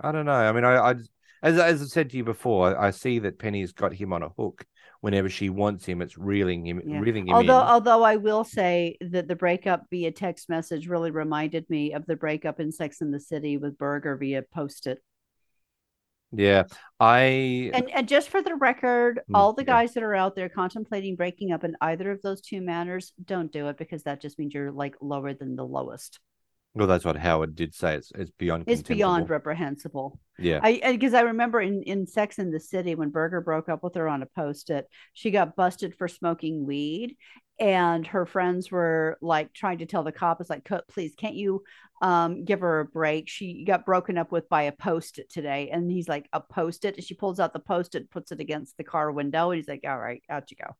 I 0.00 0.12
don't 0.12 0.26
know. 0.26 0.32
I 0.32 0.52
mean, 0.52 0.64
I, 0.64 0.78
I 0.90 0.94
just- 0.94 1.10
as 1.42 1.58
as 1.58 1.82
I 1.82 1.86
said 1.86 2.10
to 2.10 2.16
you 2.16 2.24
before, 2.24 2.78
I, 2.78 2.90
see 2.90 3.18
that 3.20 3.38
Penny's 3.38 3.72
got 3.72 3.92
him 3.94 4.12
on 4.12 4.22
a 4.22 4.28
hook. 4.30 4.64
Whenever 5.00 5.28
she 5.28 5.48
wants 5.48 5.84
him, 5.86 6.02
it's 6.02 6.18
reeling 6.18 6.66
him, 6.66 6.82
Yeah. 6.84 6.98
reeling 6.98 7.28
him 7.28 7.34
Although, 7.34 7.60
in. 7.60 7.66
although 7.68 8.02
I 8.02 8.16
will 8.16 8.42
say 8.42 8.96
that 9.00 9.28
the 9.28 9.36
breakup 9.36 9.84
via 9.90 10.10
text 10.10 10.48
message 10.48 10.88
really 10.88 11.12
reminded 11.12 11.70
me 11.70 11.92
of 11.92 12.04
the 12.06 12.16
breakup 12.16 12.58
in 12.58 12.72
Sex 12.72 13.00
in 13.00 13.12
the 13.12 13.20
City 13.20 13.56
with 13.58 13.78
Berger 13.78 14.16
via 14.16 14.42
post-it. 14.42 14.98
Yeah, 16.32 16.64
I 17.00 17.70
And 17.72 17.88
and 17.90 18.08
just 18.08 18.28
for 18.28 18.42
the 18.42 18.54
record, 18.54 19.20
Mm, 19.30 19.36
all 19.36 19.52
the 19.54 19.62
yeah. 19.62 19.66
guys 19.66 19.94
that 19.94 20.02
are 20.02 20.14
out 20.14 20.34
there 20.36 20.48
contemplating 20.50 21.16
breaking 21.16 21.52
up 21.52 21.64
in 21.64 21.74
either 21.80 22.10
of 22.10 22.20
those 22.20 22.40
two 22.42 22.60
manners, 22.60 23.12
don't 23.24 23.50
do 23.52 23.68
it 23.68 23.78
because 23.78 24.02
that 24.02 24.20
just 24.20 24.38
means 24.38 24.52
you're 24.52 24.72
like 24.72 24.96
lower 25.00 25.32
than 25.32 25.56
the 25.56 25.64
lowest. 25.64 26.20
Well, 26.78 26.86
that's 26.86 27.04
what 27.04 27.16
Howard 27.16 27.56
did 27.56 27.74
say. 27.74 27.96
It's 27.96 28.12
it's 28.14 28.30
beyond. 28.30 28.64
It's 28.66 28.82
beyond 28.82 29.28
reprehensible. 29.28 30.20
Yeah, 30.38 30.60
I 30.62 30.92
because 30.92 31.12
I 31.12 31.22
remember 31.22 31.60
in 31.60 31.82
in 31.82 32.06
Sex 32.06 32.38
in 32.38 32.52
the 32.52 32.60
City 32.60 32.94
when 32.94 33.10
Berger 33.10 33.40
broke 33.40 33.68
up 33.68 33.82
with 33.82 33.96
her 33.96 34.08
on 34.08 34.22
a 34.22 34.26
post-it, 34.26 34.86
she 35.12 35.32
got 35.32 35.56
busted 35.56 35.96
for 35.96 36.06
smoking 36.06 36.64
weed, 36.64 37.16
and 37.58 38.06
her 38.06 38.24
friends 38.26 38.70
were 38.70 39.18
like 39.20 39.52
trying 39.52 39.78
to 39.78 39.86
tell 39.86 40.04
the 40.04 40.12
cop, 40.12 40.40
"It's 40.40 40.50
like, 40.50 40.64
"Co- 40.64 40.82
please, 40.88 41.14
can't 41.16 41.34
you 41.34 41.64
um 42.00 42.44
give 42.44 42.60
her 42.60 42.80
a 42.80 42.84
break?" 42.84 43.28
She 43.28 43.64
got 43.64 43.84
broken 43.84 44.16
up 44.16 44.30
with 44.30 44.48
by 44.48 44.62
a 44.62 44.72
post-it 44.72 45.30
today, 45.30 45.70
and 45.72 45.90
he's 45.90 46.08
like, 46.08 46.28
"A 46.32 46.40
post-it," 46.40 46.94
and 46.96 47.04
she 47.04 47.14
pulls 47.14 47.40
out 47.40 47.52
the 47.52 47.58
post-it, 47.58 48.10
puts 48.10 48.30
it 48.30 48.38
against 48.38 48.76
the 48.76 48.84
car 48.84 49.10
window, 49.10 49.50
and 49.50 49.58
he's 49.58 49.68
like, 49.68 49.84
"All 49.84 49.98
right, 49.98 50.22
out 50.30 50.50
you 50.52 50.56
go." 50.56 50.76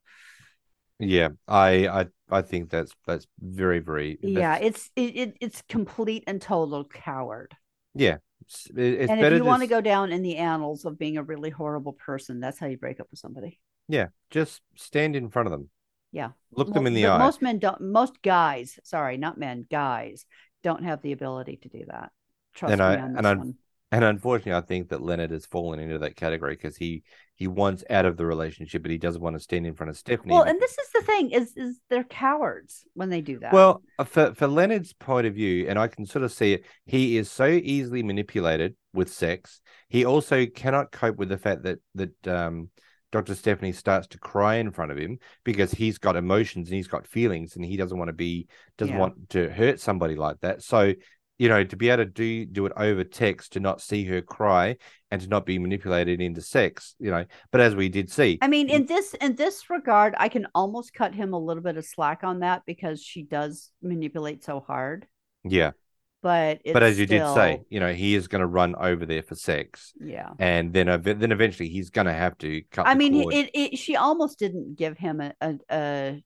Yeah. 0.98 1.28
I 1.46 1.86
I 1.88 2.06
I 2.30 2.42
think 2.42 2.70
that's 2.70 2.92
that's 3.06 3.26
very 3.40 3.78
very. 3.80 4.18
Yeah, 4.22 4.56
it's 4.56 4.90
it, 4.96 5.16
it 5.16 5.36
it's 5.40 5.62
complete 5.68 6.24
and 6.26 6.40
total 6.40 6.84
coward. 6.84 7.54
yeah. 7.94 8.16
It's, 8.42 8.66
it's 8.74 9.10
and 9.10 9.20
if 9.20 9.32
you 9.34 9.44
want 9.44 9.62
to 9.62 9.66
go 9.68 9.80
down 9.80 10.10
in 10.12 10.22
the 10.22 10.36
annals 10.36 10.84
of 10.84 10.98
being 10.98 11.16
a 11.18 11.22
really 11.22 11.50
horrible 11.50 11.92
person, 11.92 12.40
that's 12.40 12.58
how 12.58 12.66
you 12.66 12.78
break 12.78 12.98
up 13.00 13.08
with 13.10 13.18
somebody. 13.20 13.58
Yeah, 13.88 14.06
just 14.30 14.62
stand 14.76 15.16
in 15.16 15.28
front 15.28 15.48
of 15.48 15.52
them. 15.52 15.68
Yeah. 16.12 16.30
Look 16.52 16.72
them 16.72 16.86
in 16.86 16.94
the 16.94 17.06
eye. 17.08 17.18
Most 17.18 17.42
men 17.42 17.58
don't. 17.58 17.80
Most 17.80 18.22
guys, 18.22 18.78
sorry, 18.84 19.16
not 19.18 19.36
men, 19.38 19.66
guys 19.70 20.24
don't 20.62 20.84
have 20.84 21.02
the 21.02 21.12
ability 21.12 21.58
to 21.62 21.68
do 21.68 21.84
that. 21.88 22.10
Trust 22.54 22.72
And 22.72 22.78
me 22.80 22.84
I- 22.86 22.96
on 22.96 23.16
and 23.16 23.18
this 23.18 23.26
I- 23.26 23.34
one. 23.34 23.54
And 23.90 24.04
unfortunately, 24.04 24.52
I 24.52 24.60
think 24.60 24.90
that 24.90 25.02
Leonard 25.02 25.30
has 25.30 25.46
fallen 25.46 25.80
into 25.80 25.98
that 26.00 26.14
category 26.14 26.54
because 26.54 26.76
he 26.76 27.02
he 27.36 27.46
wants 27.46 27.84
out 27.88 28.04
of 28.04 28.16
the 28.16 28.26
relationship, 28.26 28.82
but 28.82 28.90
he 28.90 28.98
doesn't 28.98 29.22
want 29.22 29.36
to 29.36 29.40
stand 29.40 29.66
in 29.66 29.74
front 29.74 29.88
of 29.88 29.96
Stephanie. 29.96 30.34
Well, 30.34 30.42
and 30.42 30.60
this 30.60 30.72
is 30.72 30.90
the 30.94 31.02
thing: 31.02 31.30
is 31.30 31.56
is 31.56 31.80
they're 31.88 32.04
cowards 32.04 32.84
when 32.92 33.08
they 33.08 33.22
do 33.22 33.38
that. 33.38 33.52
Well, 33.52 33.82
uh, 33.98 34.04
for 34.04 34.34
for 34.34 34.46
Leonard's 34.46 34.92
point 34.92 35.26
of 35.26 35.34
view, 35.34 35.66
and 35.68 35.78
I 35.78 35.88
can 35.88 36.04
sort 36.04 36.22
of 36.24 36.32
see 36.32 36.52
it, 36.52 36.66
he 36.84 37.16
is 37.16 37.30
so 37.30 37.46
easily 37.46 38.02
manipulated 38.02 38.76
with 38.92 39.10
sex. 39.10 39.60
He 39.88 40.04
also 40.04 40.44
cannot 40.44 40.92
cope 40.92 41.16
with 41.16 41.30
the 41.30 41.38
fact 41.38 41.62
that 41.62 41.78
that 41.94 42.28
um, 42.28 42.68
Dr. 43.10 43.34
Stephanie 43.34 43.72
starts 43.72 44.06
to 44.08 44.18
cry 44.18 44.56
in 44.56 44.70
front 44.70 44.92
of 44.92 44.98
him 44.98 45.18
because 45.44 45.70
he's 45.70 45.96
got 45.96 46.14
emotions 46.14 46.68
and 46.68 46.76
he's 46.76 46.88
got 46.88 47.06
feelings, 47.06 47.56
and 47.56 47.64
he 47.64 47.78
doesn't 47.78 47.96
want 47.96 48.10
to 48.10 48.14
be 48.14 48.48
doesn't 48.76 48.94
Yeah. 48.94 49.00
want 49.00 49.30
to 49.30 49.48
hurt 49.48 49.80
somebody 49.80 50.14
like 50.14 50.40
that. 50.40 50.62
So. 50.62 50.92
You 51.38 51.48
know, 51.48 51.62
to 51.62 51.76
be 51.76 51.88
able 51.88 52.04
to 52.04 52.10
do 52.10 52.46
do 52.46 52.66
it 52.66 52.72
over 52.76 53.04
text, 53.04 53.52
to 53.52 53.60
not 53.60 53.80
see 53.80 54.04
her 54.06 54.20
cry, 54.20 54.76
and 55.10 55.20
to 55.20 55.28
not 55.28 55.46
be 55.46 55.58
manipulated 55.58 56.20
into 56.20 56.40
sex, 56.40 56.94
you 56.98 57.10
know. 57.10 57.24
But 57.52 57.60
as 57.60 57.76
we 57.76 57.88
did 57.88 58.10
see, 58.10 58.38
I 58.42 58.48
mean, 58.48 58.68
in 58.68 58.86
this 58.86 59.14
in 59.14 59.36
this 59.36 59.70
regard, 59.70 60.14
I 60.18 60.28
can 60.28 60.46
almost 60.54 60.94
cut 60.94 61.14
him 61.14 61.32
a 61.32 61.38
little 61.38 61.62
bit 61.62 61.76
of 61.76 61.84
slack 61.84 62.24
on 62.24 62.40
that 62.40 62.62
because 62.66 63.02
she 63.02 63.22
does 63.22 63.70
manipulate 63.82 64.42
so 64.44 64.60
hard. 64.60 65.06
yeah. 65.44 65.72
But 66.20 66.62
it's 66.64 66.72
But 66.72 66.82
as 66.82 66.98
you 66.98 67.06
did 67.06 67.22
say, 67.32 67.62
you 67.70 67.78
know, 67.78 67.92
he 67.92 68.16
is 68.16 68.26
going 68.26 68.40
to 68.40 68.46
run 68.48 68.74
over 68.74 69.06
there 69.06 69.22
for 69.22 69.36
sex. 69.36 69.92
yeah. 70.00 70.30
and 70.40 70.72
then 70.72 70.86
then 71.02 71.30
eventually 71.30 71.68
he's 71.68 71.90
gonna 71.90 72.12
have 72.12 72.36
to 72.38 72.62
cut. 72.72 72.88
I 72.88 72.94
mean, 72.96 73.14
it, 73.30 73.50
it 73.54 73.78
she 73.78 73.94
almost 73.94 74.38
didn't 74.40 74.74
give 74.76 74.98
him 74.98 75.20
a, 75.20 75.32
a, 75.40 75.54
a 75.70 76.24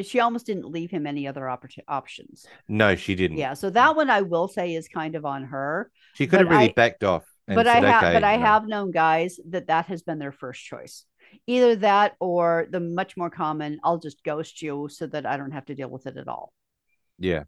she 0.00 0.20
almost 0.20 0.46
didn't 0.46 0.68
leave 0.68 0.90
him 0.90 1.06
any 1.06 1.26
other 1.28 1.48
options. 1.48 2.46
no, 2.68 2.96
she 2.96 3.14
didn't. 3.14 3.36
Yeah, 3.38 3.54
so 3.54 3.70
that 3.70 3.94
one 3.96 4.10
I 4.10 4.22
will 4.22 4.48
say 4.48 4.74
is 4.74 4.88
kind 4.88 5.14
of 5.14 5.24
on 5.24 5.44
her. 5.44 5.90
she 6.14 6.26
could 6.26 6.40
have 6.40 6.48
really 6.48 6.70
I- 6.70 6.72
backed 6.74 7.04
off. 7.04 7.24
And 7.46 7.56
but 7.56 7.66
I 7.66 7.74
have, 7.80 8.02
okay, 8.02 8.12
but 8.14 8.24
I 8.24 8.36
know, 8.36 8.42
have 8.46 8.66
known 8.66 8.90
guys 8.90 9.38
that 9.50 9.66
that 9.66 9.84
has 9.86 10.02
been 10.02 10.18
their 10.18 10.32
first 10.32 10.64
choice. 10.64 11.04
Either 11.46 11.76
that 11.76 12.14
or 12.18 12.66
the 12.70 12.80
much 12.80 13.18
more 13.18 13.28
common, 13.28 13.78
I'll 13.84 13.98
just 13.98 14.24
ghost 14.24 14.62
you 14.62 14.88
so 14.90 15.06
that 15.08 15.26
I 15.26 15.36
don't 15.36 15.50
have 15.50 15.66
to 15.66 15.74
deal 15.74 15.90
with 15.90 16.06
it 16.06 16.16
at 16.16 16.26
all. 16.26 16.54
Yeah, 17.18 17.44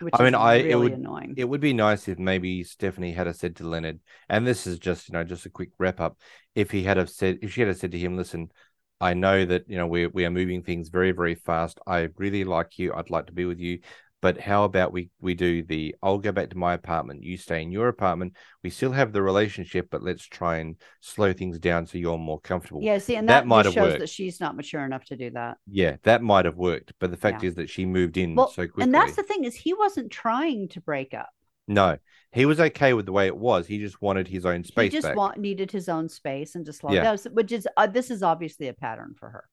Which 0.00 0.14
I 0.18 0.24
mean, 0.24 0.34
I- 0.34 0.54
it 0.54 0.76
would- 0.78 0.92
annoying. 0.94 1.34
it 1.36 1.44
would 1.44 1.60
be 1.60 1.74
nice 1.74 2.08
if 2.08 2.18
maybe 2.18 2.64
Stephanie 2.64 3.12
had 3.12 3.34
said 3.36 3.56
to 3.56 3.68
Leonard, 3.68 4.00
and 4.30 4.46
this 4.46 4.66
is 4.66 4.78
just 4.78 5.08
you 5.08 5.12
know 5.12 5.24
just 5.24 5.44
a 5.44 5.50
quick 5.50 5.70
wrap 5.78 6.00
up. 6.00 6.16
If 6.54 6.70
he 6.70 6.82
had 6.84 6.96
have 6.96 7.10
said, 7.10 7.38
if 7.42 7.52
she 7.52 7.60
had 7.60 7.76
said 7.76 7.92
to 7.92 7.98
him, 7.98 8.16
listen. 8.16 8.50
I 9.00 9.14
know 9.14 9.44
that 9.44 9.64
you 9.68 9.76
know 9.78 9.86
we 9.86 10.06
we 10.06 10.24
are 10.24 10.30
moving 10.30 10.62
things 10.62 10.88
very 10.88 11.12
very 11.12 11.34
fast. 11.34 11.78
I 11.86 12.08
really 12.16 12.44
like 12.44 12.78
you. 12.78 12.92
I'd 12.94 13.10
like 13.10 13.26
to 13.26 13.32
be 13.32 13.44
with 13.44 13.58
you, 13.60 13.80
but 14.20 14.40
how 14.40 14.64
about 14.64 14.92
we 14.92 15.10
we 15.20 15.34
do 15.34 15.62
the? 15.62 15.94
I'll 16.02 16.18
go 16.18 16.32
back 16.32 16.50
to 16.50 16.58
my 16.58 16.74
apartment. 16.74 17.22
You 17.22 17.36
stay 17.36 17.62
in 17.62 17.70
your 17.72 17.88
apartment. 17.88 18.34
We 18.64 18.70
still 18.70 18.92
have 18.92 19.12
the 19.12 19.22
relationship, 19.22 19.88
but 19.90 20.02
let's 20.02 20.26
try 20.26 20.58
and 20.58 20.76
slow 21.00 21.32
things 21.32 21.58
down 21.58 21.86
so 21.86 21.98
you're 21.98 22.18
more 22.18 22.40
comfortable. 22.40 22.82
yeah, 22.82 22.98
see, 22.98 23.16
and 23.16 23.28
that 23.28 23.40
that, 23.42 23.46
might 23.46 23.64
have 23.66 23.74
shows 23.74 23.82
worked. 23.90 24.00
that 24.00 24.08
she's 24.08 24.40
not 24.40 24.56
mature 24.56 24.84
enough 24.84 25.04
to 25.06 25.16
do 25.16 25.30
that. 25.30 25.58
Yeah, 25.70 25.96
that 26.02 26.22
might 26.22 26.44
have 26.46 26.56
worked, 26.56 26.92
but 26.98 27.10
the 27.10 27.16
fact 27.16 27.42
Yeah. 27.42 27.48
is 27.50 27.54
that 27.56 27.70
she 27.70 27.84
moved 27.86 28.16
in 28.16 28.34
Well, 28.34 28.48
so 28.48 28.66
quickly. 28.66 28.82
and 28.84 28.94
that's 28.94 29.16
the 29.16 29.22
thing 29.22 29.44
is 29.44 29.54
he 29.54 29.74
wasn't 29.74 30.10
trying 30.10 30.68
to 30.70 30.80
break 30.80 31.14
up. 31.14 31.28
No, 31.68 31.98
he 32.32 32.46
was 32.46 32.58
okay 32.60 32.92
with 32.94 33.06
the 33.06 33.12
way 33.12 33.26
it 33.26 33.36
was. 33.36 33.66
He 33.66 33.78
just 33.78 34.02
wanted 34.02 34.26
his 34.28 34.44
own 34.44 34.64
space 34.64 34.92
he 34.92 34.98
just 34.98 35.06
back. 35.08 35.16
want, 35.16 35.38
needed 35.38 35.70
his 35.70 35.88
own 35.88 36.08
space 36.08 36.54
and 36.54 36.64
just 36.66 36.80
slow 36.80 36.92
Yeah. 36.92 37.02
down, 37.04 37.18
which 37.32 37.52
is 37.52 37.68
uh, 37.76 37.86
this 37.86 38.10
is 38.10 38.22
obviously 38.22 38.68
a 38.68 38.74
pattern 38.74 39.14
for 39.18 39.28
her. 39.30 39.44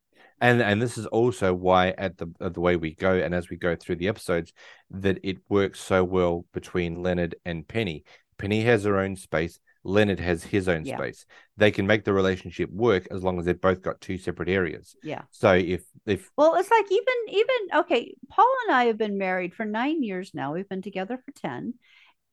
and 0.41 0.61
and 0.61 0.81
this 0.81 0.97
is 0.97 1.05
also 1.07 1.53
why 1.53 1.89
at 1.97 2.17
the 2.17 2.27
at 2.41 2.53
the 2.53 2.61
way 2.61 2.75
we 2.75 2.93
go 2.95 3.13
and 3.13 3.33
as 3.35 3.49
we 3.49 3.57
go 3.57 3.75
through 3.75 3.95
the 3.97 4.07
episodes 4.07 4.51
that 4.89 5.17
it 5.23 5.37
works 5.49 5.79
so 5.79 6.03
well 6.03 6.45
between 6.53 7.01
Leonard 7.03 7.35
and 7.45 7.67
Penny. 7.67 8.03
Penny 8.37 8.61
has 8.63 8.83
her 8.83 8.97
own 8.97 9.15
space. 9.15 9.59
Leonard 9.87 10.19
has 10.19 10.43
his 10.43 10.67
own 10.67 10.83
Yeah. 10.83 10.97
space. 10.97 11.25
They 11.57 11.71
can 11.71 11.85
make 11.87 12.03
the 12.05 12.11
relationship 12.11 12.69
work 12.71 13.07
as 13.11 13.23
long 13.23 13.37
as 13.39 13.45
they've 13.45 13.61
both 13.69 13.81
got 13.81 14.01
two 14.01 14.17
separate 14.17 14.49
areas. 14.49 14.95
Yeah. 15.03 15.21
So 15.31 15.53
if 15.53 15.83
if 16.05 16.29
Well, 16.35 16.55
it's 16.55 16.71
like 16.71 16.91
even 16.91 17.17
even 17.29 17.55
okay, 17.81 18.15
Paul 18.29 18.51
and 18.67 18.75
I 18.75 18.85
have 18.85 18.97
been 18.97 19.17
married 19.17 19.53
for 19.53 19.63
9 19.65 20.01
years 20.03 20.31
now. 20.33 20.53
We've 20.53 20.67
been 20.67 20.81
together 20.81 21.17
for 21.23 21.31
10. 21.31 21.75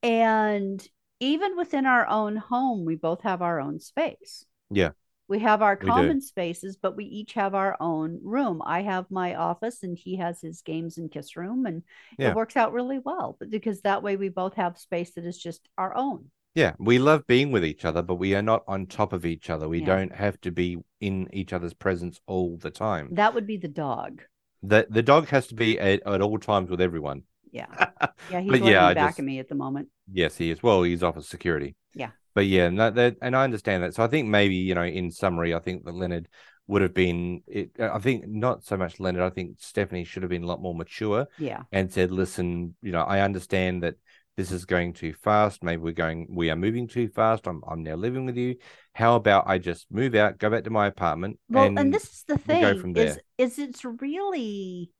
And 0.02 0.86
even 1.20 1.56
within 1.56 1.86
our 1.86 2.06
own 2.06 2.36
home, 2.36 2.84
we 2.84 2.96
both 2.96 3.22
have 3.22 3.42
our 3.42 3.60
own 3.60 3.80
space. 3.80 4.44
Yeah. 4.70 4.90
We 5.28 5.38
have 5.38 5.62
our 5.62 5.78
We 5.80 5.86
do. 5.86 5.92
common 5.92 6.20
spaces, 6.20 6.76
but 6.76 6.96
we 6.96 7.04
each 7.04 7.34
have 7.34 7.54
our 7.54 7.76
own 7.80 8.18
room. 8.22 8.60
I 8.64 8.82
have 8.82 9.10
my 9.10 9.36
office 9.36 9.82
and 9.82 9.96
he 9.96 10.16
has 10.16 10.40
his 10.40 10.60
games 10.62 10.98
and 10.98 11.10
kiss 11.10 11.36
room 11.36 11.64
and 11.64 11.84
Yeah. 12.18 12.30
it 12.30 12.36
works 12.36 12.56
out 12.56 12.72
really 12.72 12.98
well 12.98 13.38
because 13.48 13.80
that 13.82 14.02
way 14.02 14.16
we 14.16 14.28
both 14.28 14.54
have 14.54 14.76
space 14.78 15.14
that 15.14 15.24
is 15.24 15.38
just 15.38 15.68
our 15.78 15.94
own. 15.96 16.30
yeah, 16.54 16.74
we 16.78 16.98
love 16.98 17.26
being 17.26 17.50
with 17.50 17.64
each 17.64 17.82
other, 17.82 18.02
but 18.02 18.16
we 18.16 18.34
are 18.34 18.42
not 18.42 18.62
on 18.68 18.84
top 18.86 19.14
of 19.14 19.24
each 19.24 19.48
other. 19.48 19.66
We 19.70 19.78
Yeah. 19.80 19.86
don't 19.86 20.12
have 20.14 20.38
to 20.42 20.50
be 20.50 20.76
in 21.00 21.26
each 21.32 21.54
other's 21.54 21.72
presence 21.72 22.20
all 22.26 22.58
the 22.58 22.70
time. 22.70 23.08
That 23.12 23.32
would 23.32 23.46
be 23.46 23.56
the 23.56 23.68
dog. 23.68 24.20
The 24.62 24.86
the 24.90 25.02
dog 25.02 25.28
has 25.28 25.46
to 25.46 25.54
be 25.54 25.78
at, 25.80 26.02
at 26.06 26.20
all 26.20 26.38
times 26.38 26.68
with 26.68 26.82
everyone. 26.82 27.22
Yeah. 27.52 27.66
Yeah, 28.30 28.40
he's 28.40 28.60
yeah, 28.60 28.94
back 28.94 29.10
just- 29.10 29.18
at 29.18 29.24
me 29.24 29.38
at 29.40 29.48
the 29.48 29.54
moment. 29.54 29.88
Yes, 30.10 30.36
he 30.36 30.50
is. 30.50 30.62
Well, 30.62 30.84
he's 30.84 31.02
office 31.02 31.28
security. 31.28 31.76
Yeah. 31.94 32.10
But 32.34 32.46
yeah, 32.46 32.68
no, 32.68 32.90
that, 32.90 33.16
and 33.20 33.36
I 33.36 33.44
understand 33.44 33.82
that. 33.82 33.94
So 33.94 34.02
I 34.02 34.06
think 34.06 34.28
maybe 34.28 34.54
you 34.54 34.74
know, 34.74 34.84
in 34.84 35.10
summary, 35.10 35.54
I 35.54 35.58
think 35.58 35.84
that 35.84 35.94
Leonard 35.94 36.28
would 36.66 36.82
have 36.82 36.94
been. 36.94 37.42
It, 37.46 37.72
uh, 37.78 37.90
I 37.92 37.98
think 37.98 38.26
not 38.26 38.64
so 38.64 38.76
much 38.76 39.00
Leonard. 39.00 39.22
I 39.22 39.30
think 39.30 39.56
Stephanie 39.58 40.04
should 40.04 40.22
have 40.22 40.30
been 40.30 40.44
a 40.44 40.46
lot 40.46 40.62
more 40.62 40.74
mature 40.74 41.26
Yeah. 41.38 41.62
and 41.72 41.92
said, 41.92 42.10
"Listen, 42.10 42.74
you 42.80 42.92
know, 42.92 43.02
I 43.02 43.20
understand 43.20 43.82
that 43.82 43.96
this 44.36 44.50
is 44.50 44.64
going 44.64 44.94
too 44.94 45.12
fast. 45.12 45.62
Maybe 45.62 45.82
we're 45.82 45.92
going, 45.92 46.28
we 46.30 46.50
are 46.50 46.56
moving 46.56 46.88
too 46.88 47.08
fast. 47.08 47.46
I'm, 47.46 47.62
I'm 47.68 47.82
now 47.82 47.96
living 47.96 48.24
with 48.24 48.36
you. 48.36 48.56
How 48.94 49.16
about 49.16 49.44
I 49.46 49.58
just 49.58 49.86
move 49.90 50.14
out, 50.14 50.38
go 50.38 50.48
back 50.48 50.64
to 50.64 50.70
my 50.70 50.86
apartment? 50.86 51.38
Well, 51.48 51.64
and, 51.64 51.78
and, 51.78 51.94
this 51.94 52.04
is 52.04 52.24
the 52.26 52.38
thing 52.38 52.62
go 52.62 52.78
from 52.78 52.96
is 52.96 53.18
it's 53.36 53.84
really 53.84 54.90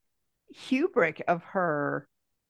hubris 0.54 1.20
of 1.26 1.42
her 1.44 2.06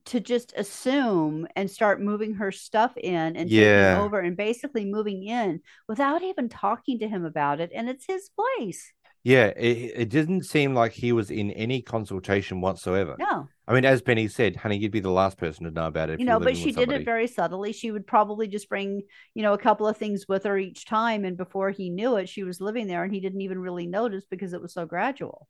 to 0.06 0.20
just 0.20 0.52
assume 0.56 1.46
and 1.56 1.70
start 1.70 2.00
moving 2.00 2.34
her 2.34 2.52
stuff 2.52 2.96
in 2.96 3.36
and 3.36 3.48
Yeah. 3.50 3.94
taking 3.94 4.02
over 4.04 4.20
and 4.20 4.36
basically 4.36 4.84
moving 4.84 5.24
in 5.24 5.60
without 5.88 6.22
even 6.22 6.48
talking 6.48 6.98
to 7.00 7.08
him 7.08 7.24
about 7.24 7.60
it. 7.60 7.70
And 7.74 7.88
it's 7.88 8.06
his 8.06 8.30
place. 8.30 8.92
yeah, 9.24 9.46
it, 9.56 9.92
it 9.94 10.08
didn't 10.08 10.44
seem 10.44 10.74
like 10.74 10.92
he 10.92 11.12
was 11.12 11.30
in 11.30 11.52
any 11.52 11.80
consultation 11.80 12.60
whatsoever. 12.60 13.14
No, 13.18 13.48
I 13.68 13.72
mean, 13.74 13.84
as 13.84 14.02
Penny 14.02 14.26
said, 14.26 14.56
honey, 14.56 14.76
you'd 14.78 14.90
be 14.90 14.98
the 14.98 15.10
last 15.12 15.38
person 15.38 15.64
to 15.64 15.70
know 15.70 15.86
about 15.86 16.10
it. 16.10 16.18
You 16.18 16.26
know, 16.26 16.40
but 16.40 16.56
she 16.56 16.72
did 16.72 16.90
it 16.90 17.04
very 17.04 17.28
subtly. 17.28 17.72
She 17.72 17.92
would 17.92 18.04
probably 18.06 18.48
just 18.48 18.68
bring, 18.68 19.02
you 19.34 19.42
know, 19.42 19.52
a 19.52 19.58
couple 19.58 19.86
of 19.86 19.96
things 19.96 20.26
with 20.28 20.42
her 20.42 20.58
each 20.58 20.86
time. 20.86 21.24
And 21.24 21.36
before 21.36 21.70
he 21.70 21.88
knew 21.88 22.16
it, 22.16 22.28
she 22.28 22.42
was 22.42 22.60
living 22.60 22.88
there 22.88 23.04
and 23.04 23.14
he 23.14 23.20
didn't 23.20 23.42
even 23.42 23.60
really 23.60 23.86
notice 23.86 24.24
because 24.28 24.52
it 24.52 24.60
was 24.60 24.74
so 24.74 24.86
gradual. 24.86 25.46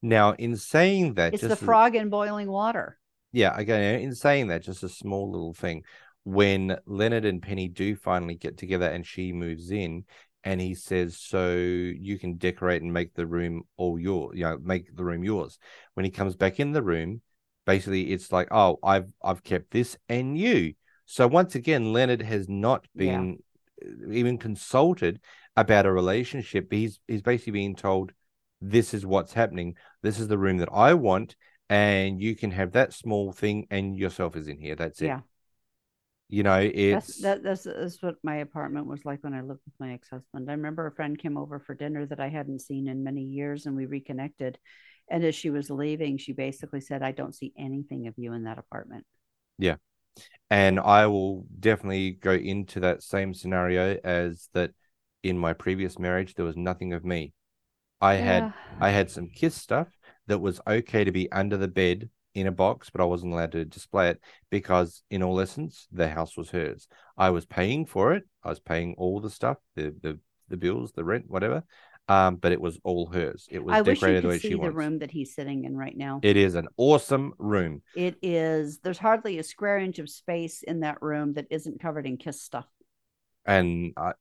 Now, 0.00 0.32
in 0.32 0.56
saying 0.56 1.14
that, 1.14 1.34
It's 1.34 1.42
the 1.42 1.54
frog 1.54 1.94
in 1.94 2.08
boiling 2.08 2.50
water. 2.50 2.98
Yeah, 3.32 3.54
again, 3.56 4.00
In 4.00 4.14
saying 4.14 4.48
that, 4.48 4.62
just 4.62 4.82
a 4.82 4.88
small 4.88 5.30
little 5.30 5.54
thing. 5.54 5.84
When 6.24 6.76
Leonard 6.86 7.24
and 7.24 7.42
Penny 7.42 7.66
do 7.68 7.96
finally 7.96 8.36
get 8.36 8.56
together 8.56 8.86
and 8.86 9.04
she 9.04 9.32
moves 9.32 9.70
in, 9.70 10.04
and 10.44 10.60
he 10.60 10.74
says, 10.74 11.18
So 11.18 11.54
you 11.54 12.18
can 12.18 12.36
decorate 12.36 12.82
and 12.82 12.92
make 12.92 13.14
the 13.14 13.26
room 13.26 13.62
all 13.76 13.98
yours, 13.98 14.32
you 14.36 14.44
know, 14.44 14.58
make 14.62 14.94
the 14.94 15.04
room 15.04 15.24
yours. 15.24 15.58
When 15.94 16.04
he 16.04 16.10
comes 16.10 16.36
back 16.36 16.60
in 16.60 16.72
the 16.72 16.82
room, 16.82 17.22
basically 17.64 18.12
it's 18.12 18.32
like, 18.32 18.48
Oh, 18.50 18.78
I've 18.82 19.12
I've 19.22 19.44
kept 19.44 19.70
this 19.70 19.96
and 20.08 20.36
you. 20.36 20.74
So 21.06 21.26
once 21.26 21.54
again, 21.54 21.92
Leonard 21.92 22.22
has 22.22 22.48
not 22.48 22.86
been 22.96 23.38
uh, 23.84 24.12
even 24.12 24.38
consulted 24.38 25.20
about 25.56 25.86
a 25.86 25.92
relationship. 25.92 26.72
He's 26.72 27.00
he's 27.06 27.22
basically 27.22 27.52
being 27.52 27.76
told, 27.76 28.12
This 28.60 28.94
is 28.94 29.06
what's 29.06 29.32
happening. 29.32 29.76
This 30.02 30.18
is 30.18 30.28
the 30.28 30.38
room 30.38 30.58
that 30.58 30.72
I 30.72 30.94
want 30.94 31.36
and 31.68 32.20
you 32.20 32.36
can 32.36 32.50
have 32.50 32.72
that 32.72 32.92
small 32.92 33.32
thing 33.32 33.66
and 33.70 33.96
yourself 33.96 34.36
is 34.36 34.48
in 34.48 34.58
here 34.58 34.74
that's 34.74 35.00
it 35.00 35.06
Yeah. 35.06 35.20
you 36.28 36.42
know 36.42 36.58
it's 36.58 37.18
That's 37.18 37.20
that, 37.22 37.42
that's 37.42 37.64
that's 37.64 38.02
what 38.02 38.16
my 38.22 38.36
apartment 38.36 38.86
was 38.86 39.04
like 39.04 39.22
when 39.22 39.34
I 39.34 39.40
lived 39.40 39.60
with 39.64 39.74
my 39.78 39.92
ex-husband. 39.92 40.48
I 40.50 40.52
remember 40.52 40.86
a 40.86 40.92
friend 40.92 41.18
came 41.18 41.36
over 41.36 41.58
for 41.58 41.74
dinner 41.74 42.06
that 42.06 42.20
I 42.20 42.28
hadn't 42.28 42.60
seen 42.60 42.88
in 42.88 43.04
many 43.04 43.22
years 43.22 43.66
and 43.66 43.76
we 43.76 43.86
reconnected. 43.86 44.58
And 45.10 45.24
as 45.24 45.34
she 45.34 45.50
was 45.50 45.68
leaving, 45.68 46.16
she 46.16 46.32
basically 46.32 46.80
said, 46.80 47.02
I 47.02 47.12
don't 47.12 47.34
see 47.34 47.52
anything 47.58 48.06
of 48.06 48.14
you 48.16 48.32
in 48.32 48.44
that 48.44 48.58
apartment. 48.58 49.04
Yeah. 49.58 49.76
And 50.50 50.78
i 50.78 51.06
will 51.06 51.46
definitely 51.58 52.12
go 52.12 52.32
into 52.32 52.80
that 52.80 53.02
same 53.02 53.32
scenario 53.34 53.98
as 54.04 54.48
that 54.52 54.72
in 55.22 55.38
my 55.38 55.52
previous 55.52 55.98
marriage 55.98 56.34
there 56.34 56.44
was 56.44 56.56
nothing 56.56 56.92
of 56.92 57.04
me 57.04 57.32
i 58.00 58.14
had 58.14 58.52
i 58.80 58.90
had 58.90 59.10
some 59.10 59.28
kiss 59.28 59.54
stuff 59.54 59.88
that 60.32 60.38
was 60.38 60.60
okay 60.66 61.04
to 61.04 61.12
be 61.12 61.30
under 61.30 61.56
the 61.56 61.68
bed 61.68 62.08
in 62.34 62.46
a 62.46 62.52
box 62.52 62.88
but 62.90 63.00
i 63.00 63.04
wasn't 63.04 63.30
allowed 63.32 63.52
to 63.52 63.64
display 63.64 64.08
it 64.08 64.18
because 64.50 65.02
in 65.10 65.22
all 65.22 65.38
essence 65.38 65.86
the 65.92 66.08
house 66.08 66.36
was 66.36 66.50
hers. 66.50 66.88
I 67.16 67.28
was 67.30 67.44
paying 67.44 67.84
for 67.84 68.14
it. 68.14 68.24
I 68.42 68.48
was 68.48 68.60
paying 68.60 68.94
all 68.96 69.20
the 69.20 69.28
stuff 69.30 69.58
the 69.76 69.94
the, 70.02 70.18
the 70.48 70.56
bills 70.56 70.92
the 70.92 71.04
rent 71.04 71.26
whatever 71.28 71.62
um 72.08 72.36
but 72.36 72.52
it 72.52 72.60
was 72.60 72.78
all 72.84 73.06
hers. 73.06 73.46
It 73.50 73.62
was 73.62 73.74
I 73.74 73.82
wish 73.82 74.00
you 74.00 74.06
decorated 74.06 74.24
the 74.24 74.28
way 74.28 74.38
she 74.38 74.54
the 74.54 74.60
wants. 74.60 74.76
room 74.76 74.98
that 75.00 75.10
he's 75.10 75.34
sitting 75.34 75.64
in 75.64 75.76
right 75.76 75.96
now. 75.96 76.20
it 76.22 76.36
is 76.36 76.54
an 76.54 76.68
awesome 76.76 77.34
room. 77.38 77.82
It 77.94 78.16
is 78.22 78.78
there's 78.78 78.98
hardly 78.98 79.38
a 79.38 79.42
square 79.44 79.78
inch 79.78 79.98
of 79.98 80.08
space 80.08 80.62
in 80.62 80.80
that 80.80 81.02
room 81.02 81.34
that 81.34 81.46
isn't 81.50 81.80
covered 81.80 82.06
in 82.06 82.16
kiss 82.16 82.40
stuff. 82.40 82.66
and 83.44 83.92
I, 83.96 84.12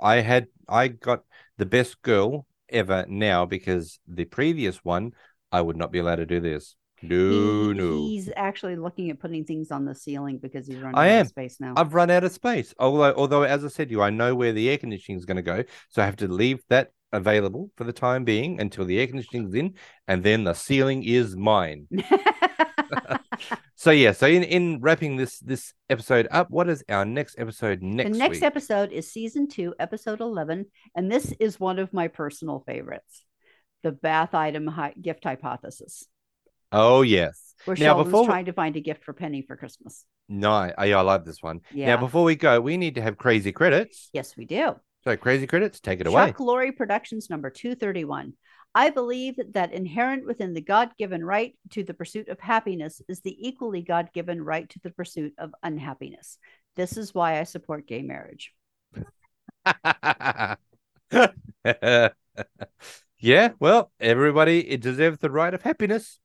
I 0.00 0.16
had 0.16 0.48
I 0.68 0.88
got 0.88 1.24
the 1.58 1.66
best 1.66 2.02
girl 2.02 2.46
ever 2.68 3.04
now 3.08 3.44
because 3.44 4.00
the 4.08 4.24
previous 4.24 4.84
one 4.84 5.12
I 5.54 5.60
would 5.60 5.76
not 5.76 5.92
be 5.92 6.00
allowed 6.00 6.16
to 6.16 6.26
do 6.26 6.40
this. 6.40 6.74
No, 7.02 7.68
He- 7.68 7.74
no. 7.74 7.96
He's 7.96 8.30
actually 8.34 8.76
looking 8.76 9.10
at 9.10 9.18
putting 9.20 9.44
things 9.44 9.70
on 9.70 9.84
the 9.84 9.94
ceiling 9.94 10.38
because 10.38 10.66
he's 10.66 10.78
running 10.78 10.98
I 10.98 11.08
out 11.08 11.12
am. 11.12 11.20
of 11.22 11.28
space 11.28 11.56
now. 11.60 11.74
I've 11.76 11.94
run 11.94 12.10
out 12.10 12.24
of 12.24 12.32
space. 12.32 12.74
Although, 12.78 13.14
although 13.14 13.42
as 13.42 13.64
I 13.64 13.68
said 13.68 13.88
to 13.88 13.92
you, 13.92 14.02
I 14.02 14.10
know 14.10 14.34
where 14.34 14.52
the 14.52 14.68
air 14.70 14.78
conditioning 14.78 15.18
is 15.18 15.24
going 15.26 15.36
to 15.36 15.42
go, 15.42 15.64
so 15.90 16.02
I 16.02 16.06
have 16.06 16.16
to 16.16 16.28
leave 16.28 16.62
that 16.70 16.90
available 17.12 17.70
for 17.76 17.84
the 17.84 17.92
time 17.92 18.24
being 18.24 18.60
until 18.60 18.84
the 18.84 18.98
air 18.98 19.06
conditioning's 19.06 19.54
in, 19.54 19.74
and 20.08 20.24
then 20.24 20.44
the 20.44 20.54
ceiling 20.54 21.04
is 21.04 21.36
mine. 21.36 21.86
So 23.76 23.90
yeah, 23.90 24.12
so 24.12 24.26
in, 24.26 24.44
in 24.44 24.80
wrapping 24.80 25.16
this 25.16 25.40
this 25.40 25.74
episode 25.90 26.26
up, 26.30 26.48
what 26.50 26.70
is 26.70 26.82
our 26.88 27.04
next 27.04 27.38
episode 27.38 27.82
next 27.82 28.12
the 28.12 28.18
next 28.18 28.36
week? 28.36 28.42
episode 28.42 28.92
is 28.92 29.12
season 29.12 29.46
two, 29.46 29.74
episode 29.78 30.20
11. 30.20 30.66
And 30.94 31.12
this 31.12 31.34
is 31.38 31.60
one 31.60 31.78
of 31.78 31.92
my 31.92 32.08
personal 32.08 32.62
favorites 32.66 33.24
the 33.84 33.92
bath 33.92 34.34
item 34.34 34.66
hi- 34.66 34.94
gift 35.00 35.22
hypothesis, 35.22 36.08
oh 36.72 37.02
yes. 37.02 37.54
where 37.64 37.76
Now, 37.76 37.94
Sheldon's 37.94 38.06
before 38.06 38.26
trying 38.26 38.46
to 38.46 38.52
find 38.52 38.76
a 38.76 38.80
gift 38.80 39.04
for 39.04 39.12
Penny 39.12 39.42
for 39.42 39.56
Christmas. 39.56 40.04
No, 40.28 40.50
I, 40.50 40.72
I 40.76 41.00
love 41.02 41.24
this 41.24 41.42
one. 41.42 41.60
Yeah. 41.72 41.88
Now, 41.88 41.98
before 41.98 42.24
we 42.24 42.34
go, 42.34 42.60
we 42.60 42.76
need 42.76 42.96
to 42.96 43.02
have 43.02 43.18
crazy 43.18 43.52
credits. 43.52 44.08
Yes, 44.12 44.36
we 44.36 44.46
do. 44.46 44.74
So, 45.04 45.16
crazy 45.16 45.46
credits, 45.46 45.80
take 45.80 46.00
it 46.00 46.06
away. 46.06 46.26
Chuck 46.26 46.38
Lorre 46.38 46.74
Productions 46.74 47.28
number 47.28 47.50
231. 47.50 48.32
I 48.74 48.90
believe 48.90 49.38
that 49.52 49.72
inherent 49.72 50.26
within 50.26 50.52
the 50.52 50.60
God 50.60 50.90
given 50.98 51.24
right 51.24 51.56
to 51.70 51.84
the 51.84 51.94
pursuit 51.94 52.28
of 52.28 52.40
happiness 52.40 53.00
is 53.08 53.20
the 53.20 53.36
equally 53.38 53.82
God 53.82 54.10
given 54.12 54.42
right 54.42 54.68
to 54.70 54.80
the 54.80 54.90
pursuit 54.90 55.32
of 55.38 55.54
unhappiness. 55.62 56.38
This 56.74 56.96
is 56.96 57.14
why 57.14 57.38
I 57.38 57.44
support 57.44 57.86
gay 57.86 58.02
marriage. 58.02 58.52
yeah, 63.24 63.50
well, 63.58 63.90
everybody 63.98 64.68
it 64.68 64.80
deserves 64.80 65.18
the 65.18 65.30
right 65.30 65.52
of 65.54 65.62
happiness. 65.62 66.18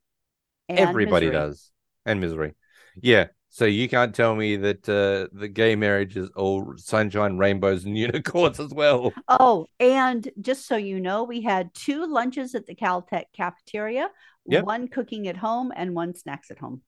and 0.67 0.79
everybody 0.79 1.27
misery. 1.27 1.41
does, 1.47 1.71
and 2.05 2.19
misery. 2.19 2.55
Yeah. 3.01 3.27
So 3.51 3.65
you 3.65 3.89
can't 3.89 4.13
tell 4.13 4.35
me 4.35 4.57
that 4.57 4.87
uh, 4.87 5.27
the 5.35 5.47
gay 5.47 5.75
marriage 5.75 6.15
is 6.15 6.29
all 6.35 6.73
sunshine, 6.77 7.37
rainbows, 7.37 7.83
and 7.85 7.97
unicorns 8.07 8.59
as 8.59 8.71
well. 8.71 9.11
Oh, 9.27 9.65
and 9.79 10.29
just 10.39 10.67
so 10.67 10.75
you 10.77 10.99
know, 10.99 11.23
we 11.23 11.41
had 11.41 11.73
two 11.73 12.05
lunches 12.05 12.53
at 12.53 12.67
the 12.67 12.75
Caltech 12.75 13.25
cafeteria, 13.35 14.09
Yep. 14.45 14.65
one 14.65 14.87
cooking 14.87 15.27
at 15.27 15.37
home 15.37 15.71
and 15.75 15.95
one 15.95 16.15
snacks 16.15 16.51
at 16.51 16.59
home 16.59 16.81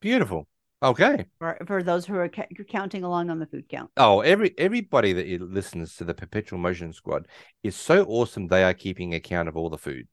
Beautiful. 0.00 0.46
Okay. 0.82 1.24
for, 1.38 1.56
for 1.66 1.82
those 1.82 2.04
who 2.04 2.16
are 2.16 2.28
ca- 2.28 2.48
counting 2.68 3.02
along 3.02 3.30
on 3.30 3.38
the 3.38 3.46
food 3.46 3.68
count. 3.68 3.90
Oh, 3.96 4.20
every 4.20 4.54
everybody 4.58 5.12
that 5.14 5.26
listens 5.40 5.96
to 5.96 6.04
the 6.04 6.14
Perpetual 6.14 6.58
Motion 6.58 6.92
Squad 6.92 7.28
is 7.62 7.74
so 7.74 8.04
awesome. 8.04 8.46
They 8.46 8.62
are 8.62 8.74
keeping 8.74 9.14
account 9.14 9.48
of 9.48 9.56
all 9.56 9.70
the 9.70 9.78
food. 9.78 10.06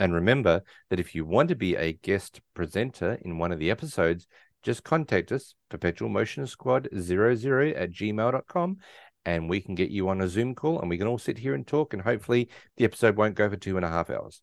And 0.00 0.14
remember 0.14 0.62
that 0.88 0.98
if 0.98 1.14
you 1.14 1.24
want 1.24 1.50
to 1.50 1.54
be 1.54 1.76
a 1.76 1.92
guest 1.92 2.40
presenter 2.54 3.18
in 3.22 3.38
one 3.38 3.52
of 3.52 3.58
the 3.58 3.70
episodes, 3.70 4.26
just 4.62 4.82
contact 4.82 5.30
us, 5.30 5.54
Perpetual 5.68 6.08
Motion 6.08 6.46
Squad 6.46 6.88
00 6.98 7.68
at 7.76 7.90
gmail.com, 7.92 8.76
and 9.24 9.48
we 9.48 9.60
can 9.60 9.74
get 9.74 9.90
you 9.90 10.08
on 10.08 10.20
a 10.20 10.28
Zoom 10.28 10.54
call 10.54 10.80
and 10.80 10.88
we 10.88 10.98
can 10.98 11.06
all 11.06 11.18
sit 11.18 11.38
here 11.38 11.54
and 11.54 11.66
talk. 11.66 11.92
And 11.92 12.02
hopefully 12.02 12.48
the 12.76 12.84
episode 12.84 13.16
won't 13.16 13.34
go 13.34 13.48
for 13.48 13.56
two 13.56 13.76
and 13.76 13.84
a 13.84 13.90
half 13.90 14.10
hours. 14.10 14.42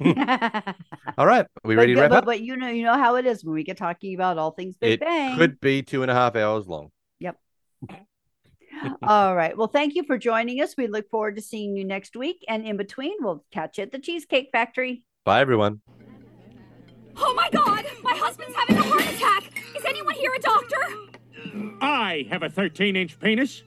All 1.18 1.26
right. 1.26 1.44
Are 1.44 1.48
we 1.64 1.74
But 1.74 1.80
ready 1.80 1.94
to 1.94 2.00
wrap 2.00 2.10
but, 2.10 2.18
up? 2.18 2.24
But 2.24 2.40
you 2.40 2.56
know, 2.56 2.68
you 2.68 2.84
know 2.84 2.94
how 2.98 3.16
it 3.16 3.26
is 3.26 3.44
when 3.44 3.54
we 3.54 3.62
get 3.64 3.76
talking 3.76 4.14
about 4.14 4.38
all 4.38 4.50
things 4.50 4.76
Big 4.76 4.94
It 4.94 5.00
Bang. 5.00 5.36
could 5.36 5.60
be 5.60 5.82
two 5.82 6.02
and 6.02 6.10
a 6.10 6.14
half 6.14 6.34
hours 6.36 6.66
long. 6.66 6.90
Yep. 7.20 7.38
all 9.02 9.34
right. 9.36 9.56
Well, 9.56 9.68
thank 9.68 9.94
you 9.94 10.04
for 10.04 10.18
joining 10.18 10.60
us. 10.62 10.76
We 10.76 10.86
look 10.86 11.08
forward 11.10 11.36
to 11.36 11.42
seeing 11.42 11.76
you 11.76 11.84
next 11.84 12.16
week. 12.16 12.44
And 12.48 12.64
in 12.66 12.76
between, 12.76 13.16
we'll 13.20 13.44
catch 13.52 13.78
you 13.78 13.82
at 13.82 13.92
the 13.92 13.98
Cheesecake 13.98 14.48
Factory. 14.52 15.02
Bye, 15.24 15.40
everyone. 15.40 15.80
Oh 17.16 17.34
my 17.34 17.50
god! 17.50 17.84
My 18.02 18.14
husband's 18.14 18.56
having 18.56 18.78
a 18.78 18.82
heart 18.82 19.02
attack! 19.02 19.62
Is 19.76 19.84
anyone 19.84 20.14
here 20.14 20.32
a 20.34 20.40
doctor? 20.40 21.76
I 21.82 22.26
have 22.30 22.42
a 22.42 22.48
13 22.48 22.96
inch 22.96 23.20
penis. 23.20 23.62